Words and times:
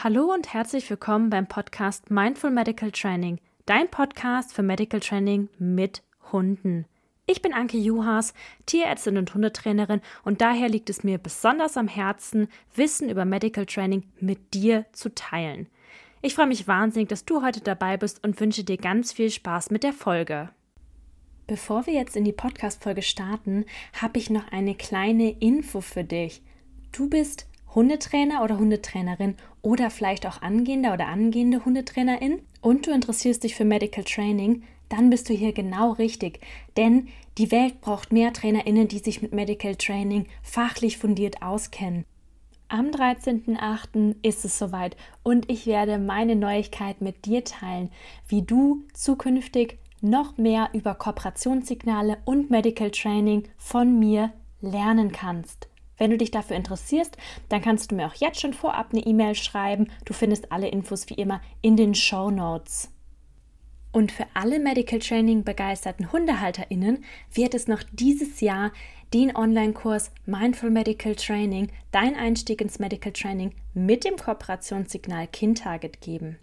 Hallo 0.00 0.32
und 0.32 0.54
herzlich 0.54 0.88
willkommen 0.90 1.28
beim 1.28 1.48
Podcast 1.48 2.08
Mindful 2.08 2.52
Medical 2.52 2.92
Training, 2.92 3.40
dein 3.66 3.90
Podcast 3.90 4.52
für 4.52 4.62
Medical 4.62 5.00
Training 5.00 5.48
mit 5.58 6.04
Hunden. 6.30 6.86
Ich 7.26 7.42
bin 7.42 7.52
Anke 7.52 7.78
Juhas, 7.78 8.32
Tierärztin 8.66 9.18
und 9.18 9.34
Hundetrainerin 9.34 10.00
und 10.22 10.40
daher 10.40 10.68
liegt 10.68 10.88
es 10.88 11.02
mir 11.02 11.18
besonders 11.18 11.76
am 11.76 11.88
Herzen, 11.88 12.46
Wissen 12.76 13.10
über 13.10 13.24
Medical 13.24 13.66
Training 13.66 14.04
mit 14.20 14.54
dir 14.54 14.86
zu 14.92 15.12
teilen. 15.12 15.66
Ich 16.22 16.36
freue 16.36 16.46
mich 16.46 16.68
wahnsinnig, 16.68 17.08
dass 17.08 17.24
du 17.24 17.42
heute 17.42 17.60
dabei 17.60 17.96
bist 17.96 18.22
und 18.22 18.38
wünsche 18.38 18.62
dir 18.62 18.76
ganz 18.76 19.12
viel 19.12 19.30
Spaß 19.30 19.72
mit 19.72 19.82
der 19.82 19.92
Folge. 19.92 20.50
Bevor 21.48 21.88
wir 21.88 21.94
jetzt 21.94 22.14
in 22.14 22.22
die 22.22 22.32
Podcast-Folge 22.32 23.02
starten, 23.02 23.64
habe 24.00 24.20
ich 24.20 24.30
noch 24.30 24.46
eine 24.52 24.76
kleine 24.76 25.32
Info 25.40 25.80
für 25.80 26.04
dich. 26.04 26.40
Du 26.92 27.10
bist 27.10 27.47
Hundetrainer 27.74 28.42
oder 28.42 28.58
Hundetrainerin 28.58 29.36
oder 29.62 29.90
vielleicht 29.90 30.26
auch 30.26 30.42
angehender 30.42 30.94
oder 30.94 31.08
angehende 31.08 31.64
Hundetrainerin 31.64 32.40
und 32.60 32.86
du 32.86 32.90
interessierst 32.90 33.44
dich 33.44 33.54
für 33.54 33.64
Medical 33.64 34.04
Training, 34.04 34.62
dann 34.88 35.10
bist 35.10 35.28
du 35.28 35.34
hier 35.34 35.52
genau 35.52 35.92
richtig. 35.92 36.40
Denn 36.76 37.08
die 37.36 37.50
Welt 37.50 37.80
braucht 37.80 38.12
mehr 38.12 38.32
TrainerInnen, 38.32 38.88
die 38.88 38.98
sich 38.98 39.22
mit 39.22 39.32
Medical 39.32 39.76
Training 39.76 40.26
fachlich 40.42 40.98
fundiert 40.98 41.42
auskennen. 41.42 42.04
Am 42.70 42.86
13.08. 42.90 44.16
ist 44.22 44.44
es 44.44 44.58
soweit 44.58 44.96
und 45.22 45.50
ich 45.50 45.66
werde 45.66 45.98
meine 45.98 46.36
Neuigkeit 46.36 47.00
mit 47.00 47.24
dir 47.24 47.44
teilen, 47.44 47.90
wie 48.26 48.42
du 48.42 48.84
zukünftig 48.92 49.78
noch 50.02 50.36
mehr 50.36 50.68
über 50.74 50.94
Kooperationssignale 50.94 52.18
und 52.24 52.50
Medical 52.50 52.90
Training 52.90 53.44
von 53.56 53.98
mir 53.98 54.32
lernen 54.60 55.12
kannst. 55.12 55.67
Wenn 55.98 56.10
du 56.10 56.16
dich 56.16 56.30
dafür 56.30 56.56
interessierst, 56.56 57.16
dann 57.48 57.60
kannst 57.60 57.90
du 57.90 57.96
mir 57.96 58.06
auch 58.06 58.14
jetzt 58.14 58.40
schon 58.40 58.54
vorab 58.54 58.88
eine 58.92 59.04
E-Mail 59.04 59.34
schreiben. 59.34 59.88
Du 60.04 60.14
findest 60.14 60.50
alle 60.52 60.68
Infos 60.68 61.08
wie 61.10 61.14
immer 61.14 61.40
in 61.60 61.76
den 61.76 61.94
Show 61.94 62.30
Notes. 62.30 62.90
Und 63.90 64.12
für 64.12 64.26
alle 64.34 64.58
Medical 64.58 64.98
Training 65.00 65.44
begeisterten 65.44 66.12
HundehalterInnen 66.12 67.04
wird 67.32 67.54
es 67.54 67.68
noch 67.68 67.82
dieses 67.92 68.40
Jahr 68.40 68.70
den 69.14 69.34
Online-Kurs 69.34 70.12
Mindful 70.26 70.70
Medical 70.70 71.14
Training, 71.14 71.72
dein 71.90 72.14
Einstieg 72.14 72.60
ins 72.60 72.78
Medical 72.78 73.12
Training 73.12 73.54
mit 73.72 74.04
dem 74.04 74.16
Kooperationssignal 74.16 75.26
KinTarget 75.26 76.00
geben. 76.02 76.38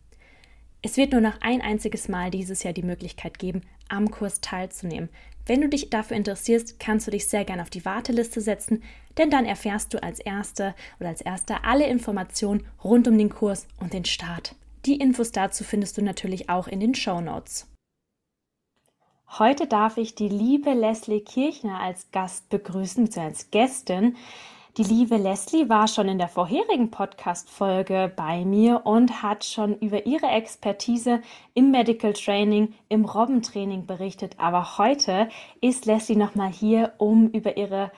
Es 0.86 0.98
wird 0.98 1.14
nur 1.14 1.22
noch 1.22 1.42
ein 1.42 1.64
einziges 1.64 2.10
Mal 2.10 2.30
dieses 2.30 2.62
Jahr 2.62 2.72
die 2.72 2.84
Möglichkeit 2.84 3.40
geben, 3.40 3.62
am 3.90 4.12
Kurs 4.12 4.40
teilzunehmen. 4.40 5.10
Wenn 5.48 5.62
du 5.62 5.68
dich 5.68 5.90
dafür 5.90 6.16
interessierst, 6.16 6.80
kannst 6.80 7.08
du 7.08 7.12
dich 7.12 7.28
sehr 7.28 7.44
gerne 7.44 7.64
auf 7.64 7.72
die 7.72 7.86
Warteliste 7.86 8.40
setzen, 8.40 8.84
denn 9.18 9.32
dann 9.32 9.46
erfährst 9.46 9.96
du 9.96 10.04
als 10.04 10.20
Erster 10.20 10.76
oder 11.00 11.10
als 11.10 11.22
Erster 11.22 11.66
alle 11.66 11.88
Informationen 11.88 12.68
rund 12.84 13.08
um 13.08 13.18
den 13.18 13.30
Kurs 13.30 13.66
und 13.80 13.94
den 13.94 14.06
Start. 14.06 14.54
Die 14.86 14.98
Infos 14.98 15.32
dazu 15.32 15.64
findest 15.64 15.98
du 15.98 16.04
natürlich 16.04 16.52
auch 16.52 16.68
in 16.68 16.80
den 16.80 16.94
Show 16.94 17.20
Notes. 17.20 17.68
Heute 19.40 19.66
darf 19.66 19.98
ich 19.98 20.14
die 20.14 20.30
liebe 20.30 20.74
Leslie 20.74 21.22
Kirchner 21.22 21.80
als 21.80 22.12
Gast 22.12 22.50
begrüßen, 22.50 23.06
beziehungsweise 23.06 23.38
als 23.38 23.50
Gästin. 23.50 24.16
Die 24.78 24.84
liebe 24.84 25.16
Leslie 25.16 25.70
war 25.70 25.88
schon 25.88 26.10
in 26.10 26.18
der 26.18 26.28
vorherigen 26.28 26.92
Podcast-Folge 26.92 28.12
bei 28.14 28.44
mir 28.44 28.82
und 28.84 29.24
hat 29.24 29.46
schon 29.46 29.80
über 29.80 30.06
ihre 30.06 30.26
Expertise 30.26 31.22
im 31.54 31.72
Medical 31.72 32.12
Training, 32.12 32.74
im 32.90 33.06
Robbentraining 33.06 33.86
berichtet. 33.86 34.36
Aber 34.38 34.78
heute 34.78 35.30
ist 35.62 35.86
Leslie 35.86 36.18
nochmal 36.18 36.52
hier, 36.52 36.92
um 36.98 37.30
über 37.30 37.56
ihre 37.56 37.90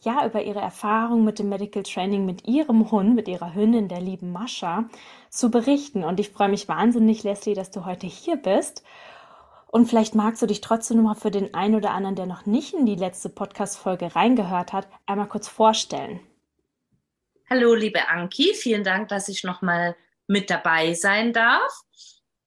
ja, 0.00 0.26
über 0.26 0.42
ihre 0.42 0.60
Erfahrung 0.60 1.22
mit 1.22 1.38
dem 1.38 1.50
Medical 1.50 1.82
Training 1.82 2.24
mit 2.24 2.48
ihrem 2.48 2.90
Hund, 2.90 3.14
mit 3.14 3.28
ihrer 3.28 3.54
Hündin, 3.54 3.88
der 3.88 4.00
lieben 4.00 4.32
Mascha, 4.32 4.86
zu 5.28 5.50
berichten. 5.50 6.02
Und 6.02 6.18
ich 6.18 6.30
freue 6.30 6.48
mich 6.48 6.66
wahnsinnig, 6.66 7.24
Leslie, 7.24 7.54
dass 7.54 7.70
du 7.70 7.84
heute 7.84 8.06
hier 8.06 8.36
bist. 8.36 8.82
Und 9.74 9.86
vielleicht 9.86 10.14
magst 10.14 10.42
du 10.42 10.46
dich 10.46 10.60
trotzdem 10.60 10.98
noch 10.98 11.04
mal 11.04 11.14
für 11.14 11.30
den 11.30 11.54
einen 11.54 11.74
oder 11.74 11.92
anderen, 11.92 12.14
der 12.14 12.26
noch 12.26 12.44
nicht 12.44 12.74
in 12.74 12.84
die 12.84 12.94
letzte 12.94 13.30
Podcast-Folge 13.30 14.14
reingehört 14.14 14.74
hat, 14.74 14.86
einmal 15.06 15.28
kurz 15.28 15.48
vorstellen. 15.48 16.20
Hallo, 17.48 17.74
liebe 17.74 18.06
Anki, 18.06 18.52
vielen 18.52 18.84
Dank, 18.84 19.08
dass 19.08 19.28
ich 19.28 19.44
noch 19.44 19.62
mal 19.62 19.96
mit 20.26 20.50
dabei 20.50 20.92
sein 20.92 21.32
darf. 21.32 21.72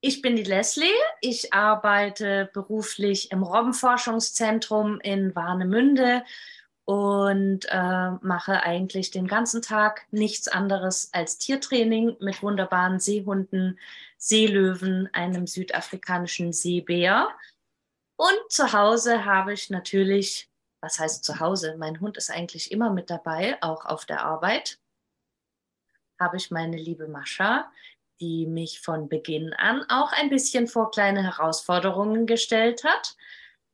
Ich 0.01 0.21
bin 0.21 0.35
die 0.35 0.43
Leslie. 0.43 0.85
Ich 1.19 1.51
arbeite 1.51 2.51
beruflich 2.53 3.31
im 3.31 3.41
Robbenforschungszentrum 3.41 4.99
in 4.99 5.35
Warnemünde 5.35 6.23
und 6.85 7.65
äh, 7.69 8.11
mache 8.21 8.61
eigentlich 8.61 9.09
den 9.09 9.27
ganzen 9.27 9.63
Tag 9.63 10.05
nichts 10.11 10.47
anderes 10.47 11.09
als 11.13 11.39
Tiertraining 11.39 12.15
mit 12.19 12.43
wunderbaren 12.43 12.99
Seehunden, 12.99 13.79
Seelöwen, 14.17 15.09
einem 15.11 15.47
südafrikanischen 15.47 16.53
Seebär. 16.53 17.29
Und 18.17 18.39
zu 18.49 18.71
Hause 18.71 19.25
habe 19.25 19.53
ich 19.53 19.71
natürlich, 19.71 20.47
was 20.79 20.99
heißt 20.99 21.23
zu 21.23 21.39
Hause? 21.39 21.75
Mein 21.77 21.99
Hund 21.99 22.17
ist 22.17 22.29
eigentlich 22.29 22.71
immer 22.71 22.91
mit 22.91 23.09
dabei, 23.09 23.57
auch 23.61 23.85
auf 23.85 24.05
der 24.05 24.23
Arbeit. 24.23 24.79
Habe 26.19 26.37
ich 26.37 26.51
meine 26.51 26.77
liebe 26.77 27.07
Mascha, 27.07 27.69
die 28.19 28.45
mich 28.45 28.79
von 28.79 29.09
Beginn 29.09 29.53
an 29.53 29.83
auch 29.89 30.13
ein 30.13 30.29
bisschen 30.29 30.67
vor 30.67 30.91
kleine 30.91 31.23
Herausforderungen 31.23 32.27
gestellt 32.27 32.83
hat 32.83 33.17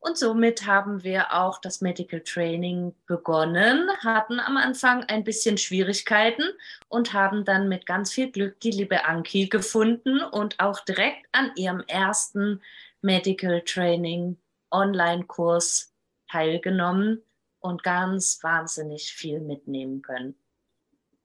und 0.01 0.17
somit 0.17 0.65
haben 0.65 1.03
wir 1.03 1.31
auch 1.31 1.61
das 1.61 1.79
Medical 1.79 2.21
Training 2.21 2.95
begonnen, 3.05 3.87
hatten 3.99 4.39
am 4.39 4.57
Anfang 4.57 5.03
ein 5.03 5.23
bisschen 5.23 5.59
Schwierigkeiten 5.59 6.43
und 6.89 7.13
haben 7.13 7.45
dann 7.45 7.69
mit 7.69 7.85
ganz 7.85 8.11
viel 8.11 8.31
Glück 8.31 8.59
die 8.61 8.71
liebe 8.71 9.05
Anki 9.05 9.47
gefunden 9.47 10.21
und 10.21 10.59
auch 10.59 10.79
direkt 10.79 11.27
an 11.31 11.51
ihrem 11.55 11.81
ersten 11.81 12.61
Medical 13.01 13.61
Training 13.61 14.37
Online-Kurs 14.71 15.93
teilgenommen 16.29 17.21
und 17.59 17.83
ganz 17.83 18.39
wahnsinnig 18.41 19.13
viel 19.13 19.39
mitnehmen 19.39 20.01
können. 20.01 20.35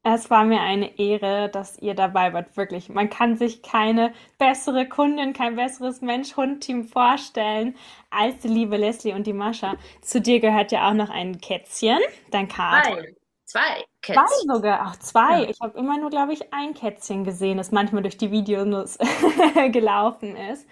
Es 0.09 0.31
war 0.31 0.45
mir 0.45 0.61
eine 0.61 1.01
Ehre, 1.01 1.49
dass 1.49 1.81
ihr 1.81 1.95
dabei 1.95 2.33
wart. 2.33 2.57
Wirklich. 2.57 2.89
Man 2.89 3.11
kann 3.11 3.37
sich 3.37 3.61
keine 3.63 4.15
bessere 4.39 4.89
Kundin, 4.89 5.33
kein 5.33 5.57
besseres 5.57 6.01
Mensch-Hund-Team 6.01 6.85
vorstellen 6.85 7.75
als 8.11 8.39
die 8.39 8.47
liebe 8.47 8.77
Leslie 8.77 9.15
und 9.15 9.27
die 9.27 9.33
Mascha. 9.33 9.75
Zu 10.03 10.21
dir 10.21 10.39
gehört 10.39 10.71
ja 10.71 10.89
auch 10.89 10.95
noch 10.95 11.11
ein 11.11 11.41
Kätzchen, 11.41 11.99
dein 12.31 12.47
Kater. 12.47 12.93
Zwei. 12.93 13.17
Zwei 13.47 13.85
Kätzchen. 14.01 14.27
Zwei 14.29 14.55
sogar, 14.55 14.87
auch 14.87 14.97
zwei. 14.97 15.43
Ja. 15.43 15.51
Ich 15.51 15.61
habe 15.61 15.77
immer 15.77 15.99
nur, 15.99 16.11
glaube 16.11 16.35
ich, 16.35 16.53
ein 16.53 16.75
Kätzchen 16.75 17.25
gesehen, 17.25 17.57
das 17.57 17.73
manchmal 17.73 18.03
durch 18.03 18.17
die 18.17 18.31
Videos 18.31 18.99
gelaufen 19.73 20.37
ist. 20.37 20.69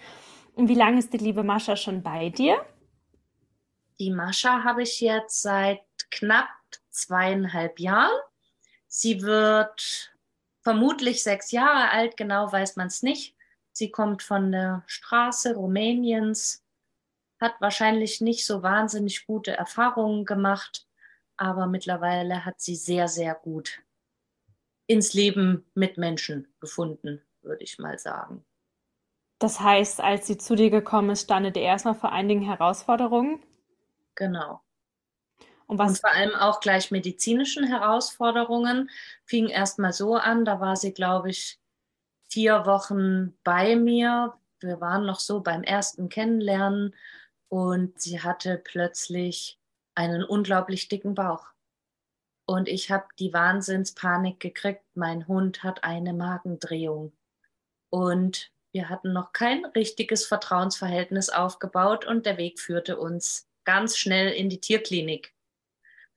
Und 0.53 0.69
wie 0.69 0.75
lange 0.75 0.99
ist 0.99 1.11
die 1.11 1.17
liebe 1.17 1.43
Mascha 1.43 1.75
schon 1.75 2.01
bei 2.01 2.29
dir? 2.29 2.65
Die 3.99 4.11
Mascha 4.11 4.63
habe 4.63 4.83
ich 4.83 5.01
jetzt 5.01 5.41
seit 5.41 5.81
knapp 6.09 6.47
zweieinhalb 6.89 7.81
Jahren. 7.81 8.17
Sie 8.97 9.23
wird 9.23 10.15
vermutlich 10.61 11.21
sechs 11.21 11.51
Jahre 11.51 11.91
alt, 11.91 12.15
genau 12.15 12.49
weiß 12.49 12.77
man 12.77 12.87
es 12.87 13.03
nicht. 13.03 13.35
Sie 13.73 13.91
kommt 13.91 14.23
von 14.23 14.53
der 14.53 14.83
Straße 14.87 15.53
Rumäniens, 15.53 16.63
hat 17.41 17.59
wahrscheinlich 17.59 18.21
nicht 18.21 18.45
so 18.45 18.63
wahnsinnig 18.63 19.27
gute 19.27 19.51
Erfahrungen 19.51 20.23
gemacht, 20.23 20.87
aber 21.35 21.67
mittlerweile 21.67 22.45
hat 22.45 22.61
sie 22.61 22.77
sehr, 22.77 23.09
sehr 23.09 23.35
gut 23.35 23.81
ins 24.87 25.13
Leben 25.13 25.69
mit 25.73 25.97
Menschen 25.97 26.47
gefunden, 26.61 27.21
würde 27.41 27.65
ich 27.65 27.77
mal 27.79 27.99
sagen. 27.99 28.45
Das 29.39 29.59
heißt, 29.59 29.99
als 29.99 30.25
sie 30.25 30.37
zu 30.37 30.55
dir 30.55 30.69
gekommen 30.69 31.09
ist, 31.09 31.23
standet 31.23 31.57
ihr 31.57 31.63
erstmal 31.63 31.95
vor 31.95 32.13
einigen 32.13 32.43
Herausforderungen? 32.43 33.43
Genau. 34.15 34.61
Und, 35.67 35.79
was 35.79 35.91
und 35.91 36.01
vor 36.01 36.11
allem 36.11 36.35
auch 36.35 36.59
gleich 36.59 36.91
medizinischen 36.91 37.65
Herausforderungen 37.65 38.89
fing 39.25 39.47
erst 39.47 39.79
mal 39.79 39.93
so 39.93 40.15
an. 40.15 40.45
Da 40.45 40.59
war 40.59 40.75
sie, 40.75 40.93
glaube 40.93 41.29
ich, 41.29 41.59
vier 42.29 42.65
Wochen 42.65 43.37
bei 43.43 43.75
mir. 43.75 44.33
Wir 44.59 44.81
waren 44.81 45.05
noch 45.05 45.19
so 45.19 45.41
beim 45.41 45.63
ersten 45.63 46.09
Kennenlernen 46.09 46.95
und 47.49 47.99
sie 47.99 48.21
hatte 48.21 48.61
plötzlich 48.63 49.59
einen 49.95 50.23
unglaublich 50.23 50.87
dicken 50.87 51.15
Bauch. 51.15 51.47
Und 52.45 52.67
ich 52.67 52.91
habe 52.91 53.05
die 53.17 53.33
Wahnsinnspanik 53.33 54.39
gekriegt. 54.39 54.83
Mein 54.93 55.27
Hund 55.27 55.63
hat 55.63 55.83
eine 55.83 56.13
Magendrehung. 56.13 57.11
Und 57.89 58.51
wir 58.71 58.89
hatten 58.89 59.13
noch 59.13 59.31
kein 59.31 59.65
richtiges 59.65 60.25
Vertrauensverhältnis 60.25 61.29
aufgebaut 61.29 62.05
und 62.05 62.25
der 62.25 62.37
Weg 62.37 62.59
führte 62.59 62.99
uns 62.99 63.47
ganz 63.63 63.97
schnell 63.97 64.31
in 64.33 64.49
die 64.49 64.59
Tierklinik 64.59 65.34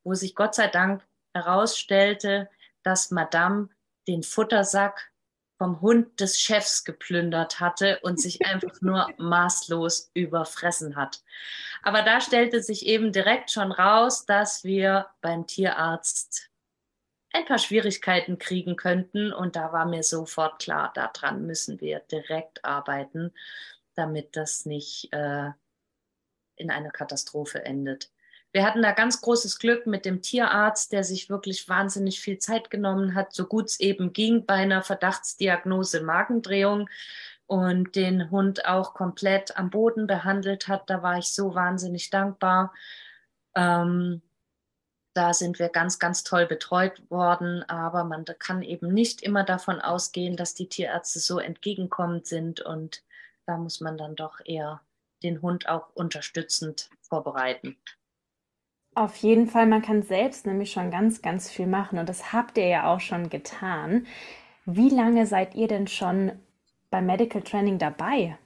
wo 0.08 0.14
sich 0.14 0.34
Gott 0.34 0.54
sei 0.54 0.68
Dank 0.68 1.06
herausstellte, 1.34 2.48
dass 2.82 3.10
Madame 3.10 3.68
den 4.08 4.22
Futtersack 4.22 5.12
vom 5.58 5.82
Hund 5.82 6.18
des 6.18 6.40
Chefs 6.40 6.84
geplündert 6.84 7.60
hatte 7.60 8.00
und 8.00 8.18
sich 8.18 8.40
einfach 8.46 8.80
nur 8.80 9.06
maßlos 9.18 10.10
überfressen 10.14 10.96
hat. 10.96 11.22
Aber 11.82 12.00
da 12.00 12.22
stellte 12.22 12.62
sich 12.62 12.86
eben 12.86 13.12
direkt 13.12 13.50
schon 13.50 13.70
raus, 13.70 14.24
dass 14.24 14.64
wir 14.64 15.08
beim 15.20 15.46
Tierarzt 15.46 16.48
ein 17.34 17.44
paar 17.44 17.58
Schwierigkeiten 17.58 18.38
kriegen 18.38 18.76
könnten. 18.76 19.30
Und 19.34 19.56
da 19.56 19.74
war 19.74 19.84
mir 19.84 20.02
sofort 20.02 20.58
klar, 20.58 20.90
daran 20.94 21.44
müssen 21.46 21.82
wir 21.82 22.00
direkt 22.00 22.64
arbeiten, 22.64 23.34
damit 23.94 24.36
das 24.36 24.64
nicht 24.64 25.12
äh, 25.12 25.50
in 26.56 26.70
einer 26.70 26.90
Katastrophe 26.90 27.62
endet. 27.62 28.10
Wir 28.52 28.64
hatten 28.64 28.82
da 28.82 28.92
ganz 28.92 29.20
großes 29.20 29.58
Glück 29.58 29.86
mit 29.86 30.04
dem 30.04 30.22
Tierarzt, 30.22 30.92
der 30.92 31.04
sich 31.04 31.28
wirklich 31.28 31.68
wahnsinnig 31.68 32.20
viel 32.20 32.38
Zeit 32.38 32.70
genommen 32.70 33.14
hat, 33.14 33.34
so 33.34 33.44
gut 33.46 33.66
es 33.66 33.80
eben 33.80 34.12
ging 34.12 34.46
bei 34.46 34.54
einer 34.54 34.82
Verdachtsdiagnose 34.82 36.02
Magendrehung 36.02 36.88
und 37.46 37.94
den 37.94 38.30
Hund 38.30 38.64
auch 38.66 38.94
komplett 38.94 39.56
am 39.56 39.70
Boden 39.70 40.06
behandelt 40.06 40.68
hat. 40.68 40.88
Da 40.88 41.02
war 41.02 41.18
ich 41.18 41.28
so 41.32 41.54
wahnsinnig 41.54 42.10
dankbar. 42.10 42.72
Ähm, 43.54 44.22
da 45.14 45.34
sind 45.34 45.58
wir 45.58 45.68
ganz, 45.68 45.98
ganz 45.98 46.22
toll 46.22 46.46
betreut 46.46 47.02
worden, 47.10 47.64
aber 47.68 48.04
man 48.04 48.24
kann 48.38 48.62
eben 48.62 48.94
nicht 48.94 49.22
immer 49.22 49.44
davon 49.44 49.80
ausgehen, 49.80 50.36
dass 50.36 50.54
die 50.54 50.68
Tierärzte 50.68 51.18
so 51.18 51.38
entgegenkommend 51.38 52.26
sind 52.26 52.60
und 52.60 53.02
da 53.46 53.56
muss 53.56 53.80
man 53.80 53.98
dann 53.98 54.14
doch 54.14 54.40
eher 54.44 54.80
den 55.22 55.42
Hund 55.42 55.68
auch 55.68 55.88
unterstützend 55.94 56.90
vorbereiten. 57.00 57.76
Auf 58.98 59.14
jeden 59.18 59.46
Fall, 59.46 59.66
man 59.66 59.80
kann 59.80 60.02
selbst 60.02 60.44
nämlich 60.44 60.72
schon 60.72 60.90
ganz, 60.90 61.22
ganz 61.22 61.48
viel 61.48 61.68
machen 61.68 62.00
und 62.00 62.08
das 62.08 62.32
habt 62.32 62.58
ihr 62.58 62.66
ja 62.66 62.92
auch 62.92 62.98
schon 62.98 63.30
getan. 63.30 64.08
Wie 64.64 64.88
lange 64.88 65.24
seid 65.24 65.54
ihr 65.54 65.68
denn 65.68 65.86
schon 65.86 66.32
beim 66.90 67.06
Medical 67.06 67.42
Training 67.42 67.78
dabei? 67.78 68.36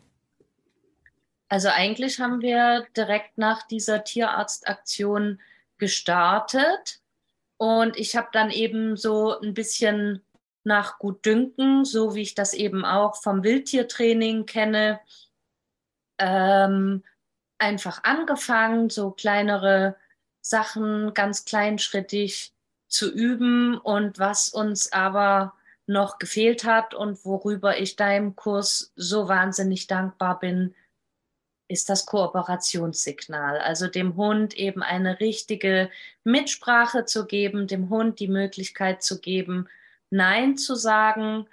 Also 1.48 1.70
eigentlich 1.70 2.20
haben 2.20 2.42
wir 2.42 2.86
direkt 2.94 3.38
nach 3.38 3.66
dieser 3.66 4.04
Tierarztaktion 4.04 5.40
gestartet 5.78 7.00
und 7.56 7.96
ich 7.96 8.14
habe 8.14 8.28
dann 8.30 8.50
eben 8.50 8.98
so 8.98 9.40
ein 9.40 9.54
bisschen 9.54 10.20
nach 10.64 10.98
Gutdünken, 10.98 11.86
so 11.86 12.14
wie 12.14 12.20
ich 12.20 12.34
das 12.34 12.52
eben 12.52 12.84
auch 12.84 13.16
vom 13.22 13.42
Wildtiertraining 13.42 14.44
kenne, 14.44 15.00
ähm, 16.18 17.04
einfach 17.56 18.04
angefangen, 18.04 18.90
so 18.90 19.12
kleinere 19.12 19.96
Sachen 20.42 21.14
ganz 21.14 21.44
kleinschrittig 21.46 22.52
zu 22.88 23.10
üben 23.10 23.78
und 23.78 24.18
was 24.18 24.50
uns 24.50 24.92
aber 24.92 25.54
noch 25.86 26.18
gefehlt 26.18 26.64
hat 26.64 26.94
und 26.94 27.24
worüber 27.24 27.78
ich 27.78 27.96
deinem 27.96 28.36
Kurs 28.36 28.92
so 28.96 29.28
wahnsinnig 29.28 29.86
dankbar 29.86 30.38
bin, 30.38 30.74
ist 31.68 31.88
das 31.88 32.06
Kooperationssignal. 32.06 33.58
Also 33.58 33.88
dem 33.88 34.16
Hund 34.16 34.54
eben 34.54 34.82
eine 34.82 35.20
richtige 35.20 35.90
Mitsprache 36.22 37.06
zu 37.06 37.26
geben, 37.26 37.66
dem 37.66 37.88
Hund 37.88 38.20
die 38.20 38.28
Möglichkeit 38.28 39.02
zu 39.02 39.20
geben, 39.20 39.68
Nein 40.10 40.58
zu 40.58 40.74
sagen. 40.74 41.48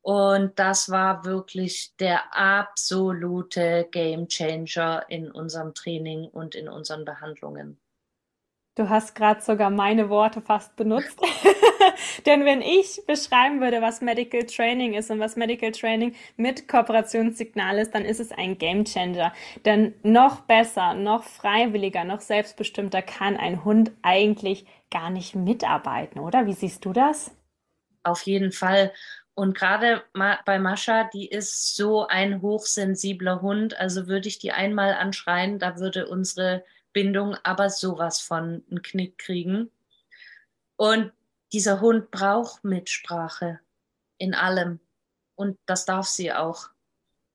Und 0.00 0.58
das 0.58 0.90
war 0.90 1.26
wirklich 1.26 1.94
der 1.98 2.34
absolute 2.34 3.86
Game 3.90 4.28
Changer 4.28 5.04
in 5.08 5.30
unserem 5.30 5.74
Training 5.74 6.24
und 6.24 6.54
in 6.54 6.68
unseren 6.68 7.04
Behandlungen. 7.04 7.78
Du 8.80 8.88
hast 8.88 9.14
gerade 9.14 9.42
sogar 9.42 9.68
meine 9.68 10.08
Worte 10.08 10.40
fast 10.40 10.74
benutzt. 10.74 11.20
Denn 12.24 12.46
wenn 12.46 12.62
ich 12.62 13.02
beschreiben 13.06 13.60
würde, 13.60 13.82
was 13.82 14.00
Medical 14.00 14.44
Training 14.44 14.94
ist 14.94 15.10
und 15.10 15.20
was 15.20 15.36
Medical 15.36 15.70
Training 15.70 16.14
mit 16.38 16.66
Kooperationssignal 16.66 17.76
ist, 17.76 17.94
dann 17.94 18.06
ist 18.06 18.20
es 18.20 18.32
ein 18.32 18.56
Game 18.56 18.86
Changer. 18.86 19.34
Denn 19.66 19.92
noch 20.02 20.40
besser, 20.40 20.94
noch 20.94 21.24
freiwilliger, 21.24 22.04
noch 22.04 22.22
selbstbestimmter 22.22 23.02
kann 23.02 23.36
ein 23.36 23.66
Hund 23.66 23.92
eigentlich 24.00 24.64
gar 24.90 25.10
nicht 25.10 25.34
mitarbeiten, 25.34 26.18
oder? 26.18 26.46
Wie 26.46 26.54
siehst 26.54 26.82
du 26.86 26.94
das? 26.94 27.32
Auf 28.02 28.22
jeden 28.22 28.50
Fall. 28.50 28.94
Und 29.34 29.54
gerade 29.54 30.04
bei 30.46 30.58
Mascha, 30.58 31.04
die 31.12 31.28
ist 31.28 31.76
so 31.76 32.06
ein 32.06 32.40
hochsensibler 32.40 33.42
Hund. 33.42 33.78
Also 33.78 34.08
würde 34.08 34.28
ich 34.28 34.38
die 34.38 34.52
einmal 34.52 34.94
anschreien, 34.94 35.58
da 35.58 35.78
würde 35.78 36.08
unsere 36.08 36.64
Bindung 36.92 37.36
aber 37.42 37.70
sowas 37.70 38.20
von 38.20 38.64
einen 38.70 38.82
Knick 38.82 39.18
kriegen. 39.18 39.70
Und 40.76 41.12
dieser 41.52 41.80
Hund 41.80 42.10
braucht 42.10 42.64
Mitsprache 42.64 43.60
in 44.18 44.34
allem. 44.34 44.80
Und 45.34 45.58
das 45.66 45.84
darf 45.84 46.06
sie 46.06 46.32
auch. 46.32 46.70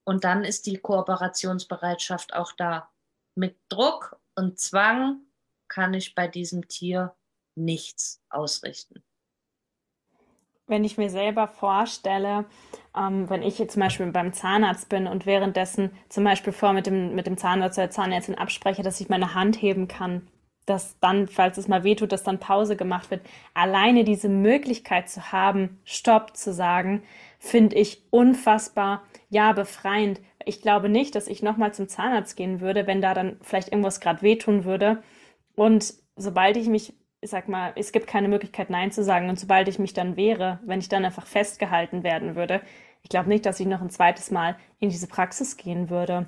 Und 0.03 0.23
dann 0.23 0.43
ist 0.43 0.65
die 0.65 0.77
Kooperationsbereitschaft 0.77 2.33
auch 2.33 2.51
da. 2.51 2.91
Mit 3.35 3.57
Druck 3.69 4.19
und 4.35 4.59
Zwang 4.59 5.21
kann 5.67 5.93
ich 5.93 6.15
bei 6.15 6.27
diesem 6.27 6.67
Tier 6.67 7.15
nichts 7.55 8.21
ausrichten 8.29 9.03
wenn 10.67 10.83
ich 10.83 10.97
mir 10.97 11.09
selber 11.09 11.47
vorstelle, 11.47 12.45
ähm, 12.97 13.29
wenn 13.29 13.43
ich 13.43 13.59
jetzt 13.59 13.73
zum 13.73 13.81
Beispiel 13.81 14.07
beim 14.11 14.33
Zahnarzt 14.33 14.89
bin 14.89 15.07
und 15.07 15.25
währenddessen 15.25 15.91
zum 16.09 16.23
Beispiel 16.23 16.53
vor 16.53 16.73
mit 16.73 16.87
dem, 16.87 17.15
mit 17.15 17.27
dem 17.27 17.37
Zahnarzt 17.37 17.77
oder 17.77 17.89
Zahnärztin 17.89 18.35
abspreche, 18.35 18.83
dass 18.83 19.01
ich 19.01 19.09
meine 19.09 19.35
Hand 19.35 19.61
heben 19.61 19.87
kann, 19.87 20.27
dass 20.65 20.99
dann, 20.99 21.27
falls 21.27 21.57
es 21.57 21.67
mal 21.67 21.83
wehtut, 21.83 22.11
dass 22.11 22.23
dann 22.23 22.39
Pause 22.39 22.75
gemacht 22.75 23.11
wird. 23.11 23.21
Alleine 23.53 24.03
diese 24.03 24.29
Möglichkeit 24.29 25.09
zu 25.09 25.31
haben, 25.31 25.79
Stopp 25.83 26.35
zu 26.35 26.53
sagen, 26.53 27.03
finde 27.37 27.75
ich 27.75 28.03
unfassbar, 28.09 29.03
ja, 29.29 29.53
befreiend. 29.53 30.21
Ich 30.45 30.61
glaube 30.61 30.89
nicht, 30.89 31.15
dass 31.15 31.27
ich 31.27 31.43
nochmal 31.43 31.73
zum 31.73 31.87
Zahnarzt 31.87 32.35
gehen 32.35 32.61
würde, 32.61 32.87
wenn 32.87 33.01
da 33.01 33.13
dann 33.13 33.37
vielleicht 33.41 33.69
irgendwas 33.69 33.99
gerade 33.99 34.23
wehtun 34.23 34.65
würde. 34.65 35.03
Und 35.55 35.93
sobald 36.15 36.57
ich 36.57 36.67
mich 36.67 36.93
ich 37.25 37.31
sag 37.31 37.49
mal, 37.49 37.73
es 37.75 37.91
gibt 37.91 38.05
keine 38.05 38.27
Möglichkeit, 38.27 38.69
Nein 38.69 38.91
zu 38.91 39.03
sagen. 39.03 39.29
Und 39.29 39.39
sobald 39.39 39.67
ich 39.67 39.79
mich 39.79 39.93
dann 39.93 40.15
wehre, 40.15 40.59
wenn 40.63 40.79
ich 40.79 40.89
dann 40.89 41.03
einfach 41.03 41.25
festgehalten 41.25 42.03
werden 42.03 42.35
würde, 42.35 42.61
ich 43.01 43.09
glaube 43.09 43.29
nicht, 43.29 43.47
dass 43.47 43.59
ich 43.59 43.65
noch 43.65 43.81
ein 43.81 43.89
zweites 43.89 44.29
Mal 44.29 44.55
in 44.79 44.89
diese 44.89 45.07
Praxis 45.07 45.57
gehen 45.57 45.89
würde. 45.89 46.27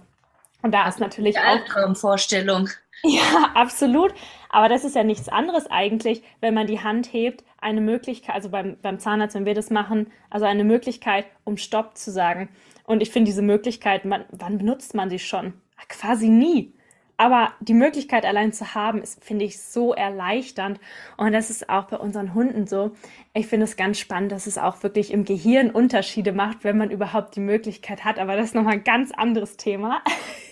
Und 0.64 0.74
da 0.74 0.88
ist 0.88 1.00
natürlich 1.00 1.36
Die 1.36 1.42
Albtraumvorstellung. 1.42 2.70
Ja, 3.04 3.52
absolut. 3.54 4.12
Aber 4.50 4.70
das 4.70 4.84
ist 4.84 4.96
ja 4.96 5.04
nichts 5.04 5.30
anderes 5.30 5.70
eigentlich, 5.70 6.24
wenn 6.42 6.56
man 6.56 6.66
die 6.66 6.80
Hand 6.80 7.14
hebt, 7.14 7.44
eine 7.60 7.80
Möglichkeit, 7.80 8.34
also 8.34 8.50
beim, 8.50 8.76
beim 8.82 8.98
Zahnarzt, 8.98 9.36
wenn 9.36 9.46
wir 9.46 9.54
das 9.54 9.70
machen, 9.70 10.12
also 10.32 10.48
eine 10.48 10.64
Möglichkeit, 10.64 11.28
um 11.44 11.58
Stopp 11.58 11.96
zu 11.96 12.10
sagen. 12.10 12.50
Und 12.86 13.04
ich 13.04 13.12
finde 13.12 13.30
diese 13.30 13.44
Möglichkeit, 13.44 14.04
man, 14.04 14.26
wann 14.32 14.58
benutzt 14.58 14.96
man 14.96 15.12
sie 15.12 15.20
schon? 15.20 15.54
Quasi 15.90 16.28
nie. 16.28 16.74
Aber 17.18 17.54
die 17.60 17.74
Möglichkeit 17.74 18.26
allein 18.26 18.54
zu 18.54 18.76
haben, 18.76 19.02
ist, 19.02 19.24
finde 19.26 19.44
ich, 19.44 19.60
so 19.60 19.94
erleichternd. 19.94 20.80
Und 21.18 21.34
das 21.34 21.50
ist 21.50 21.68
auch 21.68 21.86
bei 21.86 21.98
unseren 21.98 22.36
Hunden 22.36 22.68
so. 22.68 22.96
Ich 23.34 23.48
finde 23.48 23.64
es 23.64 23.76
ganz 23.76 23.98
spannend, 23.98 24.32
dass 24.32 24.46
es 24.46 24.60
auch 24.60 24.84
wirklich 24.84 25.12
im 25.12 25.26
Gehirn 25.26 25.72
Unterschiede 25.72 26.32
macht, 26.32 26.64
wenn 26.64 26.78
man 26.78 26.92
überhaupt 26.92 27.36
die 27.36 27.40
Möglichkeit 27.40 28.06
hat. 28.06 28.20
Aber 28.20 28.36
das 28.36 28.48
ist 28.48 28.56
nochmal 28.56 28.74
ein 28.74 28.84
ganz 28.84 29.12
anderes 29.12 29.58
Thema. 29.58 30.04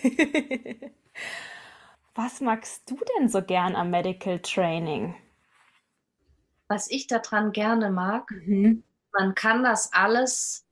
Was 2.16 2.40
magst 2.40 2.90
du 2.90 2.98
denn 3.16 3.28
so 3.28 3.42
gern 3.42 3.76
am 3.76 3.90
Medical 3.90 4.40
Training? 4.40 5.14
Was 6.66 6.90
ich 6.90 7.06
daran 7.06 7.52
gerne 7.52 7.90
mag, 7.90 8.28
mhm. 8.44 8.82
man 9.12 9.36
kann 9.36 9.62
das 9.62 9.92
alles 9.92 10.66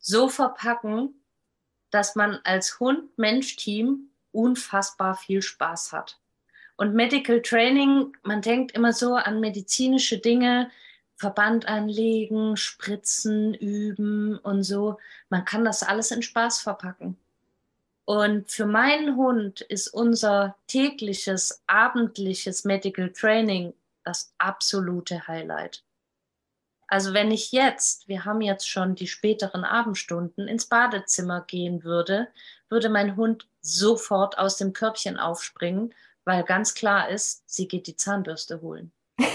so 0.00 0.28
verpacken, 0.28 1.14
dass 1.90 2.14
man 2.14 2.40
als 2.44 2.78
Hund-Mensch-Team 2.78 4.10
unfassbar 4.38 5.16
viel 5.16 5.42
Spaß 5.42 5.92
hat. 5.92 6.18
Und 6.76 6.94
Medical 6.94 7.42
Training, 7.42 8.16
man 8.22 8.40
denkt 8.40 8.72
immer 8.72 8.92
so 8.92 9.16
an 9.16 9.40
medizinische 9.40 10.18
Dinge, 10.18 10.70
Verband 11.16 11.66
anlegen, 11.66 12.56
spritzen, 12.56 13.52
üben 13.54 14.38
und 14.38 14.62
so. 14.62 14.98
Man 15.28 15.44
kann 15.44 15.64
das 15.64 15.82
alles 15.82 16.12
in 16.12 16.22
Spaß 16.22 16.60
verpacken. 16.60 17.16
Und 18.04 18.50
für 18.50 18.66
meinen 18.66 19.16
Hund 19.16 19.60
ist 19.60 19.88
unser 19.88 20.56
tägliches, 20.68 21.60
abendliches 21.66 22.64
Medical 22.64 23.10
Training 23.10 23.74
das 24.04 24.32
absolute 24.38 25.26
Highlight. 25.26 25.82
Also 26.88 27.12
wenn 27.12 27.30
ich 27.30 27.52
jetzt, 27.52 28.08
wir 28.08 28.24
haben 28.24 28.40
jetzt 28.40 28.68
schon 28.68 28.94
die 28.94 29.06
späteren 29.06 29.64
Abendstunden, 29.64 30.48
ins 30.48 30.66
Badezimmer 30.66 31.42
gehen 31.46 31.84
würde, 31.84 32.28
würde 32.70 32.88
mein 32.88 33.14
Hund 33.14 33.46
sofort 33.60 34.38
aus 34.38 34.56
dem 34.56 34.72
Körbchen 34.72 35.18
aufspringen, 35.18 35.94
weil 36.24 36.42
ganz 36.44 36.74
klar 36.74 37.10
ist, 37.10 37.42
sie 37.46 37.68
geht 37.68 37.86
die 37.86 37.96
Zahnbürste 37.96 38.62
holen. 38.62 38.90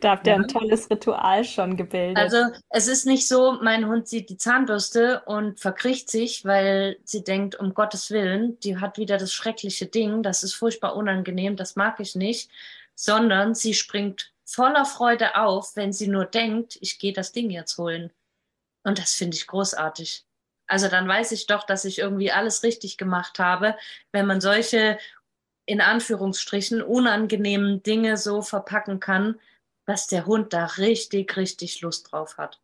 da 0.00 0.10
habt 0.10 0.26
ihr 0.26 0.32
ja. 0.32 0.38
ein 0.38 0.48
tolles 0.48 0.90
Ritual 0.90 1.44
schon 1.44 1.76
gebildet. 1.76 2.18
Also 2.18 2.38
es 2.68 2.88
ist 2.88 3.06
nicht 3.06 3.28
so, 3.28 3.58
mein 3.62 3.86
Hund 3.86 4.08
sieht 4.08 4.30
die 4.30 4.36
Zahnbürste 4.36 5.22
und 5.26 5.60
verkriecht 5.60 6.10
sich, 6.10 6.44
weil 6.44 6.98
sie 7.04 7.22
denkt, 7.22 7.54
um 7.54 7.72
Gottes 7.72 8.10
Willen, 8.10 8.58
die 8.60 8.78
hat 8.78 8.98
wieder 8.98 9.16
das 9.16 9.32
schreckliche 9.32 9.86
Ding, 9.86 10.24
das 10.24 10.42
ist 10.42 10.54
furchtbar 10.54 10.96
unangenehm, 10.96 11.54
das 11.54 11.76
mag 11.76 12.00
ich 12.00 12.16
nicht, 12.16 12.50
sondern 12.94 13.54
sie 13.54 13.74
springt 13.74 14.31
voller 14.44 14.84
Freude 14.84 15.36
auf, 15.36 15.76
wenn 15.76 15.92
sie 15.92 16.08
nur 16.08 16.24
denkt, 16.24 16.78
ich 16.80 16.98
gehe 16.98 17.12
das 17.12 17.32
Ding 17.32 17.50
jetzt 17.50 17.78
holen. 17.78 18.12
Und 18.84 18.98
das 18.98 19.14
finde 19.14 19.36
ich 19.36 19.46
großartig. 19.46 20.24
Also 20.66 20.88
dann 20.88 21.06
weiß 21.06 21.32
ich 21.32 21.46
doch, 21.46 21.64
dass 21.64 21.84
ich 21.84 21.98
irgendwie 21.98 22.32
alles 22.32 22.62
richtig 22.62 22.96
gemacht 22.96 23.38
habe, 23.38 23.76
wenn 24.10 24.26
man 24.26 24.40
solche 24.40 24.98
in 25.66 25.80
Anführungsstrichen 25.80 26.82
unangenehmen 26.82 27.82
Dinge 27.82 28.16
so 28.16 28.42
verpacken 28.42 28.98
kann, 29.00 29.38
dass 29.86 30.06
der 30.06 30.26
Hund 30.26 30.52
da 30.52 30.66
richtig, 30.66 31.36
richtig 31.36 31.80
Lust 31.80 32.12
drauf 32.12 32.38
hat. 32.38 32.60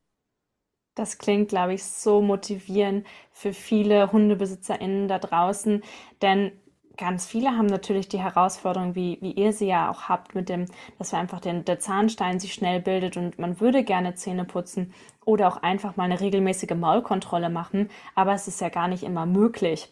Das 0.94 1.18
klingt, 1.18 1.50
glaube 1.50 1.74
ich, 1.74 1.84
so 1.84 2.20
motivierend 2.20 3.06
für 3.30 3.52
viele 3.52 4.10
HundebesitzerInnen 4.10 5.06
da 5.06 5.20
draußen, 5.20 5.84
denn 6.22 6.58
ganz 6.98 7.26
viele 7.26 7.56
haben 7.56 7.66
natürlich 7.66 8.08
die 8.08 8.20
Herausforderung, 8.20 8.94
wie, 8.94 9.18
wie 9.22 9.32
ihr 9.32 9.52
sie 9.52 9.68
ja 9.68 9.90
auch 9.90 10.02
habt, 10.08 10.34
mit 10.34 10.48
dem, 10.48 10.66
dass 10.98 11.12
wir 11.12 11.18
einfach 11.18 11.40
den, 11.40 11.64
der 11.64 11.78
Zahnstein 11.78 12.40
sich 12.40 12.52
schnell 12.52 12.80
bildet 12.80 13.16
und 13.16 13.38
man 13.38 13.60
würde 13.60 13.84
gerne 13.84 14.14
Zähne 14.14 14.44
putzen 14.44 14.92
oder 15.24 15.48
auch 15.48 15.62
einfach 15.62 15.96
mal 15.96 16.04
eine 16.04 16.20
regelmäßige 16.20 16.74
Maulkontrolle 16.74 17.48
machen, 17.48 17.88
aber 18.14 18.34
es 18.34 18.48
ist 18.48 18.60
ja 18.60 18.68
gar 18.68 18.88
nicht 18.88 19.04
immer 19.04 19.24
möglich. 19.24 19.88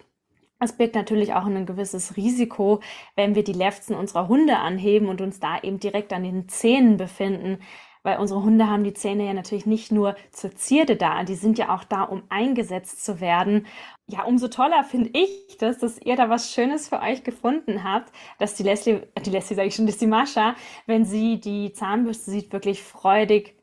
Es 0.59 0.73
birgt 0.73 0.95
natürlich 0.95 1.35
auch 1.35 1.45
ein 1.45 1.67
gewisses 1.67 2.17
Risiko, 2.17 2.81
wenn 3.15 3.35
wir 3.35 3.45
die 3.45 3.53
Lefzen 3.53 3.95
unserer 3.95 4.27
Hunde 4.29 4.57
anheben 4.59 5.09
und 5.09 5.21
uns 5.21 5.39
da 5.39 5.59
eben 5.61 5.79
direkt 5.79 6.13
an 6.13 6.23
den 6.23 6.49
Zähnen 6.49 6.97
befinden, 6.97 7.59
weil 8.07 8.19
unsere 8.19 8.45
Hunde 8.45 8.71
haben 8.71 8.85
die 8.85 8.95
Zähne 8.95 9.27
ja 9.27 9.35
natürlich 9.35 9.67
nicht 9.67 9.91
nur 9.91 10.15
zur 10.31 10.55
Zierde 10.55 10.95
da, 10.95 11.25
die 11.25 11.35
sind 11.35 11.59
ja 11.59 11.75
auch 11.75 11.83
da, 11.83 12.05
um 12.05 12.23
eingesetzt 12.29 13.05
zu 13.05 13.21
werden. 13.21 13.67
Ja, 14.07 14.23
umso 14.23 14.47
toller 14.47 14.85
finde 14.85 15.11
ich 15.13 15.57
das, 15.59 15.79
dass 15.79 15.99
ihr 15.99 16.15
da 16.15 16.31
was 16.31 16.53
Schönes 16.53 16.89
für 16.89 17.01
euch 17.01 17.25
gefunden 17.25 17.83
habt, 17.83 18.13
dass 18.39 18.55
die 18.55 18.63
Leslie, 18.63 19.01
die 19.25 19.31
Leslie 19.31 19.57
sage 19.57 19.67
ich 19.67 19.75
schon, 19.75 19.87
dass 19.87 19.99
die 19.99 20.07
Mascha, 20.07 20.55
wenn 20.87 21.05
sie 21.05 21.41
die 21.41 21.73
Zahnbürste 21.73 22.31
sieht, 22.31 22.53
wirklich 22.53 22.81
freudig 22.81 23.57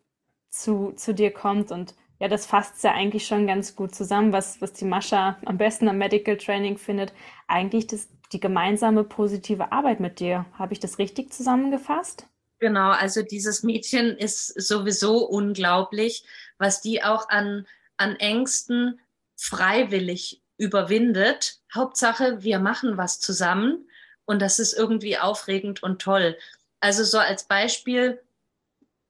zu, 0.50 0.92
zu 0.92 1.14
dir 1.14 1.32
kommt 1.32 1.72
und 1.72 1.96
ja, 2.20 2.28
das 2.28 2.46
fasst 2.46 2.84
ja 2.84 2.92
eigentlich 2.92 3.26
schon 3.26 3.48
ganz 3.48 3.78
gut 3.78 3.96
zusammen, 3.96 4.34
was, 4.34 4.60
was 4.62 4.74
die 4.74 4.86
Mascha 4.86 5.38
am 5.46 5.58
besten 5.58 5.88
am 5.88 5.98
Medical 5.98 6.36
Training 6.36 6.78
findet. 6.78 7.14
Eigentlich 7.48 7.88
das, 7.88 8.10
die 8.34 8.42
gemeinsame 8.42 9.06
positive 9.06 9.72
Arbeit 9.72 10.02
mit 10.02 10.20
dir. 10.20 10.46
Habe 10.60 10.74
ich 10.74 10.82
das 10.82 11.00
richtig 11.00 11.32
zusammengefasst? 11.32 12.28
Genau, 12.60 12.92
also 12.92 13.22
dieses 13.24 13.64
Mädchen 13.64 14.18
ist 14.18 14.48
sowieso 14.48 15.26
unglaublich, 15.26 16.24
was 16.58 16.82
die 16.82 17.04
auch 17.04 17.30
an, 17.30 17.68
an 17.98 18.16
Ängsten 18.16 19.00
freiwillig 19.36 20.42
überwindet. 20.58 21.60
Hauptsache, 21.74 22.44
wir 22.44 22.60
machen 22.60 22.98
was 22.98 23.20
zusammen 23.20 23.88
und 24.26 24.42
das 24.42 24.60
ist 24.60 24.74
irgendwie 24.74 25.18
aufregend 25.18 25.84
und 25.84 26.02
toll. 26.02 26.38
Also 26.80 27.04
so 27.04 27.18
als 27.20 27.44
Beispiel, 27.46 28.22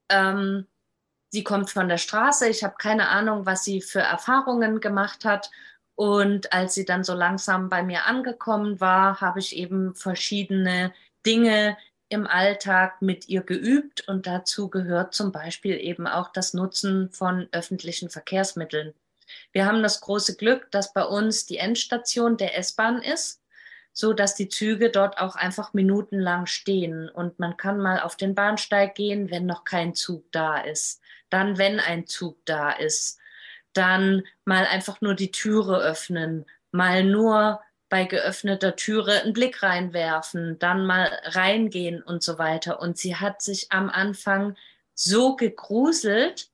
ähm, 0.09 0.67
sie 1.29 1.43
kommt 1.43 1.69
von 1.69 1.89
der 1.89 1.97
Straße, 1.97 2.47
ich 2.47 2.63
habe 2.63 2.75
keine 2.77 3.09
Ahnung, 3.09 3.45
was 3.45 3.63
sie 3.63 3.81
für 3.81 4.01
Erfahrungen 4.01 4.79
gemacht 4.79 5.25
hat. 5.25 5.51
Und 5.95 6.53
als 6.53 6.73
sie 6.73 6.85
dann 6.85 7.03
so 7.03 7.13
langsam 7.13 7.69
bei 7.69 7.83
mir 7.83 8.05
angekommen 8.05 8.79
war, 8.79 9.21
habe 9.21 9.39
ich 9.39 9.55
eben 9.55 9.93
verschiedene 9.93 10.93
Dinge 11.25 11.77
im 12.13 12.27
Alltag 12.27 13.01
mit 13.01 13.27
ihr 13.27 13.41
geübt 13.41 14.07
und 14.07 14.25
dazu 14.25 14.69
gehört 14.69 15.13
zum 15.13 15.31
Beispiel 15.31 15.77
eben 15.77 16.07
auch 16.07 16.31
das 16.31 16.53
Nutzen 16.53 17.11
von 17.11 17.49
öffentlichen 17.51 18.09
Verkehrsmitteln. 18.09 18.93
Wir 19.51 19.65
haben 19.65 19.83
das 19.83 20.01
große 20.01 20.37
Glück, 20.37 20.71
dass 20.71 20.93
bei 20.93 21.03
uns 21.03 21.45
die 21.45 21.57
Endstation 21.57 22.37
der 22.37 22.57
S-Bahn 22.57 23.01
ist, 23.01 23.41
so 23.91 24.13
dass 24.13 24.35
die 24.35 24.49
Züge 24.49 24.89
dort 24.89 25.17
auch 25.17 25.35
einfach 25.35 25.73
minutenlang 25.73 26.45
stehen 26.45 27.09
und 27.09 27.39
man 27.39 27.57
kann 27.57 27.79
mal 27.79 27.99
auf 27.99 28.15
den 28.15 28.35
Bahnsteig 28.35 28.95
gehen, 28.95 29.29
wenn 29.29 29.45
noch 29.45 29.65
kein 29.65 29.93
Zug 29.93 30.31
da 30.31 30.57
ist 30.57 31.01
dann, 31.33 31.57
wenn 31.57 31.79
ein 31.79 32.05
Zug 32.05 32.45
da 32.45 32.71
ist, 32.71 33.19
dann 33.73 34.23
mal 34.45 34.67
einfach 34.67 35.01
nur 35.01 35.15
die 35.15 35.31
Türe 35.31 35.79
öffnen, 35.79 36.45
mal 36.71 37.03
nur 37.03 37.59
bei 37.93 38.05
geöffneter 38.05 38.75
Türe 38.75 39.21
einen 39.21 39.33
Blick 39.33 39.61
reinwerfen, 39.61 40.57
dann 40.57 40.87
mal 40.87 41.11
reingehen 41.25 42.01
und 42.01 42.23
so 42.23 42.39
weiter. 42.39 42.81
Und 42.81 42.97
sie 42.97 43.17
hat 43.17 43.43
sich 43.43 43.71
am 43.71 43.87
Anfang 43.87 44.55
so 44.95 45.35
gegruselt 45.35 46.49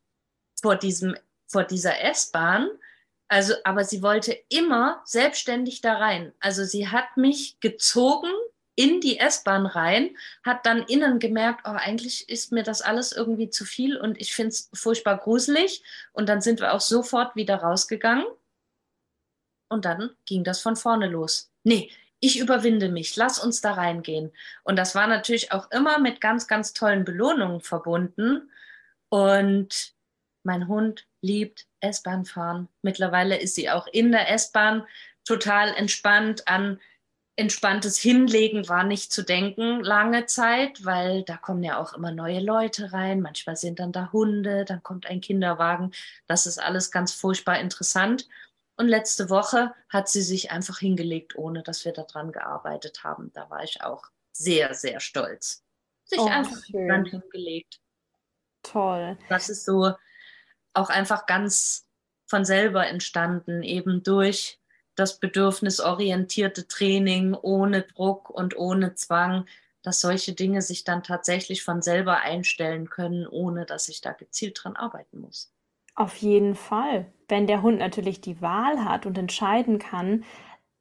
vor 0.61 0.75
diesem, 0.75 1.15
vor 1.47 1.63
dieser 1.63 2.01
S-Bahn. 2.01 2.67
Also, 3.29 3.53
aber 3.63 3.85
sie 3.85 4.01
wollte 4.01 4.37
immer 4.49 5.01
selbstständig 5.05 5.79
da 5.79 5.93
rein. 5.93 6.33
Also 6.41 6.65
sie 6.65 6.89
hat 6.89 7.15
mich 7.15 7.57
gezogen 7.61 8.33
in 8.75 8.99
die 8.99 9.17
S-Bahn 9.19 9.65
rein, 9.65 10.17
hat 10.43 10.65
dann 10.65 10.83
innen 10.83 11.19
gemerkt, 11.19 11.61
oh, 11.63 11.71
eigentlich 11.73 12.27
ist 12.27 12.51
mir 12.51 12.63
das 12.63 12.81
alles 12.81 13.13
irgendwie 13.13 13.49
zu 13.49 13.63
viel 13.63 13.95
und 13.95 14.19
ich 14.19 14.33
finde 14.33 14.49
es 14.49 14.69
furchtbar 14.73 15.17
gruselig. 15.17 15.83
Und 16.11 16.27
dann 16.27 16.41
sind 16.41 16.59
wir 16.59 16.73
auch 16.73 16.81
sofort 16.81 17.37
wieder 17.37 17.55
rausgegangen. 17.55 18.25
Und 19.69 19.85
dann 19.85 20.11
ging 20.25 20.43
das 20.43 20.61
von 20.61 20.75
vorne 20.75 21.07
los. 21.07 21.51
Nee, 21.63 21.91
ich 22.19 22.39
überwinde 22.39 22.89
mich, 22.89 23.15
lass 23.15 23.39
uns 23.39 23.61
da 23.61 23.73
reingehen. 23.73 24.31
Und 24.63 24.75
das 24.75 24.95
war 24.95 25.07
natürlich 25.07 25.51
auch 25.51 25.71
immer 25.71 25.99
mit 25.99 26.19
ganz, 26.19 26.47
ganz 26.47 26.73
tollen 26.73 27.05
Belohnungen 27.05 27.61
verbunden. 27.61 28.49
Und 29.09 29.93
mein 30.43 30.67
Hund 30.67 31.07
liebt 31.21 31.67
S-Bahn 31.79 32.25
fahren. 32.25 32.67
Mittlerweile 32.81 33.37
ist 33.37 33.55
sie 33.55 33.69
auch 33.69 33.87
in 33.87 34.11
der 34.11 34.31
S-Bahn 34.31 34.85
total 35.23 35.73
entspannt 35.75 36.47
an 36.47 36.79
entspanntes 37.39 37.97
Hinlegen 37.97 38.67
war 38.67 38.83
nicht 38.83 39.13
zu 39.13 39.23
denken 39.23 39.81
lange 39.81 40.25
Zeit, 40.25 40.83
weil 40.83 41.23
da 41.23 41.37
kommen 41.37 41.63
ja 41.63 41.77
auch 41.77 41.93
immer 41.93 42.11
neue 42.11 42.41
Leute 42.41 42.91
rein. 42.91 43.21
Manchmal 43.21 43.55
sind 43.55 43.79
dann 43.79 43.93
da 43.93 44.11
Hunde, 44.11 44.65
dann 44.65 44.83
kommt 44.83 45.05
ein 45.05 45.21
Kinderwagen. 45.21 45.91
Das 46.27 46.45
ist 46.45 46.57
alles 46.61 46.91
ganz 46.91 47.13
furchtbar 47.13 47.59
interessant. 47.59 48.27
Und 48.79 48.87
letzte 48.87 49.29
Woche 49.29 49.73
hat 49.89 50.07
sie 50.07 50.21
sich 50.21 50.51
einfach 50.51 50.79
hingelegt, 50.79 51.35
ohne 51.35 51.63
dass 51.63 51.83
wir 51.83 51.91
daran 51.91 52.31
gearbeitet 52.31 53.03
haben. 53.03 53.29
Da 53.33 53.49
war 53.49 53.61
ich 53.61 53.83
auch 53.83 54.05
sehr, 54.31 54.73
sehr 54.73 55.01
stolz. 55.01 55.65
Sich 56.05 56.17
oh, 56.17 56.27
einfach 56.27 56.63
schön. 56.63 57.03
hingelegt. 57.03 57.81
Toll. 58.63 59.17
Das 59.27 59.49
ist 59.49 59.65
so 59.65 59.91
auch 60.73 60.89
einfach 60.89 61.25
ganz 61.25 61.87
von 62.25 62.45
selber 62.45 62.87
entstanden, 62.87 63.63
eben 63.63 64.01
durch 64.01 64.61
das 64.95 65.19
bedürfnisorientierte 65.19 66.65
Training 66.69 67.33
ohne 67.33 67.81
Druck 67.81 68.29
und 68.29 68.55
ohne 68.55 68.95
Zwang, 68.95 69.45
dass 69.81 69.99
solche 69.99 70.31
Dinge 70.31 70.61
sich 70.61 70.85
dann 70.85 71.03
tatsächlich 71.03 71.63
von 71.63 71.81
selber 71.81 72.21
einstellen 72.21 72.89
können, 72.89 73.27
ohne 73.27 73.65
dass 73.65 73.89
ich 73.89 73.99
da 73.99 74.13
gezielt 74.13 74.63
dran 74.63 74.77
arbeiten 74.77 75.19
muss. 75.19 75.51
Auf 75.99 76.15
jeden 76.15 76.55
Fall. 76.55 77.07
Wenn 77.27 77.45
der 77.45 77.61
Hund 77.61 77.79
natürlich 77.79 78.21
die 78.21 78.41
Wahl 78.41 78.85
hat 78.85 79.05
und 79.05 79.17
entscheiden 79.17 79.79
kann, 79.79 80.23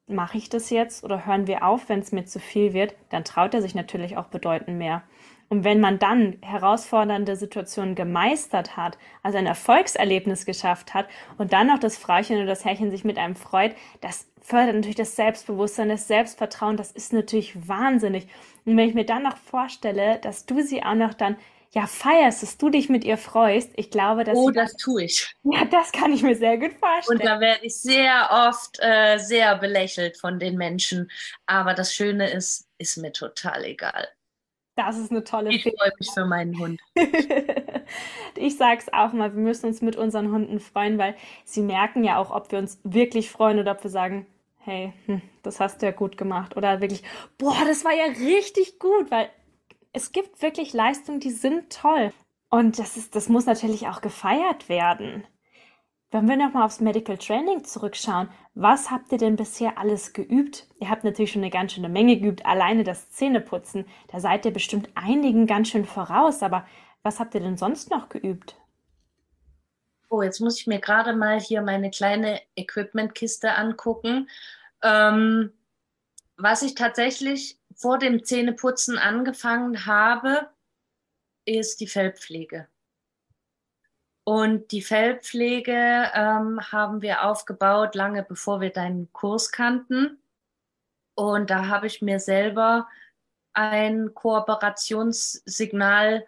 mache 0.06 0.38
ich 0.38 0.48
das 0.48 0.70
jetzt 0.70 1.02
oder 1.02 1.26
hören 1.26 1.48
wir 1.48 1.64
auf, 1.64 1.88
wenn 1.88 1.98
es 1.98 2.12
mir 2.12 2.24
zu 2.24 2.38
viel 2.38 2.72
wird, 2.72 2.94
dann 3.08 3.24
traut 3.24 3.52
er 3.52 3.60
sich 3.60 3.74
natürlich 3.74 4.16
auch 4.16 4.26
bedeutend 4.26 4.78
mehr. 4.78 5.02
Und 5.48 5.64
wenn 5.64 5.80
man 5.80 5.98
dann 5.98 6.36
herausfordernde 6.40 7.34
Situationen 7.34 7.96
gemeistert 7.96 8.76
hat, 8.76 8.96
also 9.24 9.38
ein 9.38 9.46
Erfolgserlebnis 9.46 10.46
geschafft 10.46 10.94
hat 10.94 11.08
und 11.36 11.52
dann 11.52 11.66
noch 11.66 11.80
das 11.80 11.98
Frauchen 11.98 12.36
oder 12.36 12.46
das 12.46 12.64
Herrchen 12.64 12.92
sich 12.92 13.02
mit 13.02 13.18
einem 13.18 13.34
freut, 13.34 13.74
das 14.00 14.30
fördert 14.40 14.76
natürlich 14.76 14.94
das 14.94 15.16
Selbstbewusstsein, 15.16 15.88
das 15.88 16.06
Selbstvertrauen, 16.06 16.76
das 16.76 16.92
ist 16.92 17.12
natürlich 17.12 17.66
wahnsinnig. 17.68 18.28
Und 18.64 18.76
wenn 18.76 18.88
ich 18.88 18.94
mir 18.94 19.04
dann 19.04 19.24
noch 19.24 19.36
vorstelle, 19.36 20.20
dass 20.20 20.46
du 20.46 20.62
sie 20.62 20.84
auch 20.84 20.94
noch 20.94 21.14
dann 21.14 21.36
ja 21.72 21.86
feierst, 21.86 22.42
dass 22.42 22.56
du 22.56 22.70
dich 22.70 22.88
mit 22.88 23.04
ihr 23.04 23.18
freust, 23.18 23.70
ich 23.76 23.90
glaube, 23.90 24.24
dass 24.24 24.36
oh, 24.36 24.50
das 24.50 24.74
tue 24.76 25.04
ich. 25.04 25.34
Ja, 25.42 25.64
das 25.64 25.92
kann 25.92 26.12
ich 26.12 26.22
mir 26.22 26.36
sehr 26.36 26.58
gut 26.58 26.72
vorstellen. 26.74 27.20
Und 27.20 27.24
da 27.24 27.40
werde 27.40 27.64
ich 27.64 27.76
sehr 27.76 28.28
oft 28.48 28.78
äh, 28.80 29.18
sehr 29.18 29.56
belächelt 29.56 30.16
von 30.18 30.38
den 30.38 30.56
Menschen, 30.56 31.10
aber 31.46 31.74
das 31.74 31.94
Schöne 31.94 32.30
ist, 32.30 32.68
ist 32.78 32.96
mir 32.96 33.12
total 33.12 33.64
egal. 33.64 34.08
Das 34.76 34.96
ist 34.96 35.10
eine 35.10 35.24
tolle 35.24 35.50
Ich 35.50 35.64
freue 35.64 35.90
mich 35.98 36.10
für 36.12 36.24
meinen 36.24 36.56
Hund. 36.58 36.80
ich 38.36 38.56
sage 38.56 38.80
es 38.80 38.92
auch 38.92 39.12
mal, 39.12 39.34
wir 39.34 39.42
müssen 39.42 39.66
uns 39.66 39.82
mit 39.82 39.96
unseren 39.96 40.30
Hunden 40.30 40.60
freuen, 40.60 40.98
weil 40.98 41.16
sie 41.44 41.62
merken 41.62 42.04
ja 42.04 42.18
auch, 42.18 42.30
ob 42.30 42.52
wir 42.52 42.60
uns 42.60 42.78
wirklich 42.84 43.28
freuen 43.28 43.58
oder 43.58 43.72
ob 43.72 43.82
wir 43.82 43.90
sagen, 43.90 44.26
hey, 44.58 44.92
hm, 45.06 45.20
das 45.42 45.58
hast 45.58 45.82
du 45.82 45.86
ja 45.86 45.92
gut 45.92 46.16
gemacht. 46.16 46.56
Oder 46.56 46.80
wirklich, 46.80 47.02
boah, 47.38 47.56
das 47.66 47.84
war 47.84 47.92
ja 47.92 48.04
richtig 48.04 48.78
gut, 48.78 49.10
weil 49.10 49.30
es 49.92 50.12
gibt 50.12 50.42
wirklich 50.42 50.72
Leistungen, 50.72 51.20
die 51.20 51.30
sind 51.30 51.72
toll. 51.72 52.12
Und 52.50 52.78
das, 52.78 52.96
ist, 52.96 53.14
das 53.14 53.28
muss 53.28 53.46
natürlich 53.46 53.88
auch 53.88 54.00
gefeiert 54.00 54.68
werden. 54.68 55.26
Wenn 56.10 56.26
wir 56.26 56.36
nochmal 56.36 56.64
aufs 56.64 56.80
Medical 56.80 57.18
Training 57.18 57.64
zurückschauen, 57.64 58.30
was 58.54 58.90
habt 58.90 59.12
ihr 59.12 59.18
denn 59.18 59.36
bisher 59.36 59.76
alles 59.76 60.14
geübt? 60.14 60.66
Ihr 60.80 60.88
habt 60.88 61.04
natürlich 61.04 61.32
schon 61.32 61.42
eine 61.42 61.50
ganz 61.50 61.72
schöne 61.72 61.90
Menge 61.90 62.18
geübt, 62.18 62.46
alleine 62.46 62.82
das 62.82 63.10
Zähneputzen. 63.10 63.84
Da 64.08 64.18
seid 64.18 64.46
ihr 64.46 64.52
bestimmt 64.52 64.88
einigen 64.94 65.46
ganz 65.46 65.68
schön 65.68 65.84
voraus, 65.84 66.42
aber 66.42 66.66
was 67.02 67.20
habt 67.20 67.34
ihr 67.34 67.40
denn 67.40 67.58
sonst 67.58 67.90
noch 67.90 68.08
geübt? 68.08 68.56
Oh, 70.08 70.22
jetzt 70.22 70.40
muss 70.40 70.58
ich 70.58 70.66
mir 70.66 70.80
gerade 70.80 71.14
mal 71.14 71.38
hier 71.38 71.60
meine 71.60 71.90
kleine 71.90 72.40
Equipmentkiste 72.56 73.54
angucken. 73.54 74.30
Ähm, 74.82 75.52
was 76.38 76.62
ich 76.62 76.74
tatsächlich 76.74 77.57
vor 77.78 77.98
dem 77.98 78.24
Zähneputzen 78.24 78.98
angefangen 78.98 79.86
habe, 79.86 80.50
ist 81.44 81.80
die 81.80 81.86
Fellpflege. 81.86 82.66
Und 84.24 84.72
die 84.72 84.82
Fellpflege 84.82 86.10
ähm, 86.12 86.60
haben 86.70 87.00
wir 87.00 87.24
aufgebaut, 87.24 87.94
lange 87.94 88.24
bevor 88.24 88.60
wir 88.60 88.70
deinen 88.70 89.10
Kurs 89.12 89.52
kannten. 89.52 90.20
Und 91.14 91.50
da 91.50 91.68
habe 91.68 91.86
ich 91.86 92.02
mir 92.02 92.18
selber 92.20 92.86
ein 93.54 94.12
Kooperationssignal 94.12 96.26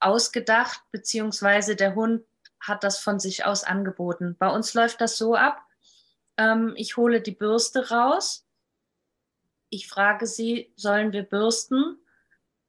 ausgedacht, 0.00 0.82
beziehungsweise 0.90 1.76
der 1.76 1.94
Hund 1.94 2.24
hat 2.60 2.84
das 2.84 2.98
von 2.98 3.20
sich 3.20 3.44
aus 3.44 3.64
angeboten. 3.64 4.36
Bei 4.38 4.48
uns 4.48 4.74
läuft 4.74 5.00
das 5.00 5.16
so 5.16 5.36
ab. 5.36 5.62
Ähm, 6.36 6.74
ich 6.76 6.96
hole 6.96 7.20
die 7.20 7.30
Bürste 7.30 7.90
raus. 7.90 8.47
Ich 9.70 9.88
frage 9.88 10.26
sie, 10.26 10.72
sollen 10.76 11.12
wir 11.12 11.22
bürsten? 11.22 11.98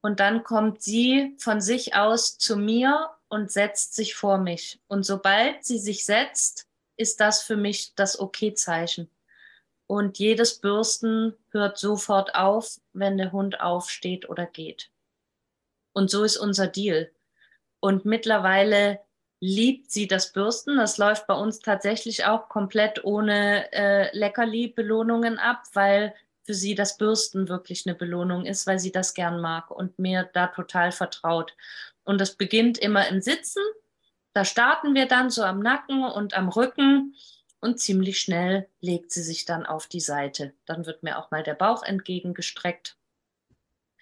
Und 0.01 0.19
dann 0.19 0.43
kommt 0.43 0.81
sie 0.81 1.35
von 1.39 1.61
sich 1.61 1.95
aus 1.95 2.37
zu 2.37 2.55
mir 2.55 3.11
und 3.27 3.51
setzt 3.51 3.95
sich 3.95 4.15
vor 4.15 4.37
mich. 4.37 4.81
Und 4.87 5.05
sobald 5.05 5.65
sie 5.65 5.77
sich 5.77 6.05
setzt, 6.05 6.67
ist 6.97 7.19
das 7.19 7.41
für 7.41 7.57
mich 7.57 7.95
das 7.95 8.19
Okay-Zeichen. 8.19 9.09
Und 9.87 10.19
jedes 10.19 10.59
Bürsten 10.59 11.35
hört 11.49 11.77
sofort 11.77 12.35
auf, 12.35 12.79
wenn 12.93 13.17
der 13.17 13.31
Hund 13.31 13.59
aufsteht 13.59 14.29
oder 14.29 14.45
geht. 14.45 14.91
Und 15.93 16.09
so 16.11 16.23
ist 16.23 16.37
unser 16.37 16.67
Deal. 16.67 17.11
Und 17.79 18.05
mittlerweile 18.05 18.99
liebt 19.39 19.91
sie 19.91 20.07
das 20.07 20.31
Bürsten. 20.31 20.77
Das 20.77 20.97
läuft 20.97 21.27
bei 21.27 21.33
uns 21.33 21.59
tatsächlich 21.59 22.25
auch 22.25 22.49
komplett 22.49 23.03
ohne 23.03 23.71
äh, 23.71 24.15
Leckerli-Belohnungen 24.15 25.39
ab, 25.39 25.63
weil 25.73 26.13
für 26.49 26.55
sie 26.55 26.73
das 26.73 26.97
Bürsten 26.97 27.47
wirklich 27.47 27.85
eine 27.85 27.93
Belohnung 27.93 28.43
ist, 28.47 28.65
weil 28.65 28.79
sie 28.79 28.91
das 28.91 29.13
gern 29.13 29.39
mag 29.39 29.69
und 29.69 29.99
mir 29.99 30.31
da 30.33 30.47
total 30.47 30.91
vertraut. 30.91 31.55
Und 32.05 32.19
das 32.19 32.37
beginnt 32.37 32.79
immer 32.79 33.07
im 33.07 33.21
Sitzen. 33.21 33.61
Da 34.33 34.43
starten 34.43 34.95
wir 34.95 35.05
dann 35.05 35.29
so 35.29 35.43
am 35.43 35.59
Nacken 35.59 36.03
und 36.03 36.33
am 36.33 36.49
Rücken 36.49 37.13
und 37.59 37.79
ziemlich 37.79 38.19
schnell 38.19 38.67
legt 38.81 39.11
sie 39.11 39.21
sich 39.21 39.45
dann 39.45 39.67
auf 39.67 39.85
die 39.85 39.99
Seite. 39.99 40.55
Dann 40.65 40.87
wird 40.87 41.03
mir 41.03 41.19
auch 41.19 41.29
mal 41.29 41.43
der 41.43 41.53
Bauch 41.53 41.83
entgegengestreckt. 41.83 42.97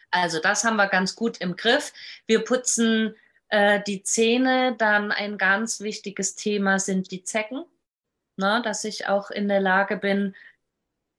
Also 0.10 0.40
das 0.40 0.64
haben 0.64 0.78
wir 0.78 0.88
ganz 0.88 1.18
gut 1.18 1.40
im 1.40 1.58
Griff. 1.58 1.92
Wir 2.28 2.46
putzen 2.46 3.14
äh, 3.50 3.82
die 3.86 4.04
Zähne, 4.04 4.74
dann 4.78 5.12
ein 5.12 5.38
ganz 5.38 5.82
wichtiges 5.82 6.36
Thema 6.36 6.80
sind 6.80 7.12
die 7.12 7.24
Zecken, 7.24 7.66
ne, 8.38 8.62
dass 8.64 8.86
ich 8.86 9.08
auch 9.10 9.32
in 9.32 9.50
der 9.50 9.60
Lage 9.60 9.98
bin, 9.98 10.34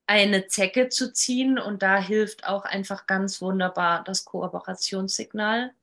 eine 0.08 0.46
Zecke 0.46 0.88
zu 0.88 1.12
ziehen 1.12 1.58
und 1.58 1.82
da 1.82 1.98
hilft 1.98 2.46
auch 2.46 2.64
einfach 2.64 3.06
ganz 3.06 3.42
wunderbar 3.42 4.02
das 4.04 4.24
Kooperationssignal. 4.24 5.74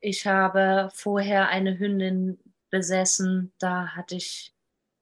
Ich 0.00 0.26
habe 0.26 0.90
vorher 0.94 1.48
eine 1.48 1.78
Hündin 1.78 2.38
besessen, 2.70 3.52
da 3.58 3.88
hatte 3.88 4.16
ich 4.16 4.54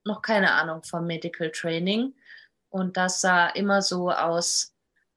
noch 0.05 0.21
keine 0.21 0.53
Ahnung 0.53 0.83
vom 0.83 1.07
Medical 1.07 1.53
Training 1.53 2.13
und 2.71 2.97
das 2.97 3.21
sah 3.21 3.49
immer 3.49 3.83
so 3.83 4.11
aus, 4.11 4.75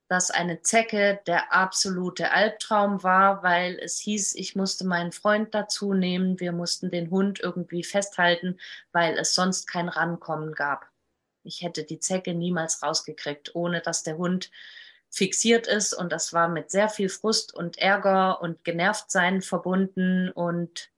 dass 0.08 0.30
eine 0.30 0.62
Zecke 0.62 1.22
der 1.26 1.54
absolute 1.54 2.32
Albtraum 2.32 3.02
war, 3.02 3.42
weil 3.42 3.80
es 3.80 3.98
hieß, 3.98 4.36
ich 4.36 4.56
musste 4.56 4.86
meinen 4.86 5.12
Freund 5.12 5.56
dazu 5.56 5.94
nehmen, 5.96 6.40
wir 6.40 6.52
mussten 6.52 6.92
den 6.92 7.10
Hund 7.10 7.40
irgendwie 7.40 7.84
festhalten, 7.84 8.60
weil 8.92 9.18
es 9.18 9.34
sonst 9.34 9.66
kein 9.66 9.90
Rankommen 9.90 10.54
gab. 10.54 10.88
Ich 11.46 11.62
hätte 11.62 11.84
die 11.84 12.00
Zecke 12.00 12.34
niemals 12.34 12.84
rausgekriegt, 12.84 13.56
ohne 13.56 13.82
dass 13.82 14.04
der 14.04 14.18
Hund 14.18 14.52
fixiert 15.10 15.68
ist 15.68 15.94
und 15.94 16.12
das 16.12 16.34
war 16.34 16.50
mit 16.50 16.72
sehr 16.72 16.90
viel 16.90 17.10
Frust 17.10 17.54
und 17.54 17.78
Ärger 17.78 18.42
und 18.42 18.64
Genervtsein 18.64 19.42
verbunden 19.42 20.30
und 20.32 20.92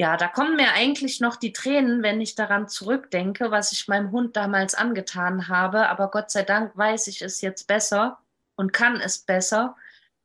ja, 0.00 0.16
da 0.16 0.28
kommen 0.28 0.54
mir 0.54 0.72
eigentlich 0.74 1.20
noch 1.20 1.34
die 1.34 1.52
Tränen, 1.52 2.04
wenn 2.04 2.20
ich 2.20 2.36
daran 2.36 2.68
zurückdenke, 2.68 3.50
was 3.50 3.72
ich 3.72 3.88
meinem 3.88 4.12
Hund 4.12 4.36
damals 4.36 4.76
angetan 4.76 5.48
habe. 5.48 5.88
Aber 5.88 6.08
Gott 6.12 6.30
sei 6.30 6.44
Dank 6.44 6.76
weiß 6.76 7.08
ich 7.08 7.20
es 7.20 7.40
jetzt 7.40 7.66
besser 7.66 8.20
und 8.54 8.72
kann 8.72 9.00
es 9.00 9.18
besser. 9.18 9.76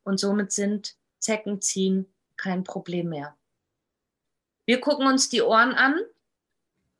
Und 0.03 0.19
somit 0.19 0.51
sind 0.51 0.95
Zeckenziehen 1.17 2.05
kein 2.37 2.63
Problem 2.63 3.09
mehr. 3.09 3.35
Wir 4.65 4.79
gucken 4.79 5.07
uns 5.07 5.29
die 5.29 5.41
Ohren 5.41 5.73
an. 5.73 5.99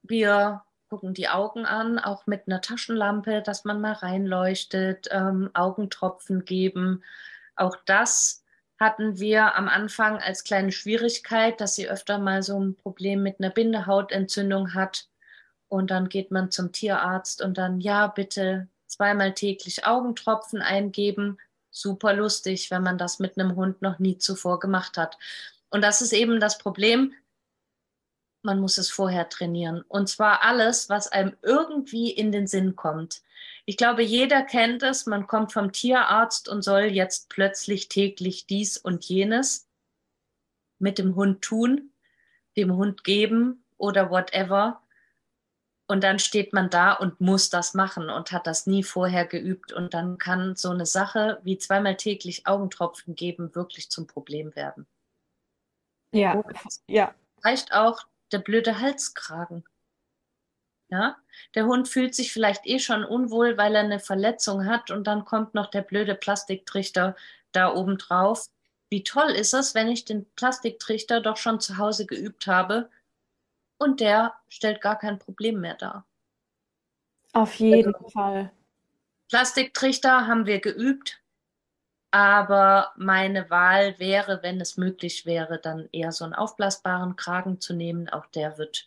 Wir 0.02 0.64
gucken 0.94 1.16
die 1.16 1.28
Augen 1.28 1.66
an, 1.66 1.98
auch 1.98 2.28
mit 2.28 2.44
einer 2.46 2.62
Taschenlampe, 2.62 3.42
dass 3.42 3.66
man 3.66 3.82
mal 3.82 3.94
reinleuchtet, 3.94 5.08
ähm, 5.10 5.50
Augentropfen 5.56 6.46
geben. 6.46 7.04
Auch 7.56 7.76
das 7.88 8.44
hatten 8.80 9.18
wir 9.18 9.56
am 9.56 9.68
Anfang 9.68 10.20
als 10.20 10.44
kleine 10.44 10.72
Schwierigkeit, 10.72 11.60
dass 11.60 11.74
sie 11.74 11.90
öfter 11.90 12.20
mal 12.20 12.44
so 12.44 12.60
ein 12.60 12.76
Problem 12.76 13.24
mit 13.24 13.40
einer 13.40 13.50
Bindehautentzündung 13.50 14.76
hat. 14.76 15.08
Und 15.68 15.90
dann 15.90 16.10
geht 16.10 16.30
man 16.30 16.52
zum 16.52 16.72
Tierarzt 16.72 17.42
und 17.42 17.58
dann, 17.58 17.80
ja, 17.80 18.06
bitte 18.06 18.68
zweimal 18.86 19.34
täglich 19.34 19.88
Augentropfen 19.88 20.62
eingeben. 20.62 21.40
Super 21.72 22.14
lustig, 22.14 22.70
wenn 22.70 22.84
man 22.84 23.00
das 23.00 23.18
mit 23.18 23.40
einem 23.40 23.56
Hund 23.56 23.82
noch 23.82 23.98
nie 23.98 24.20
zuvor 24.20 24.60
gemacht 24.60 25.00
hat. 25.00 25.18
Und 25.72 25.82
das 25.82 26.04
ist 26.04 26.14
eben 26.14 26.40
das 26.40 26.60
Problem 26.60 27.16
man 28.44 28.60
muss 28.60 28.78
es 28.78 28.90
vorher 28.90 29.30
trainieren. 29.30 29.84
Und 29.88 30.10
zwar 30.10 30.44
alles, 30.44 30.90
was 30.90 31.12
einem 31.12 31.36
irgendwie 31.42 32.12
in 32.12 32.32
den 32.32 32.48
Sinn 32.48 32.76
kommt. 32.76 33.22
Ich 33.66 33.78
glaube, 33.78 34.04
jeder 34.04 34.44
kennt 34.44 34.84
es. 34.84 35.06
Man 35.06 35.28
kommt 35.28 35.54
vom 35.54 35.72
Tierarzt 35.72 36.50
und 36.50 36.64
soll 36.64 36.84
jetzt 36.84 37.30
plötzlich 37.30 37.88
täglich 37.88 38.46
dies 38.46 38.78
und 38.78 39.06
jenes 39.06 39.68
mit 40.80 40.98
dem 40.98 41.16
Hund 41.16 41.42
tun, 41.42 41.92
dem 42.58 42.76
Hund 42.76 43.04
geben 43.04 43.64
oder 43.78 44.10
whatever. 44.10 44.82
Und 45.88 46.04
dann 46.04 46.20
steht 46.20 46.54
man 46.54 46.70
da 46.70 46.94
und 46.94 47.22
muss 47.22 47.50
das 47.50 47.74
machen 47.74 48.10
und 48.10 48.32
hat 48.32 48.48
das 48.48 48.68
nie 48.68 48.84
vorher 48.84 49.26
geübt. 49.26 49.72
Und 49.72 49.94
dann 49.94 50.18
kann 50.18 50.56
so 50.56 50.70
eine 50.70 50.86
Sache 50.86 51.40
wie 51.44 51.58
zweimal 51.58 51.96
täglich 51.96 52.48
Augentropfen 52.48 53.16
geben 53.16 53.56
wirklich 53.56 53.90
zum 53.90 54.08
Problem 54.08 54.56
werden. 54.56 54.88
Ja, 56.12 56.44
ja. 56.88 57.14
Reicht 57.44 57.74
auch 57.74 58.06
der 58.34 58.40
blöde 58.40 58.80
Halskragen. 58.80 59.64
Ja, 60.90 61.18
der 61.56 61.66
Hund 61.66 61.88
fühlt 61.88 62.14
sich 62.14 62.32
vielleicht 62.32 62.68
eh 62.68 62.78
schon 62.78 63.04
unwohl, 63.04 63.58
weil 63.58 63.74
er 63.76 63.82
eine 63.82 64.00
Verletzung 64.00 64.66
hat 64.66 64.92
und 64.92 65.06
dann 65.06 65.26
kommt 65.26 65.56
noch 65.56 65.68
der 65.68 65.82
blöde 65.82 66.14
Plastiktrichter 66.14 67.16
da 67.52 67.74
oben 67.74 67.98
drauf. 67.98 68.50
Wie 68.90 69.04
toll 69.04 69.32
ist 69.32 69.54
es, 69.54 69.74
wenn 69.74 69.88
ich 69.88 70.06
den 70.06 70.30
Plastiktrichter 70.36 71.20
doch 71.20 71.38
schon 71.38 71.60
zu 71.60 71.78
Hause 71.78 72.06
geübt 72.06 72.46
habe 72.46 72.92
und 73.80 74.02
der 74.02 74.36
stellt 74.50 74.82
gar 74.82 75.00
kein 75.00 75.18
Problem 75.18 75.62
mehr 75.62 75.74
dar. 75.74 76.06
Auf 77.32 77.56
jeden 77.56 77.96
also, 77.96 78.10
Fall. 78.10 78.52
Plastiktrichter 79.30 80.28
haben 80.28 80.46
wir 80.46 80.60
geübt, 80.60 81.23
aber 82.14 82.92
meine 82.96 83.50
Wahl 83.50 83.98
wäre, 83.98 84.44
wenn 84.44 84.62
es 84.62 84.78
möglich 84.78 85.26
wäre, 85.26 85.58
dann 85.58 85.90
eher 85.92 86.12
so 86.12 86.24
einen 86.24 86.36
aufblasbaren 86.36 87.16
Kragen 87.16 87.60
zu 87.60 87.74
nehmen. 87.74 88.08
Auch 88.08 88.28
der 88.28 88.60
wird 88.60 88.86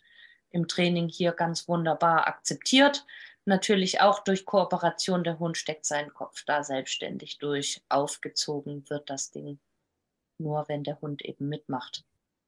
im 0.49 0.69
Training 0.69 1.09
hier 1.09 1.33
ganz 1.33 1.67
wunderbar 1.67 2.25
akzeptiert. 2.25 3.05
Natürlich 3.43 3.99
auch 3.99 4.23
durch 4.23 4.45
Kooperation. 4.45 5.25
Der 5.25 5.39
Hund 5.39 5.57
steckt 5.57 5.85
seinen 5.85 6.13
Kopf 6.13 6.45
da 6.45 6.63
selbstständig 6.63 7.37
durch. 7.37 7.81
Aufgezogen 7.89 8.89
wird 8.89 9.09
das 9.09 9.29
Ding 9.29 9.59
nur, 10.37 10.69
wenn 10.69 10.85
der 10.85 11.01
Hund 11.01 11.21
eben 11.25 11.49
mitmacht. 11.49 12.05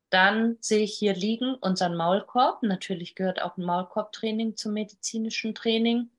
Dann 0.10 0.56
sehe 0.62 0.86
ich 0.86 0.96
hier 0.96 1.14
liegen 1.14 1.56
unseren 1.56 1.98
Maulkorb. 1.98 2.64
Natürlich 2.64 3.16
gehört 3.16 3.42
auch 3.42 3.58
ein 3.58 3.66
Maulkorbtraining 3.66 4.56
zum 4.56 4.76
medizinischen 4.76 5.54
Training. 5.54 6.10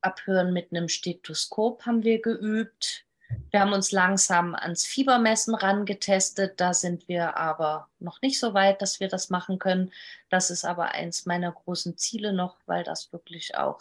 Abhören 0.00 0.54
mit 0.54 0.72
einem 0.72 0.88
Stethoskop 0.88 1.84
haben 1.84 2.04
wir 2.04 2.22
geübt. 2.22 3.04
Wir 3.50 3.60
haben 3.60 3.72
uns 3.72 3.92
langsam 3.92 4.54
ans 4.54 4.84
Fiebermessen 4.84 5.54
rangetestet. 5.54 6.60
Da 6.60 6.74
sind 6.74 7.08
wir 7.08 7.36
aber 7.36 7.88
noch 7.98 8.20
nicht 8.20 8.38
so 8.38 8.54
weit, 8.54 8.82
dass 8.82 9.00
wir 9.00 9.08
das 9.08 9.30
machen 9.30 9.58
können. 9.58 9.92
Das 10.28 10.50
ist 10.50 10.64
aber 10.64 10.92
eins 10.92 11.26
meiner 11.26 11.52
großen 11.52 11.96
Ziele 11.96 12.32
noch, 12.32 12.58
weil 12.66 12.84
das 12.84 13.12
wirklich 13.12 13.56
auch 13.56 13.80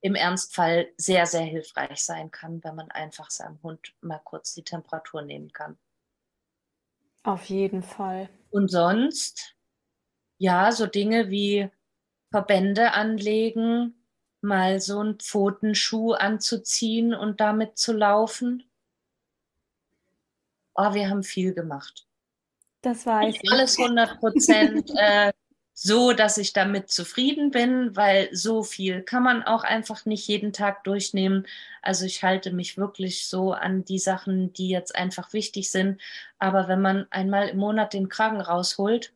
im 0.00 0.14
Ernstfall 0.14 0.88
sehr, 0.96 1.26
sehr 1.26 1.42
hilfreich 1.42 2.04
sein 2.04 2.30
kann, 2.30 2.62
wenn 2.62 2.74
man 2.74 2.90
einfach 2.90 3.30
seinem 3.30 3.62
Hund 3.62 3.94
mal 4.00 4.20
kurz 4.22 4.54
die 4.54 4.62
Temperatur 4.62 5.22
nehmen 5.22 5.52
kann. 5.52 5.78
Auf 7.22 7.46
jeden 7.46 7.82
Fall. 7.82 8.28
Und 8.50 8.70
sonst, 8.70 9.56
ja, 10.36 10.72
so 10.72 10.86
Dinge 10.86 11.30
wie 11.30 11.70
Verbände 12.30 12.92
anlegen, 12.92 14.03
mal 14.44 14.80
so 14.80 15.00
einen 15.00 15.18
Pfotenschuh 15.18 16.12
anzuziehen 16.12 17.14
und 17.14 17.40
damit 17.40 17.78
zu 17.78 17.92
laufen. 17.92 18.62
Oh, 20.74 20.94
wir 20.94 21.08
haben 21.08 21.22
viel 21.22 21.54
gemacht. 21.54 22.06
Das 22.82 23.06
weiß 23.06 23.34
ich. 23.42 23.52
Alles 23.52 23.78
100 23.78 24.20
Prozent 24.20 24.90
äh, 24.96 25.32
so, 25.72 26.12
dass 26.12 26.38
ich 26.38 26.52
damit 26.52 26.90
zufrieden 26.90 27.50
bin, 27.50 27.96
weil 27.96 28.28
so 28.32 28.62
viel 28.62 29.02
kann 29.02 29.24
man 29.24 29.42
auch 29.42 29.64
einfach 29.64 30.06
nicht 30.06 30.28
jeden 30.28 30.52
Tag 30.52 30.84
durchnehmen. 30.84 31.46
Also 31.82 32.04
ich 32.04 32.22
halte 32.22 32.52
mich 32.52 32.78
wirklich 32.78 33.26
so 33.26 33.52
an 33.52 33.84
die 33.84 33.98
Sachen, 33.98 34.52
die 34.52 34.68
jetzt 34.68 34.94
einfach 34.94 35.32
wichtig 35.32 35.70
sind. 35.70 36.00
Aber 36.38 36.68
wenn 36.68 36.80
man 36.80 37.06
einmal 37.10 37.48
im 37.48 37.58
Monat 37.58 37.92
den 37.92 38.08
Kragen 38.08 38.40
rausholt, 38.40 39.12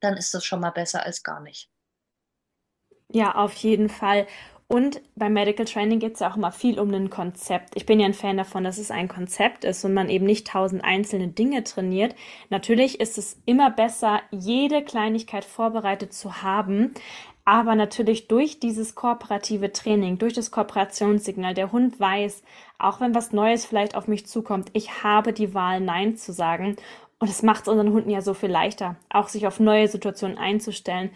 dann 0.00 0.16
ist 0.16 0.34
das 0.34 0.44
schon 0.44 0.60
mal 0.60 0.70
besser 0.70 1.04
als 1.04 1.22
gar 1.24 1.40
nicht. 1.40 1.68
Ja, 3.12 3.34
auf 3.36 3.54
jeden 3.54 3.88
Fall. 3.88 4.26
Und 4.68 5.00
beim 5.14 5.32
Medical 5.32 5.64
Training 5.64 6.00
geht 6.00 6.14
es 6.14 6.20
ja 6.20 6.30
auch 6.30 6.36
immer 6.36 6.50
viel 6.50 6.80
um 6.80 6.92
ein 6.92 7.08
Konzept. 7.08 7.76
Ich 7.76 7.86
bin 7.86 8.00
ja 8.00 8.06
ein 8.06 8.14
Fan 8.14 8.36
davon, 8.36 8.64
dass 8.64 8.78
es 8.78 8.90
ein 8.90 9.06
Konzept 9.06 9.64
ist 9.64 9.84
und 9.84 9.94
man 9.94 10.08
eben 10.10 10.26
nicht 10.26 10.48
tausend 10.48 10.82
einzelne 10.82 11.28
Dinge 11.28 11.62
trainiert. 11.62 12.16
Natürlich 12.50 12.98
ist 12.98 13.16
es 13.16 13.40
immer 13.46 13.70
besser, 13.70 14.22
jede 14.32 14.82
Kleinigkeit 14.82 15.44
vorbereitet 15.44 16.12
zu 16.12 16.42
haben. 16.42 16.94
Aber 17.44 17.76
natürlich 17.76 18.26
durch 18.26 18.58
dieses 18.58 18.96
kooperative 18.96 19.72
Training, 19.72 20.18
durch 20.18 20.32
das 20.32 20.50
Kooperationssignal, 20.50 21.54
der 21.54 21.70
Hund 21.70 22.00
weiß, 22.00 22.42
auch 22.78 23.00
wenn 23.00 23.14
was 23.14 23.32
Neues 23.32 23.64
vielleicht 23.64 23.94
auf 23.94 24.08
mich 24.08 24.26
zukommt, 24.26 24.70
ich 24.72 25.04
habe 25.04 25.32
die 25.32 25.54
Wahl, 25.54 25.80
Nein 25.80 26.16
zu 26.16 26.32
sagen. 26.32 26.74
Und 27.20 27.30
es 27.30 27.44
macht 27.44 27.68
unseren 27.68 27.92
Hunden 27.92 28.10
ja 28.10 28.20
so 28.20 28.34
viel 28.34 28.50
leichter, 28.50 28.96
auch 29.10 29.28
sich 29.28 29.46
auf 29.46 29.60
neue 29.60 29.86
Situationen 29.86 30.38
einzustellen. 30.38 31.10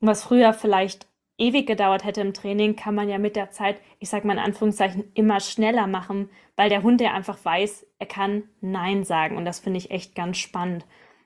was 0.00 0.22
früher 0.24 0.52
vielleicht 0.54 1.06
ewig 1.38 1.66
gedauert 1.66 2.04
hätte 2.04 2.20
im 2.20 2.34
Training, 2.34 2.76
kann 2.76 2.94
man 2.94 3.08
ja 3.08 3.18
mit 3.18 3.36
der 3.36 3.50
Zeit, 3.50 3.80
ich 3.98 4.08
sage 4.08 4.26
mal 4.26 4.34
in 4.34 4.38
Anführungszeichen, 4.38 5.04
immer 5.14 5.40
schneller 5.40 5.86
machen, 5.86 6.30
weil 6.56 6.68
der 6.68 6.82
Hund 6.82 7.00
ja 7.00 7.12
einfach 7.12 7.38
weiß, 7.44 7.86
er 7.98 8.06
kann 8.06 8.44
Nein 8.60 9.04
sagen. 9.04 9.36
Und 9.36 9.44
das 9.44 9.60
finde 9.60 9.78
ich 9.78 9.90
echt 9.90 10.14
ganz 10.14 10.38
spannend. 10.38 10.84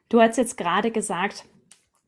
Du 0.09 0.21
hast 0.21 0.39
jetzt 0.39 0.57
gerade 0.57 0.91
gesagt, 0.91 1.45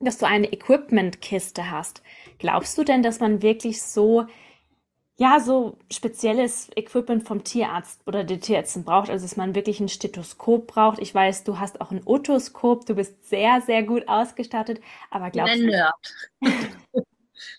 dass 0.00 0.16
du 0.16 0.26
eine 0.26 0.50
Equipment-Kiste 0.50 1.70
hast. 1.70 2.02
Glaubst 2.38 2.78
du 2.78 2.84
denn, 2.84 3.02
dass 3.02 3.20
man 3.20 3.42
wirklich 3.42 3.82
so, 3.82 4.24
ja, 5.18 5.38
so 5.40 5.76
spezielles 5.90 6.70
Equipment 6.74 7.28
vom 7.28 7.44
Tierarzt 7.44 8.00
oder 8.06 8.24
der 8.24 8.40
Tierärztin 8.40 8.84
braucht, 8.84 9.10
also 9.10 9.26
dass 9.26 9.36
man 9.36 9.54
wirklich 9.54 9.78
ein 9.78 9.90
Stethoskop 9.90 10.68
braucht? 10.68 11.00
Ich 11.00 11.14
weiß, 11.14 11.44
du 11.44 11.58
hast 11.58 11.82
auch 11.82 11.90
ein 11.90 12.00
Otoskop, 12.06 12.86
du 12.86 12.94
bist 12.94 13.28
sehr, 13.28 13.60
sehr 13.60 13.82
gut 13.82 14.08
ausgestattet, 14.08 14.80
aber 15.10 15.28
glaubst 15.28 15.58
Nerd. 15.58 15.92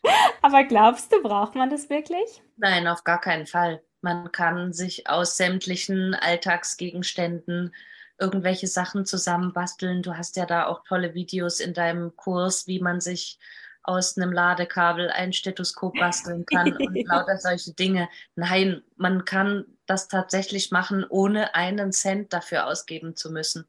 Aber 0.42 0.64
glaubst 0.64 1.12
du, 1.12 1.22
braucht 1.22 1.56
man 1.56 1.70
das 1.70 1.90
wirklich? 1.90 2.42
Nein, 2.58 2.88
auf 2.88 3.04
gar 3.04 3.22
keinen 3.22 3.48
Fall. 3.48 3.82
Man 4.02 4.32
kann 4.32 4.74
sich 4.74 5.08
aus 5.08 5.38
sämtlichen 5.38 6.16
Alltagsgegenständen 6.16 7.74
irgendwelche 8.20 8.68
Sachen 8.68 9.06
zusammenbasteln. 9.06 10.04
Du 10.04 10.16
hast 10.16 10.36
ja 10.36 10.46
da 10.46 10.68
auch 10.68 10.84
tolle 10.84 11.14
Videos 11.14 11.60
in 11.60 11.74
deinem 11.74 12.16
Kurs, 12.16 12.68
wie 12.68 12.80
man 12.80 13.02
sich 13.02 13.40
aus 13.84 14.16
einem 14.16 14.32
Ladekabel 14.32 15.10
ein 15.10 15.34
Stethoskop 15.34 15.96
basteln 15.96 16.46
kann 16.46 16.72
und 16.74 16.96
lauter 17.08 17.38
solche 17.38 17.74
Dinge. 17.74 18.10
Nein, 18.36 18.84
man 18.96 19.26
kann 19.26 19.66
das 19.88 20.08
tatsächlich 20.08 20.72
machen, 20.72 21.04
ohne 21.10 21.56
einen 21.56 21.92
Cent 21.92 22.32
dafür 22.32 22.68
ausgeben 22.68 23.16
zu 23.16 23.32
müssen. 23.32 23.68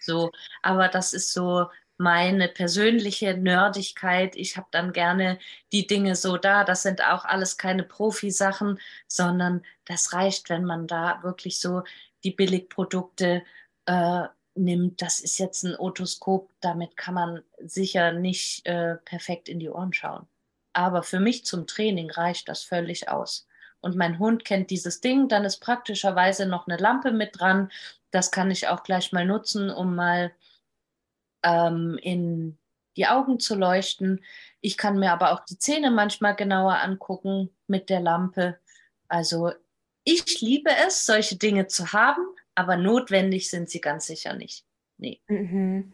So, 0.00 0.30
aber 0.62 0.88
das 0.88 1.12
ist 1.12 1.32
so 1.32 1.66
meine 1.96 2.48
persönliche 2.48 3.34
Nerdigkeit. 3.34 4.36
Ich 4.36 4.56
habe 4.56 4.66
dann 4.70 4.92
gerne 4.92 5.38
die 5.72 5.86
Dinge 5.86 6.16
so 6.16 6.36
da. 6.36 6.64
Das 6.64 6.82
sind 6.82 7.02
auch 7.02 7.24
alles 7.24 7.56
keine 7.56 7.84
Profisachen, 7.84 8.80
sondern 9.06 9.62
das 9.84 10.12
reicht, 10.12 10.50
wenn 10.50 10.64
man 10.64 10.86
da 10.86 11.22
wirklich 11.22 11.60
so 11.60 11.82
die 12.24 12.32
Billigprodukte 12.32 13.42
äh, 13.86 14.22
nimmt. 14.54 15.02
Das 15.02 15.20
ist 15.20 15.38
jetzt 15.38 15.62
ein 15.64 15.76
Otoskop, 15.76 16.50
damit 16.60 16.96
kann 16.96 17.14
man 17.14 17.42
sicher 17.58 18.12
nicht 18.12 18.66
äh, 18.66 18.96
perfekt 18.96 19.48
in 19.48 19.60
die 19.60 19.68
Ohren 19.68 19.92
schauen. 19.92 20.26
Aber 20.72 21.02
für 21.02 21.20
mich 21.20 21.44
zum 21.44 21.66
Training 21.66 22.10
reicht 22.10 22.48
das 22.48 22.64
völlig 22.64 23.08
aus. 23.08 23.46
Und 23.80 23.96
mein 23.96 24.18
Hund 24.18 24.44
kennt 24.44 24.70
dieses 24.70 25.00
Ding, 25.00 25.28
dann 25.28 25.44
ist 25.44 25.58
praktischerweise 25.58 26.46
noch 26.46 26.66
eine 26.66 26.78
Lampe 26.78 27.12
mit 27.12 27.38
dran. 27.38 27.70
Das 28.10 28.30
kann 28.30 28.50
ich 28.50 28.66
auch 28.68 28.82
gleich 28.82 29.12
mal 29.12 29.26
nutzen, 29.26 29.70
um 29.70 29.94
mal 29.94 30.32
ähm, 31.44 31.98
in 32.02 32.58
die 32.96 33.06
Augen 33.06 33.38
zu 33.38 33.54
leuchten. 33.54 34.24
Ich 34.60 34.76
kann 34.76 34.98
mir 34.98 35.12
aber 35.12 35.32
auch 35.32 35.44
die 35.44 35.58
Zähne 35.58 35.90
manchmal 35.90 36.34
genauer 36.34 36.80
angucken 36.80 37.50
mit 37.66 37.90
der 37.90 38.00
Lampe. 38.00 38.58
Also 39.08 39.52
ich 40.04 40.40
liebe 40.40 40.70
es, 40.86 41.06
solche 41.06 41.36
Dinge 41.36 41.66
zu 41.66 41.92
haben, 41.92 42.22
aber 42.54 42.76
notwendig 42.76 43.50
sind 43.50 43.70
sie 43.70 43.80
ganz 43.80 44.06
sicher 44.06 44.34
nicht. 44.34 44.64
Nee. 44.96 45.20
Mhm. 45.28 45.92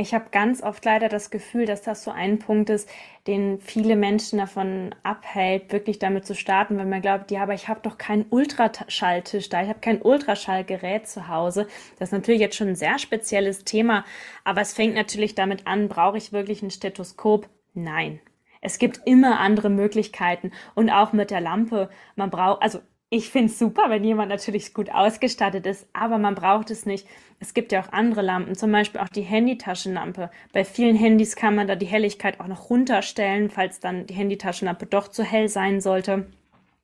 Ich 0.00 0.14
habe 0.14 0.30
ganz 0.30 0.62
oft 0.62 0.82
leider 0.86 1.10
das 1.10 1.30
Gefühl, 1.30 1.66
dass 1.66 1.82
das 1.82 2.02
so 2.02 2.10
ein 2.10 2.38
Punkt 2.38 2.70
ist, 2.70 2.88
den 3.26 3.60
viele 3.60 3.96
Menschen 3.96 4.38
davon 4.38 4.94
abhält, 5.02 5.72
wirklich 5.72 5.98
damit 5.98 6.24
zu 6.24 6.34
starten, 6.34 6.78
weil 6.78 6.86
man 6.86 7.02
glaubt, 7.02 7.30
ja, 7.30 7.42
aber 7.42 7.52
ich 7.52 7.68
habe 7.68 7.80
doch 7.82 7.98
keinen 7.98 8.24
Ultraschalltisch 8.30 9.50
da, 9.50 9.62
ich 9.62 9.68
habe 9.68 9.80
kein 9.80 10.00
Ultraschallgerät 10.00 11.06
zu 11.06 11.28
Hause. 11.28 11.68
Das 11.98 12.08
ist 12.08 12.12
natürlich 12.12 12.40
jetzt 12.40 12.56
schon 12.56 12.68
ein 12.68 12.76
sehr 12.76 12.98
spezielles 12.98 13.64
Thema, 13.64 14.06
aber 14.42 14.62
es 14.62 14.72
fängt 14.72 14.94
natürlich 14.94 15.34
damit 15.34 15.66
an, 15.66 15.88
brauche 15.88 16.16
ich 16.16 16.32
wirklich 16.32 16.62
ein 16.62 16.70
Stethoskop? 16.70 17.50
Nein. 17.74 18.20
Es 18.62 18.78
gibt 18.78 19.02
immer 19.04 19.38
andere 19.38 19.68
Möglichkeiten 19.68 20.52
und 20.74 20.88
auch 20.88 21.12
mit 21.12 21.30
der 21.30 21.40
Lampe. 21.42 21.90
Man 22.16 22.30
braucht, 22.30 22.62
also 22.62 22.80
ich 23.12 23.30
finde 23.30 23.52
es 23.52 23.58
super, 23.58 23.86
wenn 23.88 24.04
jemand 24.04 24.28
natürlich 24.28 24.72
gut 24.72 24.90
ausgestattet 24.90 25.66
ist, 25.66 25.88
aber 25.92 26.16
man 26.18 26.36
braucht 26.36 26.70
es 26.70 26.86
nicht. 26.86 27.08
Es 27.40 27.54
gibt 27.54 27.72
ja 27.72 27.82
auch 27.82 27.92
andere 27.92 28.22
Lampen, 28.22 28.54
zum 28.54 28.70
Beispiel 28.70 29.00
auch 29.00 29.08
die 29.08 29.22
Handytaschenlampe. 29.22 30.30
Bei 30.52 30.64
vielen 30.64 30.94
Handys 30.94 31.34
kann 31.34 31.56
man 31.56 31.66
da 31.66 31.74
die 31.74 31.86
Helligkeit 31.86 32.38
auch 32.38 32.46
noch 32.46 32.70
runterstellen, 32.70 33.50
falls 33.50 33.80
dann 33.80 34.06
die 34.06 34.14
Handytaschenlampe 34.14 34.86
doch 34.86 35.08
zu 35.08 35.24
hell 35.24 35.48
sein 35.48 35.80
sollte. 35.80 36.30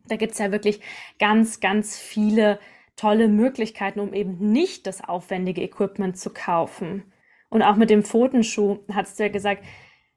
Da 0.09 0.17
gibt 0.17 0.33
es 0.33 0.39
ja 0.39 0.51
wirklich 0.51 0.81
ganz, 1.21 1.61
ganz 1.61 1.97
viele 1.97 2.59
tolle 2.97 3.29
Möglichkeiten, 3.29 4.01
um 4.01 4.13
eben 4.13 4.51
nicht 4.51 4.89
das 4.89 5.05
aufwendige 5.05 5.63
Equipment 5.63 6.19
zu 6.19 6.31
kaufen. 6.31 7.05
Und 7.51 7.63
auch 7.63 7.77
mit 7.77 7.89
dem 7.89 8.03
Pfotenschuh 8.03 8.81
hast 8.93 9.21
du 9.21 9.25
ja 9.25 9.29
gesagt, 9.29 9.65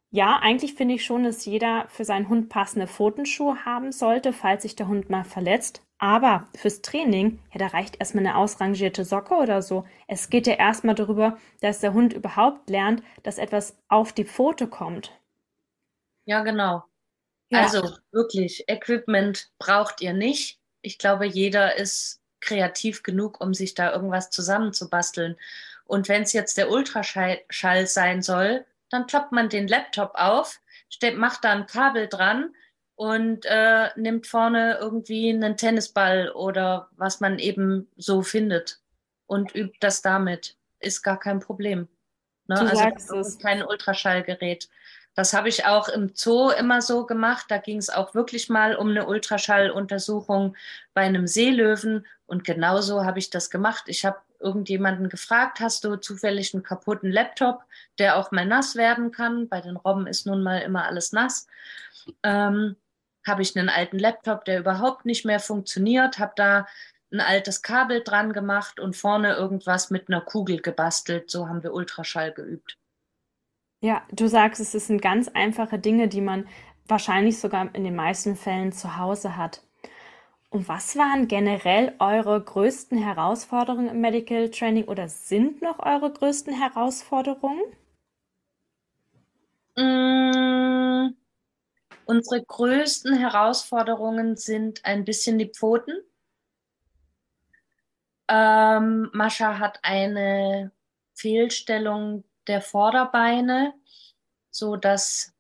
ja, 0.10 0.40
eigentlich 0.42 0.74
finde 0.74 0.96
ich 0.96 1.06
schon, 1.06 1.24
dass 1.24 1.46
jeder 1.46 1.86
für 1.90 2.04
seinen 2.04 2.30
Hund 2.30 2.50
passende 2.50 2.88
Pfotenschuhe 2.88 3.64
haben 3.64 3.92
sollte, 3.92 4.34
falls 4.34 4.64
sich 4.64 4.76
der 4.76 4.88
Hund 4.88 5.12
mal 5.12 5.24
verletzt. 5.24 5.84
Aber 6.00 6.48
fürs 6.56 6.82
Training, 6.82 7.40
ja, 7.52 7.60
da 7.60 7.68
reicht 7.68 8.00
erstmal 8.00 8.26
eine 8.26 8.38
ausrangierte 8.38 9.04
Socke 9.04 9.36
oder 9.36 9.62
so. 9.62 9.86
Es 10.08 10.30
geht 10.30 10.48
ja 10.48 10.54
erstmal 10.54 10.96
darüber, 10.96 11.38
dass 11.60 11.80
der 11.80 11.94
Hund 11.94 12.14
überhaupt 12.14 12.70
lernt, 12.70 13.04
dass 13.24 13.38
etwas 13.38 13.78
auf 13.90 14.14
die 14.14 14.24
Pfote 14.24 14.68
kommt. 14.68 15.12
Ja, 16.26 16.42
genau. 16.42 16.84
Ja. 17.50 17.64
Also 17.64 17.98
wirklich, 18.12 18.64
Equipment 18.68 19.52
braucht 19.60 20.00
ihr 20.02 20.14
nicht. 20.14 20.60
Ich 20.82 20.98
glaube, 21.00 21.26
jeder 21.26 21.76
ist 21.76 22.22
kreativ 22.40 23.04
genug, 23.04 23.42
um 23.42 23.54
sich 23.54 23.74
da 23.74 23.92
irgendwas 23.92 24.30
zusammenzubasteln. 24.30 25.36
Und 25.84 26.08
wenn 26.08 26.22
es 26.22 26.32
jetzt 26.32 26.58
der 26.58 26.70
Ultraschall 26.72 27.88
sein 27.88 28.22
soll, 28.22 28.66
dann 28.90 29.06
klappt 29.06 29.34
man 29.34 29.50
den 29.50 29.68
Laptop 29.68 30.12
auf, 30.14 30.62
macht 31.16 31.44
da 31.44 31.52
ein 31.52 31.66
Kabel 31.66 32.08
dran 32.08 32.54
und 33.00 33.46
äh, 33.46 33.92
nimmt 33.96 34.28
vorne 34.28 34.78
irgendwie 34.82 35.30
einen 35.30 35.56
Tennisball 35.56 36.32
oder 36.32 36.90
was 36.98 37.22
man 37.22 37.40
eben 37.40 37.88
so 37.96 38.24
findet 38.24 38.82
und 39.26 39.56
übt 39.56 39.78
das 39.80 40.02
damit. 40.02 40.58
Ist 40.82 41.02
gar 41.02 41.18
kein 41.18 41.40
Problem. 41.40 41.88
Ne? 42.48 42.56
Du 42.56 42.62
also 42.62 42.90
das 42.90 43.28
ist 43.28 43.42
kein 43.42 43.64
Ultraschallgerät. 43.64 44.68
Das 45.16 45.34
habe 45.34 45.48
ich 45.48 45.66
auch 45.66 45.88
im 45.88 46.12
Zoo 46.14 46.50
immer 46.50 46.82
so 46.82 47.06
gemacht. 47.06 47.46
Da 47.48 47.60
ging 47.60 47.78
es 47.78 47.90
auch 47.90 48.16
wirklich 48.16 48.50
mal 48.50 48.76
um 48.76 48.90
eine 48.90 49.08
Ultraschalluntersuchung 49.08 50.58
bei 50.94 51.04
einem 51.04 51.26
Seelöwen. 51.26 52.06
Und 52.26 52.44
genauso 52.44 53.06
habe 53.06 53.20
ich 53.20 53.30
das 53.30 53.50
gemacht. 53.50 53.86
Ich 53.88 54.04
habe 54.04 54.18
irgendjemanden 54.42 55.08
gefragt, 55.08 55.62
hast 55.62 55.86
du 55.86 55.96
zufällig 55.96 56.54
einen 56.54 56.64
kaputten 56.64 57.12
Laptop, 57.12 57.64
der 57.98 58.18
auch 58.18 58.32
mal 58.32 58.46
nass 58.46 58.76
werden 58.76 59.12
kann? 59.12 59.48
Bei 59.48 59.62
den 59.62 59.78
Robben 59.78 60.06
ist 60.06 60.26
nun 60.26 60.44
mal 60.44 60.58
immer 60.58 60.84
alles 60.84 61.14
nass. 61.14 61.48
Ähm, 62.24 62.76
habe 63.30 63.42
ich 63.42 63.58
einen 63.58 63.70
alten 63.70 63.98
Laptop, 63.98 64.44
der 64.44 64.60
überhaupt 64.60 65.06
nicht 65.06 65.24
mehr 65.24 65.40
funktioniert, 65.40 66.20
habe 66.20 66.34
da 66.36 66.68
ein 67.12 67.22
altes 67.22 67.62
Kabel 67.62 68.04
dran 68.04 68.34
gemacht 68.34 68.80
und 68.80 68.96
vorne 68.96 69.34
irgendwas 69.34 69.90
mit 69.90 70.10
einer 70.10 70.22
Kugel 70.22 70.62
gebastelt. 70.62 71.32
So 71.32 71.48
haben 71.48 71.64
wir 71.64 71.74
Ultraschall 71.74 72.34
geübt. 72.34 72.78
Ja, 73.82 74.02
du 74.12 74.28
sagst, 74.28 74.60
es 74.60 74.88
sind 74.88 75.02
ganz 75.02 75.30
einfache 75.30 75.80
Dinge, 75.80 76.10
die 76.10 76.22
man 76.22 76.48
wahrscheinlich 76.86 77.40
sogar 77.40 77.74
in 77.74 77.84
den 77.84 77.96
meisten 77.96 78.36
Fällen 78.36 78.72
zu 78.74 78.98
Hause 78.98 79.38
hat. 79.38 79.62
Und 80.50 80.68
was 80.68 80.98
waren 80.98 81.28
generell 81.28 81.94
eure 82.00 82.42
größten 82.42 82.98
Herausforderungen 82.98 83.90
im 83.90 84.02
Medical 84.02 84.50
Training 84.50 84.86
oder 84.86 85.08
sind 85.08 85.62
noch 85.62 85.80
eure 85.80 86.12
größten 86.12 86.54
Herausforderungen? 86.54 87.62
Mmh, 89.78 91.14
unsere 92.10 92.44
größten 92.44 93.16
Herausforderungen 93.16 94.36
sind 94.36 94.84
ein 94.84 95.06
bisschen 95.06 95.38
die 95.38 95.46
Pfoten. 95.46 95.94
Ähm, 98.28 99.12
Mascha 99.14 99.60
hat 99.60 99.78
eine 99.84 100.72
Fehlstellung 101.14 102.24
der 102.48 102.62
Vorderbeine, 102.62 103.76
so 104.50 104.76
dass 104.76 105.34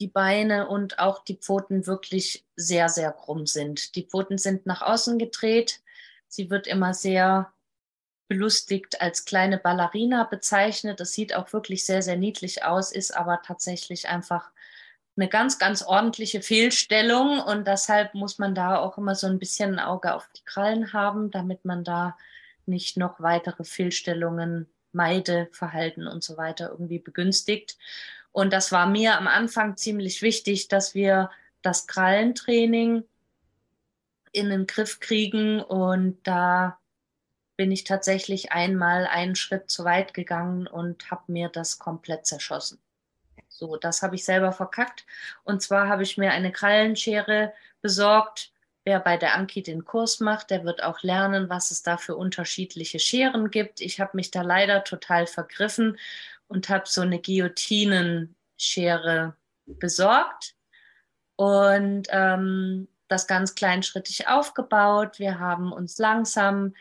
die 0.00 0.08
Beine 0.08 0.68
und 0.68 0.98
auch 0.98 1.22
die 1.22 1.36
Pfoten 1.36 1.86
wirklich 1.86 2.46
sehr, 2.56 2.88
sehr 2.88 3.12
krumm 3.12 3.44
sind. 3.44 3.94
Die 3.94 4.06
Pfoten 4.06 4.38
sind 4.38 4.64
nach 4.64 4.80
außen 4.80 5.18
gedreht. 5.18 5.82
Sie 6.28 6.48
wird 6.48 6.66
immer 6.66 6.94
sehr 6.94 7.52
belustigt 8.26 9.02
als 9.02 9.26
kleine 9.26 9.58
Ballerina 9.58 10.24
bezeichnet. 10.24 10.98
Das 10.98 11.12
sieht 11.12 11.34
auch 11.34 11.52
wirklich 11.52 11.84
sehr, 11.84 12.00
sehr 12.00 12.16
niedlich 12.16 12.64
aus, 12.64 12.90
ist 12.90 13.14
aber 13.14 13.42
tatsächlich 13.42 14.08
einfach 14.08 14.50
eine 15.16 15.28
ganz, 15.28 15.58
ganz 15.58 15.82
ordentliche 15.82 16.40
Fehlstellung 16.40 17.40
und 17.40 17.66
deshalb 17.66 18.14
muss 18.14 18.38
man 18.38 18.54
da 18.54 18.78
auch 18.78 18.96
immer 18.96 19.14
so 19.14 19.26
ein 19.26 19.38
bisschen 19.38 19.74
ein 19.74 19.78
Auge 19.78 20.14
auf 20.14 20.28
die 20.36 20.44
Krallen 20.44 20.92
haben, 20.92 21.30
damit 21.30 21.64
man 21.64 21.84
da 21.84 22.16
nicht 22.64 22.96
noch 22.96 23.20
weitere 23.20 23.64
Fehlstellungen, 23.64 24.68
Meideverhalten 24.92 26.06
und 26.06 26.22
so 26.22 26.36
weiter 26.36 26.70
irgendwie 26.70 26.98
begünstigt. 26.98 27.76
Und 28.30 28.52
das 28.52 28.72
war 28.72 28.86
mir 28.86 29.18
am 29.18 29.26
Anfang 29.26 29.76
ziemlich 29.76 30.22
wichtig, 30.22 30.68
dass 30.68 30.94
wir 30.94 31.30
das 31.60 31.86
Krallentraining 31.86 33.04
in 34.32 34.50
den 34.50 34.66
Griff 34.66 35.00
kriegen 35.00 35.60
und 35.60 36.18
da 36.26 36.78
bin 37.56 37.70
ich 37.70 37.84
tatsächlich 37.84 38.50
einmal 38.50 39.06
einen 39.06 39.36
Schritt 39.36 39.70
zu 39.70 39.84
weit 39.84 40.14
gegangen 40.14 40.66
und 40.66 41.10
habe 41.10 41.30
mir 41.30 41.50
das 41.50 41.78
komplett 41.78 42.26
zerschossen. 42.26 42.78
So, 43.62 43.76
das 43.76 44.02
habe 44.02 44.16
ich 44.16 44.24
selber 44.24 44.50
verkackt. 44.50 45.06
Und 45.44 45.62
zwar 45.62 45.86
habe 45.86 46.02
ich 46.02 46.18
mir 46.18 46.32
eine 46.32 46.50
Krallenschere 46.50 47.52
besorgt. 47.80 48.50
Wer 48.82 48.98
bei 48.98 49.16
der 49.16 49.36
Anki 49.36 49.62
den 49.62 49.84
Kurs 49.84 50.18
macht, 50.18 50.50
der 50.50 50.64
wird 50.64 50.82
auch 50.82 51.04
lernen, 51.04 51.48
was 51.48 51.70
es 51.70 51.84
da 51.84 51.96
für 51.96 52.16
unterschiedliche 52.16 52.98
Scheren 52.98 53.52
gibt. 53.52 53.80
Ich 53.80 54.00
habe 54.00 54.16
mich 54.16 54.32
da 54.32 54.42
leider 54.42 54.82
total 54.82 55.28
vergriffen 55.28 55.96
und 56.48 56.70
habe 56.70 56.88
so 56.88 57.02
eine 57.02 57.20
Guillotinenschere 57.20 59.36
besorgt 59.66 60.56
und 61.36 62.08
ähm, 62.10 62.88
das 63.06 63.28
ganz 63.28 63.54
kleinschrittig 63.54 64.26
aufgebaut. 64.26 65.20
Wir 65.20 65.38
haben 65.38 65.70
uns 65.70 65.98
langsam 65.98 66.74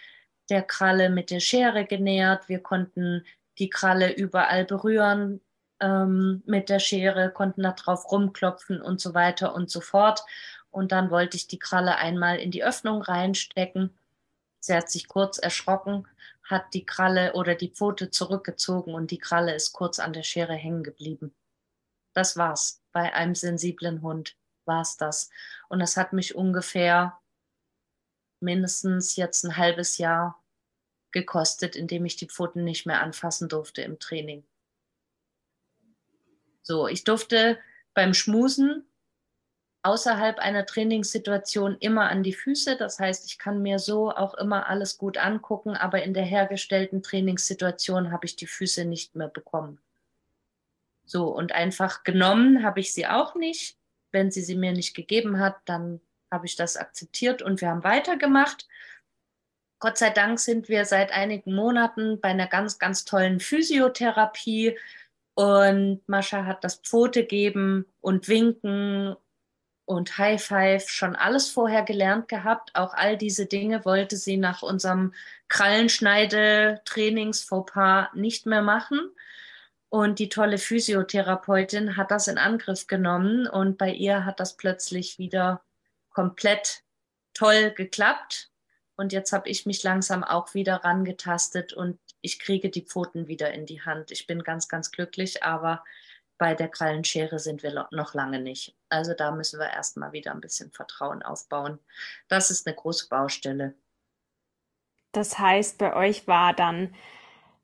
der 0.49 0.63
Kralle 0.63 1.11
mit 1.11 1.29
der 1.29 1.41
Schere 1.41 1.85
genähert. 1.85 2.49
Wir 2.49 2.57
konnten 2.57 3.23
die 3.59 3.69
Kralle 3.69 4.11
überall 4.11 4.65
berühren, 4.65 5.41
ähm, 5.81 6.43
mit 6.45 6.69
der 6.69 6.79
Schere, 6.79 7.31
konnten 7.31 7.63
da 7.63 7.71
drauf 7.73 8.11
rumklopfen 8.11 8.81
und 8.81 9.01
so 9.01 9.13
weiter 9.13 9.53
und 9.53 9.69
so 9.69 9.81
fort. 9.81 10.23
Und 10.69 10.91
dann 10.93 11.11
wollte 11.11 11.35
ich 11.35 11.47
die 11.47 11.59
Kralle 11.59 11.97
einmal 11.97 12.37
in 12.37 12.51
die 12.51 12.63
Öffnung 12.63 13.01
reinstecken. 13.01 13.91
Sie 14.59 14.73
hat 14.73 14.89
sich 14.89 15.07
kurz 15.07 15.37
erschrocken, 15.37 16.07
hat 16.43 16.73
die 16.73 16.85
Kralle 16.85 17.33
oder 17.33 17.55
die 17.55 17.69
Pfote 17.69 18.11
zurückgezogen 18.11 18.93
und 18.93 19.11
die 19.11 19.17
Kralle 19.17 19.53
ist 19.55 19.73
kurz 19.73 19.99
an 19.99 20.13
der 20.13 20.23
Schere 20.23 20.53
hängen 20.53 20.83
geblieben. 20.83 21.33
Das 22.13 22.37
war's. 22.37 22.81
Bei 22.91 23.13
einem 23.13 23.35
sensiblen 23.35 24.01
Hund 24.01 24.35
war's 24.65 24.97
das. 24.97 25.29
Und 25.69 25.79
das 25.79 25.97
hat 25.97 26.13
mich 26.13 26.35
ungefähr 26.35 27.17
mindestens 28.39 29.15
jetzt 29.15 29.43
ein 29.43 29.57
halbes 29.57 29.97
Jahr 29.97 30.41
gekostet, 31.11 31.75
indem 31.75 32.05
ich 32.05 32.15
die 32.15 32.27
Pfoten 32.27 32.63
nicht 32.63 32.85
mehr 32.85 33.01
anfassen 33.01 33.49
durfte 33.49 33.81
im 33.81 33.99
Training. 33.99 34.43
So, 36.61 36.87
ich 36.87 37.03
durfte 37.03 37.57
beim 37.93 38.13
Schmusen 38.13 38.85
außerhalb 39.83 40.37
einer 40.39 40.65
Trainingssituation 40.65 41.77
immer 41.79 42.09
an 42.09 42.23
die 42.23 42.33
Füße. 42.33 42.77
Das 42.77 42.99
heißt, 42.99 43.25
ich 43.25 43.39
kann 43.39 43.61
mir 43.61 43.79
so 43.79 44.11
auch 44.11 44.35
immer 44.35 44.67
alles 44.67 44.97
gut 44.97 45.17
angucken, 45.17 45.75
aber 45.75 46.03
in 46.03 46.13
der 46.13 46.23
hergestellten 46.23 47.01
Trainingssituation 47.01 48.11
habe 48.11 48.25
ich 48.25 48.35
die 48.35 48.47
Füße 48.47 48.85
nicht 48.85 49.15
mehr 49.15 49.27
bekommen. 49.27 49.79
So, 51.05 51.27
und 51.29 51.51
einfach 51.51 52.03
genommen 52.03 52.63
habe 52.63 52.79
ich 52.79 52.93
sie 52.93 53.07
auch 53.07 53.35
nicht. 53.35 53.77
Wenn 54.11 54.29
sie 54.29 54.41
sie 54.41 54.55
mir 54.55 54.71
nicht 54.71 54.93
gegeben 54.93 55.39
hat, 55.39 55.57
dann 55.65 55.99
habe 56.29 56.45
ich 56.45 56.55
das 56.55 56.77
akzeptiert 56.77 57.41
und 57.41 57.59
wir 57.59 57.69
haben 57.69 57.83
weitergemacht. 57.83 58.67
Gott 59.79 59.97
sei 59.97 60.11
Dank 60.11 60.39
sind 60.39 60.69
wir 60.69 60.85
seit 60.85 61.11
einigen 61.11 61.55
Monaten 61.55 62.21
bei 62.21 62.29
einer 62.29 62.47
ganz, 62.47 62.77
ganz 62.77 63.03
tollen 63.03 63.39
Physiotherapie 63.39 64.77
und 65.33 66.01
Mascha 66.07 66.45
hat 66.45 66.63
das 66.63 66.75
Pfote 66.75 67.25
geben 67.25 67.85
und 68.01 68.27
winken 68.27 69.15
und 69.85 70.17
High 70.17 70.43
Five 70.43 70.89
schon 70.89 71.15
alles 71.15 71.47
vorher 71.49 71.83
gelernt 71.83 72.27
gehabt. 72.27 72.71
Auch 72.75 72.93
all 72.93 73.15
diese 73.17 73.45
Dinge 73.45 73.85
wollte 73.85 74.17
sie 74.17 74.35
nach 74.37 74.61
unserem 74.61 75.13
Krallenschneide-Trainings-Fauxpas 75.49 78.09
nicht 78.13 78.45
mehr 78.45 78.61
machen. 78.61 78.99
Und 79.89 80.19
die 80.19 80.29
tolle 80.29 80.57
Physiotherapeutin 80.57 81.97
hat 81.97 82.11
das 82.11 82.29
in 82.29 82.37
Angriff 82.37 82.87
genommen 82.87 83.45
und 83.47 83.77
bei 83.77 83.91
ihr 83.91 84.23
hat 84.23 84.39
das 84.39 84.55
plötzlich 84.55 85.19
wieder 85.19 85.61
komplett 86.11 86.83
toll 87.33 87.71
geklappt. 87.71 88.49
Und 88.95 89.11
jetzt 89.11 89.33
habe 89.33 89.49
ich 89.49 89.65
mich 89.65 89.83
langsam 89.83 90.23
auch 90.23 90.53
wieder 90.53 90.85
rangetastet 90.85 91.73
und 91.73 91.99
ich 92.21 92.39
kriege 92.39 92.69
die 92.69 92.85
Pfoten 92.85 93.27
wieder 93.27 93.53
in 93.53 93.65
die 93.65 93.81
Hand. 93.81 94.11
Ich 94.11 94.27
bin 94.27 94.43
ganz, 94.43 94.67
ganz 94.67 94.91
glücklich, 94.91 95.43
aber 95.43 95.83
bei 96.37 96.55
der 96.55 96.69
Krallenschere 96.69 97.37
sind 97.37 97.61
wir 97.61 97.87
noch 97.91 98.13
lange 98.13 98.41
nicht. 98.41 98.75
Also 98.89 99.13
da 99.13 99.31
müssen 99.31 99.59
wir 99.59 99.69
erstmal 99.69 100.11
wieder 100.11 100.31
ein 100.31 100.41
bisschen 100.41 100.71
Vertrauen 100.71 101.21
aufbauen. 101.21 101.79
Das 102.27 102.49
ist 102.49 102.65
eine 102.65 102.75
große 102.75 103.09
Baustelle. 103.09 103.75
Das 105.11 105.37
heißt, 105.37 105.77
bei 105.77 105.95
euch 105.95 106.27
war 106.27 106.53
dann, 106.53 106.95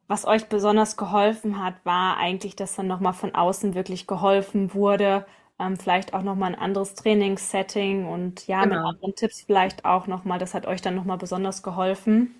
was 0.07 0.25
euch 0.25 0.47
besonders 0.47 0.95
geholfen 0.95 1.63
hat, 1.63 1.73
war 1.85 2.17
eigentlich, 2.17 2.55
dass 2.55 2.75
dann 2.75 2.87
nochmal 2.87 3.13
von 3.13 3.33
außen 3.33 3.73
wirklich 3.73 4.05
geholfen 4.05 4.73
wurde, 4.73 5.25
ähm, 5.59 5.75
vielleicht 5.75 6.13
auch 6.13 6.21
nochmal 6.21 6.53
ein 6.53 6.59
anderes 6.59 6.93
Trainingssetting 6.93 8.05
und 8.05 8.45
ja, 8.47 8.63
genau. 8.63 8.75
mit 8.75 8.85
anderen 8.85 9.15
Tipps 9.15 9.41
vielleicht 9.41 9.85
auch 9.85 10.07
nochmal. 10.07 10.39
Das 10.39 10.53
hat 10.53 10.67
euch 10.67 10.81
dann 10.81 10.95
nochmal 10.95 11.17
besonders 11.17 11.63
geholfen. 11.63 12.35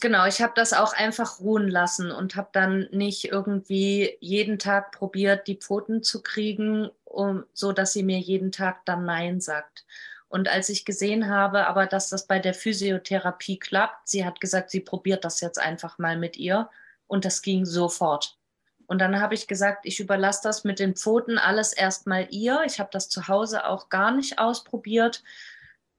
Genau, 0.00 0.26
ich 0.26 0.40
habe 0.40 0.54
das 0.56 0.72
auch 0.72 0.94
einfach 0.94 1.40
ruhen 1.40 1.68
lassen 1.68 2.10
und 2.10 2.34
habe 2.34 2.48
dann 2.52 2.88
nicht 2.90 3.26
irgendwie 3.26 4.16
jeden 4.20 4.58
Tag 4.58 4.92
probiert, 4.92 5.46
die 5.46 5.56
Pfoten 5.56 6.02
zu 6.02 6.22
kriegen, 6.22 6.88
um, 7.04 7.44
so 7.52 7.72
dass 7.72 7.92
sie 7.92 8.02
mir 8.02 8.18
jeden 8.18 8.50
Tag 8.50 8.86
dann 8.86 9.04
Nein 9.04 9.40
sagt. 9.42 9.84
Und 10.28 10.48
als 10.48 10.70
ich 10.70 10.86
gesehen 10.86 11.28
habe, 11.28 11.66
aber 11.66 11.86
dass 11.86 12.08
das 12.08 12.26
bei 12.26 12.38
der 12.38 12.54
Physiotherapie 12.54 13.58
klappt, 13.58 14.08
sie 14.08 14.24
hat 14.24 14.40
gesagt, 14.40 14.70
sie 14.70 14.80
probiert 14.80 15.24
das 15.24 15.40
jetzt 15.42 15.58
einfach 15.58 15.98
mal 15.98 16.16
mit 16.16 16.38
ihr 16.38 16.70
und 17.06 17.26
das 17.26 17.42
ging 17.42 17.66
sofort. 17.66 18.38
Und 18.86 19.00
dann 19.00 19.20
habe 19.20 19.34
ich 19.34 19.48
gesagt, 19.48 19.84
ich 19.84 20.00
überlasse 20.00 20.40
das 20.44 20.64
mit 20.64 20.78
den 20.78 20.96
Pfoten 20.96 21.38
alles 21.38 21.72
erstmal 21.72 22.26
ihr. 22.30 22.62
Ich 22.64 22.80
habe 22.80 22.90
das 22.92 23.08
zu 23.08 23.28
Hause 23.28 23.66
auch 23.66 23.88
gar 23.88 24.12
nicht 24.12 24.38
ausprobiert. 24.38 25.22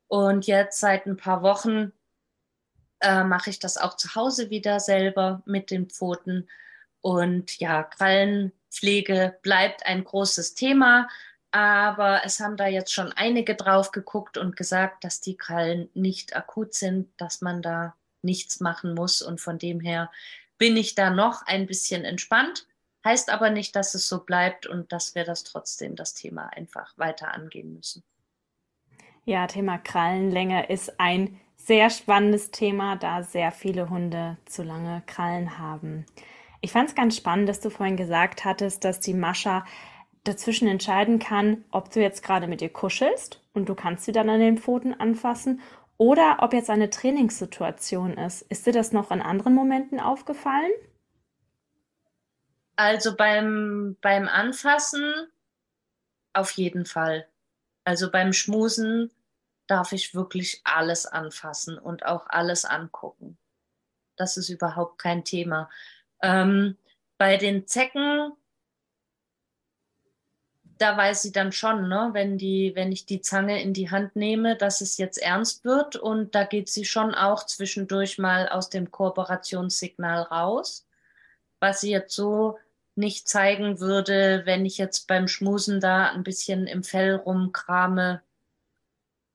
Und 0.08 0.48
jetzt 0.48 0.80
seit 0.80 1.06
ein 1.06 1.18
paar 1.18 1.42
Wochen 1.42 1.94
äh, 3.02 3.24
mache 3.24 3.50
ich 3.50 3.60
das 3.60 3.78
auch 3.78 3.98
zu 3.98 4.16
Hause 4.16 4.50
wieder 4.50 4.80
selber 4.80 5.42
mit 5.46 5.72
den 5.72 5.90
Pfoten. 5.90 6.48
Und 7.02 7.60
ja, 7.60 7.84
Krallenpflege 7.84 9.38
bleibt 9.42 9.86
ein 9.86 10.04
großes 10.04 10.54
Thema, 10.54 11.10
aber 11.52 12.22
es 12.24 12.40
haben 12.40 12.58
da 12.58 12.68
jetzt 12.68 12.94
schon 12.94 13.12
einige 13.12 13.56
drauf 13.56 13.92
geguckt 13.92 14.38
und 14.38 14.56
gesagt, 14.56 15.04
dass 15.04 15.20
die 15.20 15.36
Krallen 15.36 15.90
nicht 15.94 16.36
akut 16.36 16.74
sind, 16.74 17.10
dass 17.18 17.42
man 17.42 17.62
da 17.62 17.96
nichts 18.22 18.60
machen 18.60 18.94
muss. 18.94 19.22
Und 19.22 19.42
von 19.42 19.58
dem 19.58 19.80
her 19.80 20.10
bin 20.58 20.78
ich 20.78 20.96
da 20.96 21.10
noch 21.10 21.46
ein 21.46 21.66
bisschen 21.66 22.06
entspannt. 22.06 22.68
Heißt 23.04 23.32
aber 23.32 23.50
nicht, 23.50 23.76
dass 23.76 23.96
es 23.96 24.08
so 24.08 24.24
bleibt 24.24 24.68
und 24.68 24.92
dass 24.92 25.16
wir 25.16 25.26
das 25.26 25.44
trotzdem 25.44 25.96
das 25.96 26.14
Thema 26.14 26.48
einfach 26.54 26.94
weiter 26.98 27.34
angehen 27.34 27.74
müssen. 27.74 28.04
Ja, 29.26 29.48
Thema 29.48 29.78
Krallenlänge 29.78 30.70
ist 30.70 31.00
ein 31.00 31.40
sehr 31.66 31.90
spannendes 31.90 32.52
Thema, 32.52 32.96
da 32.96 33.24
sehr 33.24 33.52
viele 33.52 33.90
Hunde 33.90 34.38
zu 34.46 34.64
lange 34.64 35.04
Krallen 35.06 35.58
haben. 35.58 36.06
Ich 36.62 36.72
fand 36.72 36.90
es 36.90 36.96
ganz 36.96 37.18
spannend, 37.18 37.50
dass 37.50 37.60
du 37.60 37.70
vorhin 37.70 37.98
gesagt 37.98 38.46
hattest, 38.46 38.84
dass 38.84 39.00
die 39.00 39.14
Mascha 39.14 39.66
dazwischen 40.24 40.68
entscheiden 40.68 41.20
kann, 41.20 41.64
ob 41.72 41.92
du 41.92 42.00
jetzt 42.00 42.24
gerade 42.24 42.48
mit 42.48 42.62
ihr 42.62 42.72
kuschelst 42.72 43.42
und 43.54 43.70
du 43.70 43.76
kannst 43.76 44.06
sie 44.06 44.12
dann 44.12 44.30
an 44.30 44.40
den 44.40 44.58
Pfoten 44.58 44.94
anfassen 44.94 45.62
oder 45.98 46.38
ob 46.42 46.54
jetzt 46.54 46.70
eine 46.70 46.90
Trainingssituation 46.90 48.18
ist. 48.18 48.42
Ist 48.44 48.66
dir 48.66 48.74
das 48.74 48.92
noch 48.92 49.12
in 49.12 49.22
anderen 49.22 49.54
Momenten 49.54 50.00
aufgefallen? 50.00 50.72
Also 52.76 53.16
beim, 53.16 53.98
beim 54.02 54.28
Anfassen 54.28 55.14
auf 56.34 56.52
jeden 56.52 56.86
Fall. 56.86 57.28
Also 57.84 58.12
beim 58.12 58.34
Schmusen 58.34 59.12
darf 59.72 59.94
ich 59.94 60.14
wirklich 60.14 60.60
alles 60.66 61.06
anfassen 61.06 61.78
und 61.78 62.06
auch 62.06 62.28
alles 62.28 62.66
angucken. 62.66 63.38
Das 64.18 64.36
ist 64.36 64.50
überhaupt 64.50 65.00
kein 65.00 65.24
Thema. 65.24 65.70
Ähm, 66.22 66.78
bei 67.18 67.38
den 67.38 67.68
Zecken, 67.68 68.34
da 70.78 70.98
weiß 70.98 71.22
sie 71.22 71.32
dann 71.32 71.54
schon, 71.54 71.88
ne, 71.88 72.10
wenn, 72.12 72.38
die, 72.38 72.74
wenn 72.76 72.92
ich 72.92 73.06
die 73.06 73.22
Zange 73.22 73.62
in 73.62 73.74
die 73.74 73.90
Hand 73.90 74.18
nehme, 74.18 74.58
dass 74.58 74.82
es 74.82 74.98
jetzt 74.98 75.18
ernst 75.18 75.64
wird. 75.64 75.96
Und 75.96 76.36
da 76.36 76.44
geht 76.44 76.68
sie 76.68 76.84
schon 76.84 77.16
auch 77.16 77.46
zwischendurch 77.46 78.18
mal 78.18 78.50
aus 78.50 78.70
dem 78.70 78.92
Kooperationssignal 78.92 80.24
raus. 80.24 80.86
Was 81.62 81.80
sie 81.80 81.92
jetzt 81.92 82.14
so 82.14 82.60
nicht 82.96 83.30
zeigen 83.30 83.80
würde, 83.80 84.42
wenn 84.44 84.66
ich 84.66 84.78
jetzt 84.78 85.08
beim 85.08 85.30
Schmusen 85.30 85.80
da 85.80 86.10
ein 86.10 86.24
bisschen 86.24 86.68
im 86.68 86.84
Fell 86.84 87.16
rumkrame, 87.16 88.22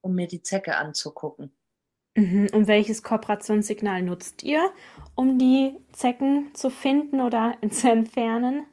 um 0.07 0.15
mir 0.15 0.27
die 0.27 0.43
Zecke 0.43 0.77
anzugucken. 0.77 1.53
Mhm. 2.17 2.49
Und 2.53 2.67
welches 2.67 3.03
Kooperationssignal 3.03 4.03
nutzt 4.03 4.43
ihr, 4.43 4.71
um 5.15 5.39
die 5.39 5.77
Zecken 5.93 6.55
zu 6.55 6.71
finden 6.71 7.21
oder 7.21 7.57
zu 7.71 7.91
entfernen? 7.91 8.65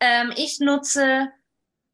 Ähm, 0.00 0.32
ich 0.36 0.60
nutze 0.60 1.28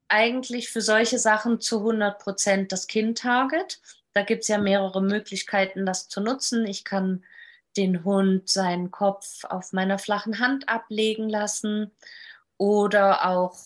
eigentlich 0.08 0.70
für 0.70 0.80
solche 0.80 1.18
Sachen 1.18 1.60
zu 1.60 1.78
100 1.78 2.18
Prozent 2.18 2.72
das 2.72 2.86
Kind-Target. 2.86 3.80
Da 4.14 4.22
gibt 4.22 4.42
es 4.42 4.48
ja 4.48 4.58
mehrere 4.58 5.02
Möglichkeiten, 5.02 5.86
das 5.86 6.08
zu 6.08 6.20
nutzen. 6.20 6.66
Ich 6.66 6.84
kann 6.84 7.22
den 7.76 8.04
Hund 8.04 8.48
seinen 8.48 8.90
Kopf 8.90 9.44
auf 9.44 9.72
meiner 9.72 9.98
flachen 9.98 10.40
Hand 10.40 10.68
ablegen 10.68 11.28
lassen 11.28 11.92
oder 12.56 13.28
auch 13.28 13.56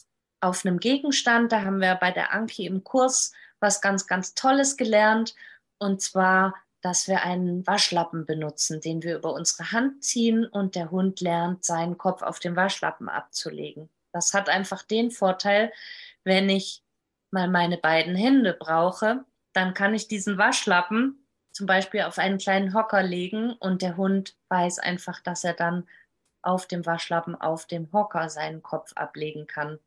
auf 0.40 0.66
einem 0.66 0.80
Gegenstand. 0.80 1.52
Da 1.52 1.62
haben 1.62 1.80
wir 1.80 1.94
bei 1.94 2.10
der 2.10 2.32
Anki 2.32 2.66
im 2.66 2.84
Kurs 2.84 3.32
was 3.62 3.80
ganz, 3.80 4.06
ganz 4.06 4.34
Tolles 4.34 4.76
gelernt. 4.76 5.34
Und 5.78 6.02
zwar, 6.02 6.54
dass 6.80 7.08
wir 7.08 7.22
einen 7.22 7.66
Waschlappen 7.66 8.26
benutzen, 8.26 8.80
den 8.80 9.02
wir 9.02 9.16
über 9.16 9.32
unsere 9.32 9.72
Hand 9.72 10.04
ziehen 10.04 10.44
und 10.44 10.74
der 10.74 10.90
Hund 10.90 11.20
lernt, 11.20 11.64
seinen 11.64 11.96
Kopf 11.96 12.22
auf 12.22 12.40
den 12.40 12.56
Waschlappen 12.56 13.08
abzulegen. 13.08 13.88
Das 14.12 14.34
hat 14.34 14.48
einfach 14.48 14.82
den 14.82 15.10
Vorteil, 15.10 15.72
wenn 16.24 16.48
ich 16.50 16.82
mal 17.30 17.48
meine 17.48 17.78
beiden 17.78 18.14
Hände 18.14 18.52
brauche, 18.52 19.24
dann 19.52 19.74
kann 19.74 19.94
ich 19.94 20.08
diesen 20.08 20.38
Waschlappen 20.38 21.18
zum 21.52 21.66
Beispiel 21.66 22.02
auf 22.02 22.18
einen 22.18 22.38
kleinen 22.38 22.74
Hocker 22.74 23.02
legen 23.02 23.52
und 23.52 23.82
der 23.82 23.96
Hund 23.96 24.36
weiß 24.48 24.78
einfach, 24.78 25.20
dass 25.20 25.44
er 25.44 25.54
dann 25.54 25.86
auf 26.40 26.66
dem 26.66 26.84
Waschlappen 26.86 27.34
auf 27.34 27.66
dem 27.66 27.92
Hocker 27.92 28.28
seinen 28.28 28.62
Kopf 28.62 28.92
ablegen 28.94 29.46
kann. 29.46 29.78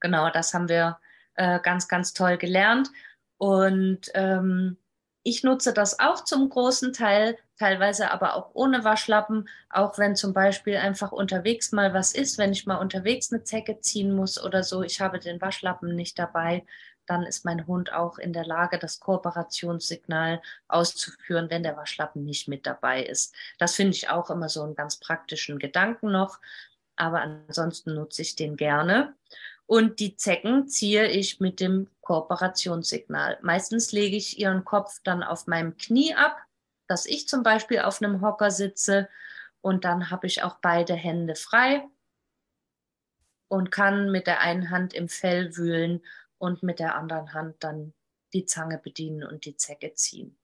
Genau, 0.00 0.30
das 0.30 0.54
haben 0.54 0.68
wir 0.68 0.98
äh, 1.34 1.60
ganz, 1.60 1.88
ganz 1.88 2.12
toll 2.12 2.36
gelernt. 2.36 2.90
Und 3.38 4.10
ähm, 4.14 4.76
ich 5.22 5.44
nutze 5.44 5.72
das 5.74 5.98
auch 6.00 6.24
zum 6.24 6.48
großen 6.48 6.92
Teil, 6.92 7.36
teilweise 7.58 8.10
aber 8.10 8.34
auch 8.36 8.50
ohne 8.54 8.84
Waschlappen, 8.84 9.48
auch 9.68 9.98
wenn 9.98 10.16
zum 10.16 10.32
Beispiel 10.32 10.76
einfach 10.76 11.12
unterwegs 11.12 11.72
mal 11.72 11.92
was 11.92 12.12
ist, 12.12 12.38
wenn 12.38 12.52
ich 12.52 12.66
mal 12.66 12.76
unterwegs 12.76 13.32
eine 13.32 13.44
Zecke 13.44 13.80
ziehen 13.80 14.14
muss 14.14 14.42
oder 14.42 14.62
so, 14.62 14.82
ich 14.82 15.00
habe 15.00 15.18
den 15.18 15.40
Waschlappen 15.40 15.94
nicht 15.94 16.18
dabei, 16.18 16.64
dann 17.06 17.24
ist 17.24 17.44
mein 17.44 17.66
Hund 17.66 17.92
auch 17.92 18.18
in 18.18 18.32
der 18.32 18.46
Lage, 18.46 18.78
das 18.78 19.00
Kooperationssignal 19.00 20.40
auszuführen, 20.68 21.50
wenn 21.50 21.62
der 21.62 21.76
Waschlappen 21.76 22.24
nicht 22.24 22.48
mit 22.48 22.66
dabei 22.66 23.02
ist. 23.02 23.34
Das 23.58 23.74
finde 23.74 23.96
ich 23.96 24.08
auch 24.08 24.30
immer 24.30 24.48
so 24.48 24.62
einen 24.62 24.76
ganz 24.76 24.96
praktischen 24.98 25.58
Gedanken 25.58 26.12
noch, 26.12 26.40
aber 26.96 27.20
ansonsten 27.20 27.94
nutze 27.94 28.22
ich 28.22 28.36
den 28.36 28.56
gerne. 28.56 29.14
Und 29.70 30.00
die 30.00 30.16
Zecken 30.16 30.66
ziehe 30.66 31.06
ich 31.06 31.38
mit 31.38 31.60
dem 31.60 31.86
Kooperationssignal. 32.00 33.38
Meistens 33.40 33.92
lege 33.92 34.16
ich 34.16 34.36
ihren 34.36 34.64
Kopf 34.64 34.98
dann 35.04 35.22
auf 35.22 35.46
meinem 35.46 35.76
Knie 35.76 36.12
ab, 36.12 36.36
dass 36.88 37.06
ich 37.06 37.28
zum 37.28 37.44
Beispiel 37.44 37.78
auf 37.78 38.02
einem 38.02 38.20
Hocker 38.20 38.50
sitze 38.50 39.08
und 39.60 39.84
dann 39.84 40.10
habe 40.10 40.26
ich 40.26 40.42
auch 40.42 40.56
beide 40.60 40.94
Hände 40.94 41.36
frei 41.36 41.86
und 43.46 43.70
kann 43.70 44.10
mit 44.10 44.26
der 44.26 44.40
einen 44.40 44.70
Hand 44.70 44.92
im 44.92 45.08
Fell 45.08 45.56
wühlen 45.56 46.04
und 46.38 46.64
mit 46.64 46.80
der 46.80 46.96
anderen 46.96 47.32
Hand 47.32 47.62
dann 47.62 47.94
die 48.32 48.46
Zange 48.46 48.76
bedienen 48.76 49.22
und 49.22 49.44
die 49.44 49.54
Zecke 49.54 49.94
ziehen. 49.94 50.36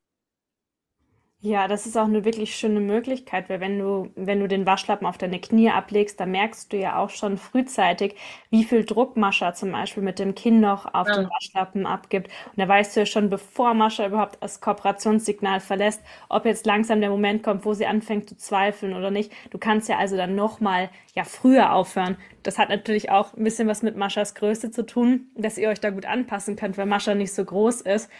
Ja, 1.41 1.69
das 1.69 1.87
ist 1.87 1.97
auch 1.97 2.07
eine 2.07 2.25
wirklich 2.25 2.57
schöne 2.57 2.81
Möglichkeit, 2.81 3.49
weil 3.51 3.61
wenn 3.61 3.79
du, 3.79 4.11
wenn 4.17 4.41
du 4.41 4.49
den 4.49 4.65
Waschlappen 4.67 5.07
auf 5.07 5.19
deine 5.19 5.39
Knie 5.39 5.71
ablegst, 5.71 6.19
dann 6.19 6.31
merkst 6.33 6.73
du 6.73 6.79
ja 6.79 6.99
auch 6.99 7.11
schon 7.11 7.37
frühzeitig, 7.37 8.17
wie 8.51 8.65
viel 8.65 8.85
Druck 8.85 9.17
Mascha 9.17 9.53
zum 9.55 9.71
Beispiel 9.71 10.03
mit 10.03 10.19
dem 10.19 10.35
Kinn 10.35 10.61
noch 10.61 10.93
auf 10.95 11.07
ja. 11.07 11.15
den 11.17 11.31
Waschlappen 11.31 11.87
abgibt. 11.87 12.29
Und 12.47 12.59
da 12.59 12.67
weißt 12.67 12.97
du 12.97 13.01
ja 13.01 13.07
schon, 13.07 13.29
bevor 13.29 13.75
Mascha 13.75 14.07
überhaupt 14.07 14.39
das 14.43 14.61
Kooperationssignal 14.61 15.61
verlässt, 15.61 16.03
ob 16.31 16.47
jetzt 16.47 16.67
langsam 16.67 17.01
der 17.01 17.11
Moment 17.11 17.43
kommt, 17.43 17.65
wo 17.67 17.75
sie 17.75 17.87
anfängt 17.87 18.29
zu 18.31 18.37
zweifeln 18.37 18.95
oder 18.95 19.11
nicht. 19.11 19.31
Du 19.51 19.59
kannst 19.59 19.89
ja 19.89 19.99
also 19.99 20.17
dann 20.17 20.35
nochmal 20.35 20.91
ja 21.15 21.23
früher 21.25 21.73
aufhören. 21.75 22.17
Das 22.43 22.59
hat 22.59 22.71
natürlich 22.71 23.11
auch 23.11 23.35
ein 23.35 23.45
bisschen 23.45 23.69
was 23.69 23.83
mit 23.83 23.97
Maschas 23.97 24.35
Größe 24.35 24.71
zu 24.71 24.85
tun, 24.87 25.27
dass 25.37 25.59
ihr 25.59 25.69
euch 25.69 25.81
da 25.81 25.91
gut 25.91 26.07
anpassen 26.07 26.57
könnt, 26.57 26.79
weil 26.79 26.87
Mascha 26.87 27.15
nicht 27.15 27.35
so 27.35 27.45
groß 27.45 27.83
ist. 27.83 28.11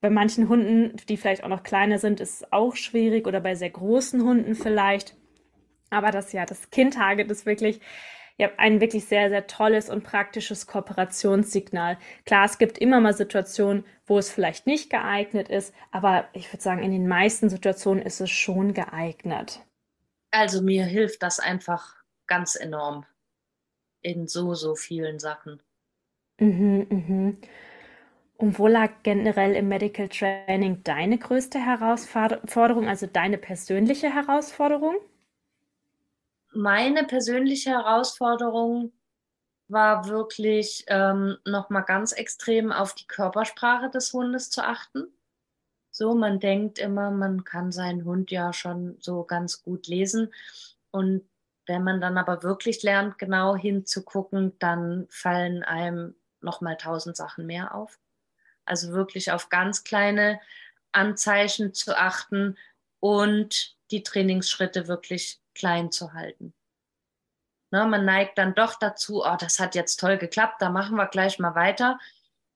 Bei 0.00 0.10
manchen 0.10 0.48
Hunden, 0.48 0.96
die 1.08 1.16
vielleicht 1.16 1.44
auch 1.44 1.48
noch 1.48 1.62
kleiner 1.62 1.98
sind, 1.98 2.20
ist 2.20 2.42
es 2.42 2.52
auch 2.52 2.76
schwierig 2.76 3.26
oder 3.26 3.40
bei 3.40 3.54
sehr 3.54 3.70
großen 3.70 4.22
Hunden 4.22 4.54
vielleicht. 4.54 5.16
Aber 5.90 6.10
das 6.10 6.32
ja, 6.32 6.46
das 6.46 6.70
Kind-Target 6.70 7.30
ist 7.30 7.46
wirklich 7.46 7.80
ja, 8.40 8.48
ein 8.56 8.80
wirklich 8.80 9.04
sehr, 9.04 9.28
sehr 9.28 9.46
tolles 9.46 9.90
und 9.90 10.02
praktisches 10.02 10.66
Kooperationssignal. 10.66 11.98
Klar, 12.24 12.46
es 12.46 12.56
gibt 12.56 12.78
immer 12.78 12.98
mal 12.98 13.12
Situationen, 13.12 13.84
wo 14.06 14.16
es 14.16 14.30
vielleicht 14.30 14.66
nicht 14.66 14.88
geeignet 14.88 15.50
ist, 15.50 15.74
aber 15.90 16.26
ich 16.32 16.50
würde 16.50 16.62
sagen, 16.62 16.82
in 16.82 16.90
den 16.90 17.06
meisten 17.06 17.50
Situationen 17.50 18.02
ist 18.02 18.18
es 18.22 18.30
schon 18.30 18.72
geeignet. 18.72 19.60
Also 20.30 20.62
mir 20.62 20.86
hilft 20.86 21.22
das 21.22 21.38
einfach 21.38 21.96
ganz 22.26 22.56
enorm 22.56 23.04
in 24.00 24.26
so, 24.26 24.54
so 24.54 24.74
vielen 24.74 25.18
Sachen. 25.18 25.62
Mhm, 26.38 26.86
mhm. 26.88 27.38
Und 28.40 28.58
wo 28.58 28.68
lag 28.68 28.90
generell 29.02 29.54
im 29.54 29.68
Medical 29.68 30.08
Training 30.08 30.82
deine 30.82 31.18
größte 31.18 31.58
Herausforderung, 31.58 32.88
also 32.88 33.06
deine 33.06 33.36
persönliche 33.36 34.08
Herausforderung? 34.08 34.96
Meine 36.54 37.04
persönliche 37.04 37.68
Herausforderung 37.68 38.92
war 39.68 40.08
wirklich 40.08 40.86
ähm, 40.88 41.36
nochmal 41.44 41.84
ganz 41.84 42.12
extrem 42.12 42.72
auf 42.72 42.94
die 42.94 43.06
Körpersprache 43.06 43.90
des 43.90 44.10
Hundes 44.14 44.48
zu 44.48 44.64
achten. 44.64 45.08
So, 45.90 46.14
man 46.14 46.40
denkt 46.40 46.78
immer, 46.78 47.10
man 47.10 47.44
kann 47.44 47.72
seinen 47.72 48.06
Hund 48.06 48.30
ja 48.30 48.54
schon 48.54 48.96
so 49.00 49.22
ganz 49.22 49.62
gut 49.62 49.86
lesen. 49.86 50.32
Und 50.90 51.28
wenn 51.66 51.84
man 51.84 52.00
dann 52.00 52.16
aber 52.16 52.42
wirklich 52.42 52.82
lernt, 52.82 53.18
genau 53.18 53.54
hinzugucken, 53.54 54.58
dann 54.58 55.06
fallen 55.10 55.62
einem 55.62 56.14
nochmal 56.40 56.78
tausend 56.78 57.18
Sachen 57.18 57.44
mehr 57.44 57.74
auf. 57.74 57.98
Also 58.64 58.92
wirklich 58.92 59.32
auf 59.32 59.48
ganz 59.48 59.84
kleine 59.84 60.40
Anzeichen 60.92 61.74
zu 61.74 61.96
achten 61.96 62.56
und 63.00 63.76
die 63.90 64.02
Trainingsschritte 64.02 64.88
wirklich 64.88 65.40
klein 65.54 65.90
zu 65.90 66.12
halten. 66.12 66.54
Ne, 67.72 67.86
man 67.86 68.04
neigt 68.04 68.36
dann 68.38 68.54
doch 68.54 68.74
dazu, 68.74 69.24
oh, 69.24 69.36
das 69.38 69.60
hat 69.60 69.74
jetzt 69.74 70.00
toll 70.00 70.18
geklappt, 70.18 70.60
da 70.60 70.70
machen 70.70 70.96
wir 70.96 71.06
gleich 71.06 71.38
mal 71.38 71.54
weiter. 71.54 71.98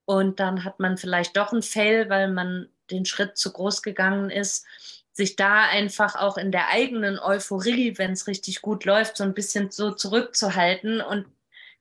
Und 0.07 0.41
dann 0.41 0.65
hat 0.65 0.81
man 0.81 0.99
vielleicht 0.99 1.37
doch 1.37 1.53
ein 1.53 1.63
Fail, 1.63 2.11
weil 2.11 2.29
man 2.29 2.69
den 2.91 3.05
Schritt 3.07 3.39
zu 3.39 3.53
groß 3.53 3.83
gegangen 3.83 4.31
ist. 4.31 4.67
Sich 5.13 5.37
da 5.37 5.63
einfach 5.69 6.17
auch 6.17 6.37
in 6.37 6.51
der 6.51 6.69
eigenen 6.69 7.19
Euphorie, 7.21 7.97
wenn 7.97 8.13
es 8.13 8.27
richtig 8.27 8.61
gut 8.61 8.85
läuft, 8.85 9.17
so 9.17 9.25
ein 9.25 9.35
bisschen 9.35 9.71
so 9.71 9.93
zurückzuhalten 9.93 11.01
und 11.01 11.27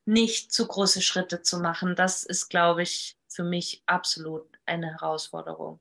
nicht 0.05 0.51
zu 0.51 0.67
große 0.67 1.01
Schritte 1.01 1.41
zu 1.41 1.57
machen. 1.57 1.95
Das 1.95 2.23
ist, 2.23 2.49
glaube 2.49 2.83
ich, 2.83 3.17
für 3.33 3.43
mich 3.43 3.83
absolut 3.85 4.47
eine 4.65 4.91
Herausforderung. 4.91 5.79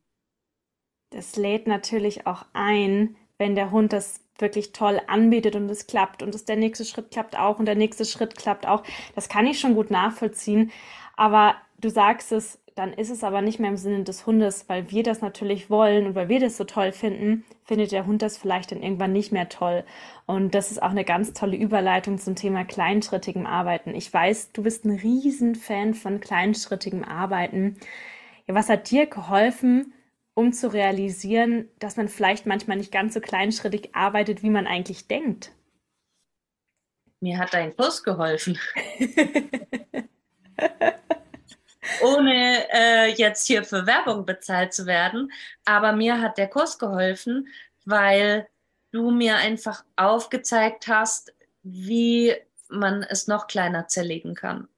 Das 1.10 1.36
lädt 1.36 1.66
natürlich 1.66 2.26
auch 2.26 2.46
ein, 2.54 3.16
wenn 3.38 3.54
der 3.54 3.70
Hund 3.70 3.92
das 3.92 4.20
wirklich 4.38 4.72
toll 4.72 5.00
anbietet 5.06 5.56
und 5.56 5.68
es 5.68 5.86
klappt 5.86 6.22
und 6.22 6.34
es 6.34 6.44
der 6.44 6.56
nächste 6.56 6.84
Schritt 6.84 7.10
klappt 7.10 7.36
auch 7.36 7.58
und 7.58 7.66
der 7.66 7.74
nächste 7.74 8.04
Schritt 8.04 8.36
klappt 8.36 8.66
auch. 8.66 8.82
Das 9.14 9.28
kann 9.28 9.46
ich 9.46 9.60
schon 9.60 9.74
gut 9.74 9.90
nachvollziehen. 9.90 10.72
Aber 11.16 11.56
du 11.78 11.90
sagst 11.90 12.32
es, 12.32 12.62
dann 12.74 12.92
ist 12.92 13.11
es 13.11 13.22
aber 13.22 13.42
nicht 13.42 13.58
mehr 13.58 13.70
im 13.70 13.76
Sinne 13.76 14.04
des 14.04 14.24
Hundes, 14.26 14.68
weil 14.68 14.90
wir 14.90 15.02
das 15.02 15.20
natürlich 15.20 15.68
wollen 15.68 16.06
und 16.06 16.14
weil 16.14 16.28
wir 16.28 16.40
das 16.40 16.56
so 16.56 16.64
toll 16.64 16.92
finden, 16.92 17.44
findet 17.64 17.92
der 17.92 18.06
Hund 18.06 18.22
das 18.22 18.38
vielleicht 18.38 18.72
dann 18.72 18.82
irgendwann 18.82 19.12
nicht 19.12 19.32
mehr 19.32 19.48
toll. 19.48 19.85
Und 20.26 20.54
das 20.54 20.70
ist 20.70 20.82
auch 20.82 20.90
eine 20.90 21.04
ganz 21.04 21.32
tolle 21.35 21.56
Überleitung 21.56 22.18
zum 22.18 22.35
Thema 22.35 22.64
kleinschrittigem 22.64 23.46
Arbeiten. 23.46 23.94
Ich 23.94 24.12
weiß, 24.12 24.52
du 24.52 24.62
bist 24.62 24.85
ein 24.85 24.98
Riesenfan 24.98 25.94
von 25.94 26.20
kleinschrittigem 26.20 27.04
Arbeiten. 27.04 27.76
Ja, 28.46 28.54
was 28.54 28.68
hat 28.68 28.90
dir 28.90 29.06
geholfen, 29.06 29.92
um 30.35 30.52
zu 30.52 30.72
realisieren, 30.72 31.68
dass 31.78 31.96
man 31.96 32.08
vielleicht 32.08 32.46
manchmal 32.46 32.78
nicht 32.78 32.92
ganz 32.92 33.12
so 33.14 33.20
kleinschrittig 33.20 33.94
arbeitet, 33.94 34.42
wie 34.42 34.50
man 34.50 34.66
eigentlich 34.66 35.08
denkt? 35.08 35.52
Mir 37.20 37.38
hat 37.38 37.52
dein 37.54 37.76
Kurs 37.76 38.02
geholfen. 38.02 38.58
ohne 42.02 42.66
äh, 42.72 43.12
jetzt 43.12 43.46
hier 43.46 43.64
für 43.64 43.87
Werbung 43.87 44.24
bezahlt 44.24 44.72
zu 44.72 44.87
werden. 44.87 45.33
Aber 45.64 45.92
mir 45.92 46.20
hat 46.20 46.38
der 46.38 46.48
Kurs 46.48 46.78
geholfen, 46.78 47.48
weil 47.85 48.48
du 48.92 49.10
mir 49.10 49.37
einfach 49.37 49.85
aufgezeigt 49.96 50.87
hast, 50.88 51.35
wie 51.62 52.35
man 52.69 53.02
es 53.02 53.27
noch 53.27 53.46
kleiner 53.46 53.88
zerlegen 53.88 54.35
kann. 54.35 54.69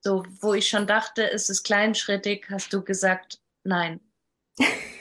So, 0.00 0.24
wo 0.40 0.54
ich 0.54 0.68
schon 0.68 0.86
dachte, 0.86 1.30
es 1.30 1.50
ist 1.50 1.64
kleinschrittig, 1.64 2.46
hast 2.50 2.72
du 2.72 2.82
gesagt, 2.82 3.40
nein, 3.64 4.00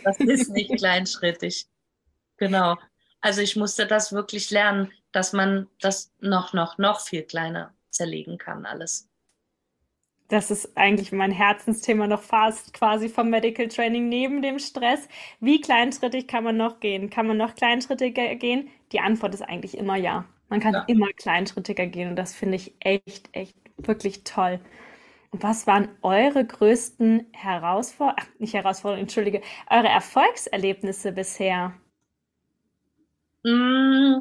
das 0.04 0.20
ist 0.20 0.50
nicht 0.50 0.72
kleinschrittig. 0.78 1.68
Genau. 2.38 2.78
Also 3.22 3.42
ich 3.42 3.56
musste 3.56 3.88
das 3.88 4.12
wirklich 4.12 4.52
lernen, 4.52 4.92
dass 5.12 5.34
man 5.34 5.68
das 5.82 6.12
noch, 6.20 6.54
noch, 6.54 6.78
noch 6.78 7.02
viel 7.02 7.24
kleiner 7.24 7.74
zerlegen 7.90 8.38
kann, 8.38 8.66
alles 8.66 9.07
das 10.30 10.52
ist 10.52 10.78
eigentlich 10.78 11.12
mein 11.12 11.32
Herzensthema 11.32 12.08
noch 12.08 12.22
fast 12.22 12.74
quasi 12.74 13.08
vom 13.08 13.30
Medical 13.30 13.68
Training 13.68 14.10
neben 14.10 14.42
dem 14.42 14.60
Stress. 14.60 15.08
Wie 15.40 15.62
kleinschrittig 15.62 16.28
kann 16.28 16.44
man 16.44 16.58
noch 16.58 16.80
gehen? 16.80 17.10
Kann 17.10 17.28
man 17.28 17.38
noch 17.38 17.56
kleinschrittiger 17.56 18.36
gehen? 18.36 18.70
Die 18.92 19.00
Antwort 19.00 19.34
ist 19.34 19.42
eigentlich 19.42 19.78
immer 19.78 19.96
ja. 19.96 20.26
Man 20.50 20.60
kann 20.60 20.74
ja. 20.74 20.84
immer 20.88 21.08
kleinschrittiger 21.14 21.88
gehen 21.88 22.10
und 22.10 22.16
das 22.16 22.34
finde 22.34 22.56
ich 22.56 22.74
echt, 22.80 23.30
echt 23.34 23.56
wirklich 23.78 24.24
toll. 24.24 24.60
Was 25.32 25.68
waren 25.68 25.90
eure 26.02 26.46
größten 26.46 27.28
Herausforderungen, 27.34 28.28
nicht 28.40 28.54
Herausforderungen, 28.54 29.04
entschuldige, 29.04 29.42
eure 29.70 29.88
Erfolgserlebnisse 29.88 31.12
bisher? 31.12 31.74
Mm, 33.44 34.20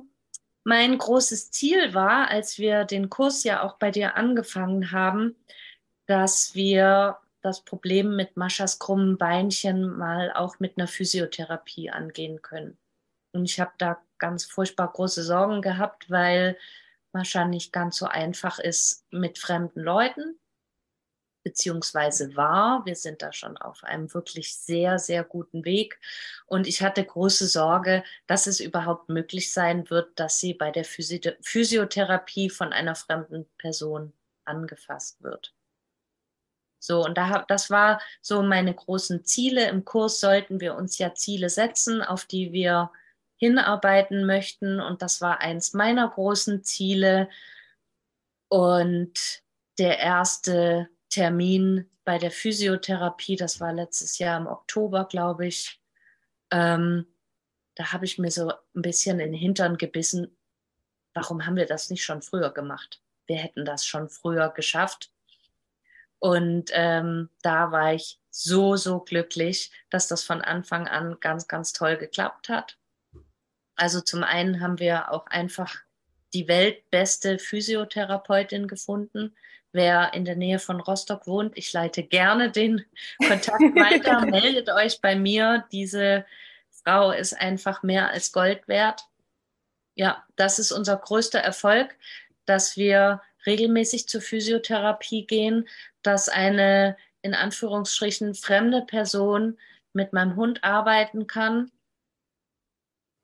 mein 0.64 0.98
großes 0.98 1.52
Ziel 1.52 1.94
war, 1.94 2.28
als 2.28 2.58
wir 2.58 2.84
den 2.84 3.08
Kurs 3.08 3.44
ja 3.44 3.62
auch 3.62 3.78
bei 3.78 3.90
dir 3.90 4.16
angefangen 4.16 4.90
haben, 4.90 5.36
dass 6.06 6.54
wir 6.54 7.18
das 7.42 7.60
Problem 7.60 8.16
mit 8.16 8.36
Maschas 8.36 8.78
krummen 8.78 9.18
Beinchen 9.18 9.96
mal 9.96 10.32
auch 10.32 10.58
mit 10.58 10.76
einer 10.76 10.88
Physiotherapie 10.88 11.90
angehen 11.90 12.42
können. 12.42 12.76
Und 13.32 13.44
ich 13.44 13.60
habe 13.60 13.72
da 13.78 14.02
ganz 14.18 14.44
furchtbar 14.44 14.92
große 14.92 15.22
Sorgen 15.22 15.62
gehabt, 15.62 16.10
weil 16.10 16.58
Mascha 17.12 17.44
nicht 17.44 17.72
ganz 17.72 17.96
so 17.96 18.06
einfach 18.06 18.58
ist 18.58 19.06
mit 19.10 19.38
fremden 19.38 19.80
Leuten, 19.80 20.38
beziehungsweise 21.44 22.34
war. 22.36 22.84
Wir 22.84 22.96
sind 22.96 23.22
da 23.22 23.32
schon 23.32 23.56
auf 23.56 23.84
einem 23.84 24.12
wirklich 24.12 24.56
sehr, 24.56 24.98
sehr 24.98 25.22
guten 25.22 25.64
Weg. 25.64 26.00
Und 26.46 26.66
ich 26.66 26.82
hatte 26.82 27.04
große 27.04 27.46
Sorge, 27.46 28.02
dass 28.26 28.46
es 28.46 28.58
überhaupt 28.58 29.08
möglich 29.08 29.52
sein 29.52 29.88
wird, 29.88 30.18
dass 30.18 30.40
sie 30.40 30.54
bei 30.54 30.70
der 30.70 30.84
Physiotherapie 30.84 32.50
von 32.50 32.72
einer 32.72 32.96
fremden 32.96 33.46
Person 33.58 34.12
angefasst 34.44 35.22
wird. 35.22 35.55
So, 36.86 37.04
und 37.04 37.18
da 37.18 37.28
hab, 37.28 37.48
das 37.48 37.68
war 37.68 38.00
so 38.22 38.42
meine 38.42 38.72
großen 38.72 39.24
Ziele. 39.24 39.68
Im 39.68 39.84
Kurs 39.84 40.20
sollten 40.20 40.60
wir 40.60 40.76
uns 40.76 40.98
ja 40.98 41.14
Ziele 41.14 41.50
setzen, 41.50 42.00
auf 42.00 42.24
die 42.26 42.52
wir 42.52 42.92
hinarbeiten 43.36 44.24
möchten. 44.24 44.80
Und 44.80 45.02
das 45.02 45.20
war 45.20 45.40
eins 45.40 45.72
meiner 45.74 46.08
großen 46.08 46.62
Ziele. 46.62 47.28
Und 48.48 49.42
der 49.78 49.98
erste 49.98 50.88
Termin 51.10 51.90
bei 52.04 52.18
der 52.18 52.30
Physiotherapie, 52.30 53.34
das 53.34 53.60
war 53.60 53.72
letztes 53.72 54.18
Jahr 54.18 54.38
im 54.38 54.46
Oktober, 54.46 55.06
glaube 55.06 55.48
ich. 55.48 55.80
Ähm, 56.52 57.06
da 57.74 57.92
habe 57.92 58.04
ich 58.04 58.18
mir 58.18 58.30
so 58.30 58.52
ein 58.74 58.82
bisschen 58.82 59.18
in 59.18 59.32
den 59.32 59.40
Hintern 59.40 59.76
gebissen. 59.76 60.36
Warum 61.14 61.44
haben 61.46 61.56
wir 61.56 61.66
das 61.66 61.90
nicht 61.90 62.04
schon 62.04 62.22
früher 62.22 62.50
gemacht? 62.50 63.02
Wir 63.26 63.38
hätten 63.38 63.64
das 63.64 63.84
schon 63.84 64.08
früher 64.08 64.50
geschafft. 64.50 65.10
Und 66.18 66.70
ähm, 66.72 67.28
da 67.42 67.72
war 67.72 67.94
ich 67.94 68.18
so, 68.30 68.76
so 68.76 69.00
glücklich, 69.00 69.70
dass 69.90 70.08
das 70.08 70.22
von 70.22 70.42
Anfang 70.42 70.88
an 70.88 71.16
ganz, 71.20 71.48
ganz 71.48 71.72
toll 71.72 71.96
geklappt 71.96 72.48
hat. 72.48 72.76
Also 73.76 74.00
zum 74.00 74.24
einen 74.24 74.60
haben 74.60 74.78
wir 74.78 75.12
auch 75.12 75.26
einfach 75.26 75.76
die 76.32 76.48
weltbeste 76.48 77.38
Physiotherapeutin 77.38 78.68
gefunden. 78.68 79.34
Wer 79.72 80.14
in 80.14 80.24
der 80.24 80.36
Nähe 80.36 80.58
von 80.58 80.80
Rostock 80.80 81.26
wohnt, 81.26 81.56
ich 81.56 81.72
leite 81.72 82.02
gerne 82.02 82.50
den 82.50 82.84
Kontakt 83.26 83.60
weiter. 83.60 84.24
Meldet 84.24 84.70
euch 84.70 85.00
bei 85.00 85.16
mir. 85.16 85.64
Diese 85.72 86.24
Frau 86.84 87.10
ist 87.10 87.34
einfach 87.34 87.82
mehr 87.82 88.10
als 88.10 88.32
Gold 88.32 88.68
wert. 88.68 89.02
Ja, 89.94 90.24
das 90.36 90.58
ist 90.58 90.72
unser 90.72 90.96
größter 90.96 91.40
Erfolg, 91.40 91.94
dass 92.44 92.76
wir 92.76 93.20
regelmäßig 93.46 94.08
zur 94.08 94.20
Physiotherapie 94.20 95.26
gehen, 95.26 95.68
dass 96.02 96.28
eine 96.28 96.96
in 97.22 97.34
Anführungsstrichen 97.34 98.34
fremde 98.34 98.82
Person 98.82 99.58
mit 99.92 100.12
meinem 100.12 100.36
Hund 100.36 100.62
arbeiten 100.62 101.26
kann. 101.26 101.70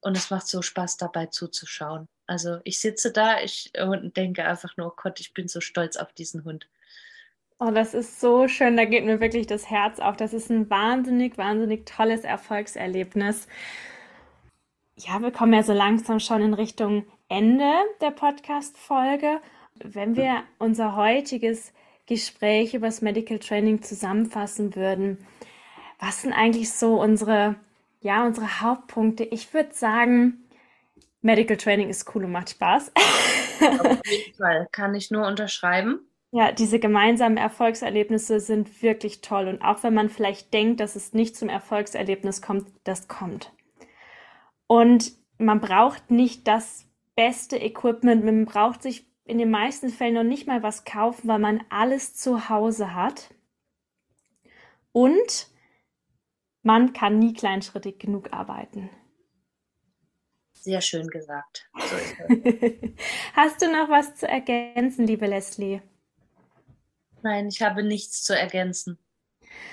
Und 0.00 0.16
es 0.16 0.30
macht 0.30 0.48
so 0.48 0.62
Spaß 0.62 0.96
dabei 0.96 1.26
zuzuschauen. 1.26 2.08
Also 2.26 2.58
ich 2.64 2.80
sitze 2.80 3.12
da 3.12 3.40
ich, 3.40 3.72
und 3.80 4.16
denke 4.16 4.44
einfach 4.44 4.76
nur, 4.76 4.88
oh 4.88 4.94
Gott, 4.96 5.20
ich 5.20 5.34
bin 5.34 5.48
so 5.48 5.60
stolz 5.60 5.96
auf 5.96 6.12
diesen 6.12 6.44
Hund. 6.44 6.68
Oh, 7.60 7.70
das 7.70 7.94
ist 7.94 8.20
so 8.20 8.48
schön, 8.48 8.76
da 8.76 8.84
geht 8.84 9.04
mir 9.04 9.20
wirklich 9.20 9.46
das 9.46 9.70
Herz 9.70 10.00
auf. 10.00 10.16
Das 10.16 10.32
ist 10.32 10.50
ein 10.50 10.68
wahnsinnig, 10.68 11.38
wahnsinnig 11.38 11.86
tolles 11.86 12.24
Erfolgserlebnis. 12.24 13.46
Ja, 14.96 15.20
wir 15.20 15.30
kommen 15.30 15.52
ja 15.52 15.62
so 15.62 15.72
langsam 15.72 16.18
schon 16.18 16.42
in 16.42 16.54
Richtung 16.54 17.06
Ende 17.28 17.70
der 18.00 18.10
Podcast-Folge. 18.10 19.40
Wenn 19.84 20.16
wir 20.16 20.42
unser 20.58 20.96
heutiges 20.96 21.72
Gespräch 22.06 22.74
über 22.74 22.86
das 22.86 23.02
Medical 23.02 23.38
Training 23.38 23.82
zusammenfassen 23.82 24.76
würden, 24.76 25.18
was 25.98 26.22
sind 26.22 26.32
eigentlich 26.32 26.72
so 26.72 27.00
unsere, 27.00 27.56
ja, 28.00 28.26
unsere 28.26 28.60
Hauptpunkte? 28.60 29.24
Ich 29.24 29.52
würde 29.54 29.72
sagen, 29.72 30.44
Medical 31.20 31.56
Training 31.56 31.88
ist 31.88 32.12
cool 32.14 32.24
und 32.24 32.32
macht 32.32 32.50
Spaß. 32.50 32.92
Auf 33.60 34.00
jeden 34.06 34.34
Fall, 34.34 34.68
kann 34.72 34.94
ich 34.94 35.10
nur 35.10 35.26
unterschreiben. 35.26 36.00
Ja, 36.32 36.50
diese 36.50 36.78
gemeinsamen 36.78 37.36
Erfolgserlebnisse 37.36 38.40
sind 38.40 38.82
wirklich 38.82 39.20
toll. 39.20 39.48
Und 39.48 39.62
auch 39.62 39.82
wenn 39.82 39.94
man 39.94 40.08
vielleicht 40.08 40.52
denkt, 40.54 40.80
dass 40.80 40.96
es 40.96 41.12
nicht 41.12 41.36
zum 41.36 41.48
Erfolgserlebnis 41.48 42.40
kommt, 42.40 42.66
das 42.84 43.06
kommt. 43.06 43.52
Und 44.66 45.12
man 45.38 45.60
braucht 45.60 46.10
nicht 46.10 46.48
das 46.48 46.86
beste 47.14 47.58
Equipment, 47.58 48.24
man 48.24 48.46
braucht 48.46 48.82
sich 48.82 49.11
in 49.24 49.38
den 49.38 49.50
meisten 49.50 49.88
Fällen 49.88 50.14
noch 50.14 50.24
nicht 50.24 50.46
mal 50.46 50.62
was 50.62 50.84
kaufen, 50.84 51.28
weil 51.28 51.38
man 51.38 51.64
alles 51.68 52.14
zu 52.14 52.48
Hause 52.48 52.94
hat. 52.94 53.32
Und 54.92 55.48
man 56.62 56.92
kann 56.92 57.18
nie 57.18 57.32
kleinschrittig 57.32 57.98
genug 57.98 58.32
arbeiten. 58.32 58.90
Sehr 60.52 60.80
schön 60.80 61.08
gesagt. 61.08 61.68
Hast 63.34 63.62
du 63.62 63.66
noch 63.72 63.88
was 63.88 64.14
zu 64.14 64.28
ergänzen, 64.28 65.06
liebe 65.06 65.26
Leslie? 65.26 65.82
Nein, 67.22 67.48
ich 67.48 67.62
habe 67.62 67.82
nichts 67.82 68.22
zu 68.22 68.36
ergänzen. 68.38 68.98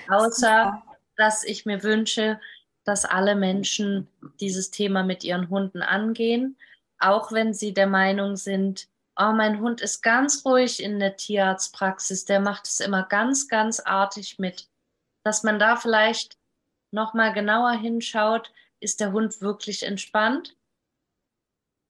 Außer, 0.08 0.84
dass 1.16 1.44
ich 1.44 1.66
mir 1.66 1.84
wünsche, 1.84 2.40
dass 2.86 3.06
alle 3.06 3.36
Menschen 3.36 4.08
dieses 4.40 4.72
Thema 4.72 5.04
mit 5.04 5.24
ihren 5.24 5.50
Hunden 5.50 5.82
angehen, 5.84 6.58
auch 6.98 7.32
wenn 7.32 7.54
sie 7.54 7.74
der 7.74 7.88
Meinung 7.88 8.36
sind, 8.36 8.89
oh, 9.20 9.34
mein 9.34 9.60
Hund 9.60 9.82
ist 9.82 10.02
ganz 10.02 10.46
ruhig 10.46 10.82
in 10.82 11.00
der 11.00 11.18
Tierarztpraxis, 11.18 12.26
der 12.26 12.40
macht 12.40 12.68
es 12.68 12.80
immer 12.80 13.04
ganz, 13.04 13.48
ganz 13.48 13.80
artig 13.82 14.40
mit. 14.40 14.68
Dass 15.24 15.44
man 15.44 15.60
da 15.60 15.76
vielleicht 15.76 16.38
nochmal 16.92 17.34
genauer 17.34 17.74
hinschaut, 17.74 18.52
ist 18.80 19.02
der 19.02 19.12
Hund 19.12 19.42
wirklich 19.42 19.84
entspannt? 19.84 20.56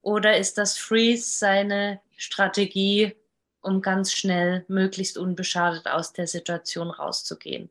Oder 0.02 0.38
ist 0.38 0.58
das 0.58 0.78
Freeze 0.78 1.38
seine 1.38 2.02
Strategie, 2.18 3.16
um 3.62 3.82
ganz 3.82 4.12
schnell, 4.12 4.66
möglichst 4.68 5.18
unbeschadet 5.18 5.88
aus 5.88 6.14
der 6.14 6.26
Situation 6.26 6.90
rauszugehen? 6.90 7.70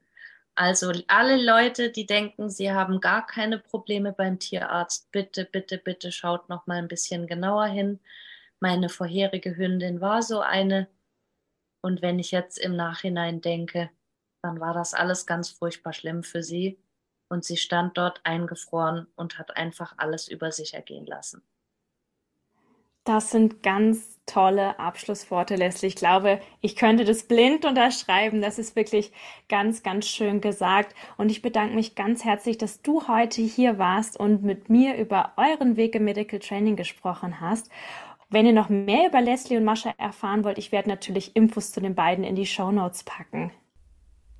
Also 0.54 0.92
alle 1.09 1.42
Leute, 1.42 1.90
die 1.90 2.06
denken, 2.06 2.50
sie 2.50 2.72
haben 2.72 3.00
gar 3.00 3.26
keine 3.26 3.59
Probleme 3.59 4.12
beim 4.12 4.38
Tierarzt, 4.38 5.11
bitte, 5.12 5.44
bitte, 5.44 5.78
bitte 5.78 6.12
schaut 6.12 6.48
noch 6.48 6.66
mal 6.66 6.78
ein 6.78 6.88
bisschen 6.88 7.26
genauer 7.26 7.66
hin. 7.66 8.00
Meine 8.61 8.88
vorherige 8.88 9.56
Hündin 9.56 10.00
war 10.00 10.22
so 10.22 10.40
eine. 10.40 10.88
Und 11.82 12.02
wenn 12.02 12.18
ich 12.18 12.30
jetzt 12.30 12.59
im 12.59 12.74
Nachhinein 12.76 13.40
denke, 13.40 13.90
dann 14.42 14.61
war 14.61 14.74
das 14.74 14.94
alles 14.94 15.26
ganz 15.26 15.50
furchtbar 15.50 15.92
schlimm 15.92 16.22
für 16.22 16.42
sie. 16.42 16.78
Und 17.30 17.44
sie 17.44 17.56
stand 17.56 17.98
dort 17.98 18.20
eingefroren 18.24 19.06
und 19.14 19.38
hat 19.38 19.56
einfach 19.56 19.94
alles 19.98 20.28
über 20.28 20.50
sich 20.50 20.74
ergehen 20.74 21.06
lassen. 21.06 21.42
Das 23.09 23.30
sind 23.30 23.62
ganz 23.62 24.20
tolle 24.26 24.78
Abschlussworte, 24.78 25.56
Leslie. 25.56 25.88
Ich 25.88 25.96
glaube, 25.96 26.40
ich 26.61 26.76
könnte 26.76 27.06
das 27.06 27.22
blind 27.22 27.64
unterschreiben. 27.64 28.42
Das 28.42 28.59
ist 28.59 28.76
wirklich 28.76 29.12
ganz, 29.48 29.82
ganz 29.82 30.06
schön 30.06 30.42
gesagt. 30.42 30.94
Und 31.16 31.30
ich 31.30 31.40
bedanke 31.40 31.74
mich 31.74 31.94
ganz 31.94 32.24
herzlich, 32.24 32.59
dass 32.59 32.82
du 32.82 33.09
heute 33.09 33.40
hier 33.40 33.78
warst 33.78 34.20
und 34.20 34.42
mit 34.42 34.68
mir 34.68 34.96
über 34.96 35.32
euren 35.38 35.78
Weg 35.78 35.94
im 35.94 36.04
Medical 36.04 36.38
Training 36.38 36.76
gesprochen 36.76 37.40
hast. 37.40 37.70
Wenn 38.30 38.44
ihr 38.44 38.52
noch 38.52 38.68
mehr 38.68 39.08
über 39.08 39.22
Leslie 39.22 39.56
und 39.56 39.64
Mascha 39.64 39.94
erfahren 39.96 40.44
wollt, 40.44 40.58
ich 40.58 40.70
werde 40.70 40.90
natürlich 40.90 41.34
Infos 41.34 41.72
zu 41.72 41.80
den 41.80 41.94
beiden 41.94 42.24
in 42.24 42.36
die 42.36 42.44
Show 42.44 42.70
Notes 42.70 43.02
packen. 43.02 43.52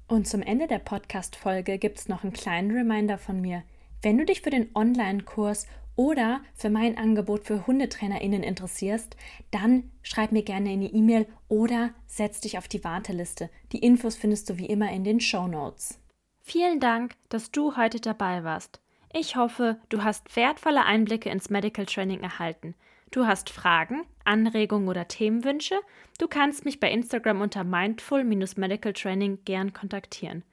Und 0.09 0.29
zum 0.29 0.43
Ende 0.43 0.67
der 0.67 0.79
Podcast-Folge 0.79 1.79
gibt 1.79 1.99
es 1.99 2.09
noch 2.09 2.23
einen 2.23 2.35
kleinen 2.35 2.71
Reminder 2.71 3.17
von 3.17 3.41
mir. 3.41 3.63
Wenn 4.03 4.19
du 4.19 4.27
dich 4.27 4.43
für 4.43 4.51
den 4.51 4.69
Online-Kurs 4.75 5.67
oder 5.97 6.43
für 6.55 6.69
mein 6.69 6.99
Angebot 6.99 7.45
für 7.45 7.67
HundetrainerInnen 7.67 8.43
interessierst, 8.43 9.17
dann 9.51 9.91
schreib 10.03 10.33
mir 10.33 10.43
gerne 10.43 10.69
eine 10.69 10.93
E-Mail 10.93 11.27
oder 11.49 11.95
setz 12.07 12.41
dich 12.43 12.59
auf 12.59 12.69
die 12.69 12.85
Warteliste. 12.85 13.49
Die 13.73 13.79
Infos 13.79 14.17
findest 14.17 14.51
du 14.51 14.59
wie 14.59 14.67
immer 14.67 14.93
in 14.93 15.03
den 15.03 15.19
Show 15.19 15.49
Notes. 15.49 15.99
Vielen 16.43 16.79
Dank, 16.79 17.17
dass 17.31 17.53
du 17.53 17.77
heute 17.77 18.01
dabei 18.01 18.45
warst. 18.45 18.83
Ich 19.15 19.37
hoffe, 19.37 19.79
du 19.89 20.05
hast 20.05 20.37
wertvolle 20.37 20.85
Einblicke 20.85 21.31
ins 21.31 21.49
Medical 21.49 21.87
Training 21.87 22.21
erhalten. 22.21 22.75
Du 23.11 23.27
hast 23.27 23.49
Fragen, 23.51 24.05
Anregungen 24.25 24.89
oder 24.89 25.09
Themenwünsche? 25.09 25.77
Du 26.19 26.29
kannst 26.29 26.65
mich 26.65 26.79
bei 26.79 26.91
Instagram 26.91 27.41
unter 27.41 27.65
mindful-medical 27.65 28.93
training 28.93 29.39
gern 29.45 29.73
kontaktieren. 29.73 30.45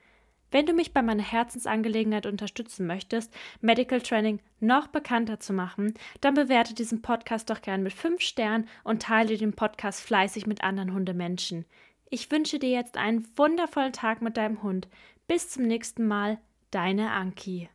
Wenn 0.52 0.66
du 0.66 0.72
mich 0.72 0.94
bei 0.94 1.02
meiner 1.02 1.24
Herzensangelegenheit 1.24 2.26
unterstützen 2.26 2.88
möchtest, 2.88 3.34
Medical 3.60 4.00
Training 4.00 4.40
noch 4.62 4.88
bekannter 4.88 5.40
zu 5.42 5.52
machen, 5.52 5.96
dann 6.22 6.34
bewerte 6.34 6.74
diesen 6.74 7.02
Podcast 7.02 7.50
doch 7.50 7.62
gern 7.62 7.84
mit 7.84 7.92
5 7.92 8.22
Sternen 8.22 8.70
und 8.86 9.02
teile 9.02 9.36
den 9.36 9.52
Podcast 9.52 10.00
fleißig 10.00 10.48
mit 10.48 10.64
anderen 10.64 10.94
Hundemenschen. 10.94 11.66
Ich 12.10 12.32
wünsche 12.32 12.60
dir 12.60 12.70
jetzt 12.70 12.96
einen 12.96 13.28
wundervollen 13.36 13.92
Tag 13.92 14.22
mit 14.22 14.38
deinem 14.38 14.64
Hund. 14.64 14.88
Bis 15.28 15.50
zum 15.50 15.64
nächsten 15.64 16.08
Mal, 16.08 16.38
deine 16.72 17.12
Anki. 17.12 17.68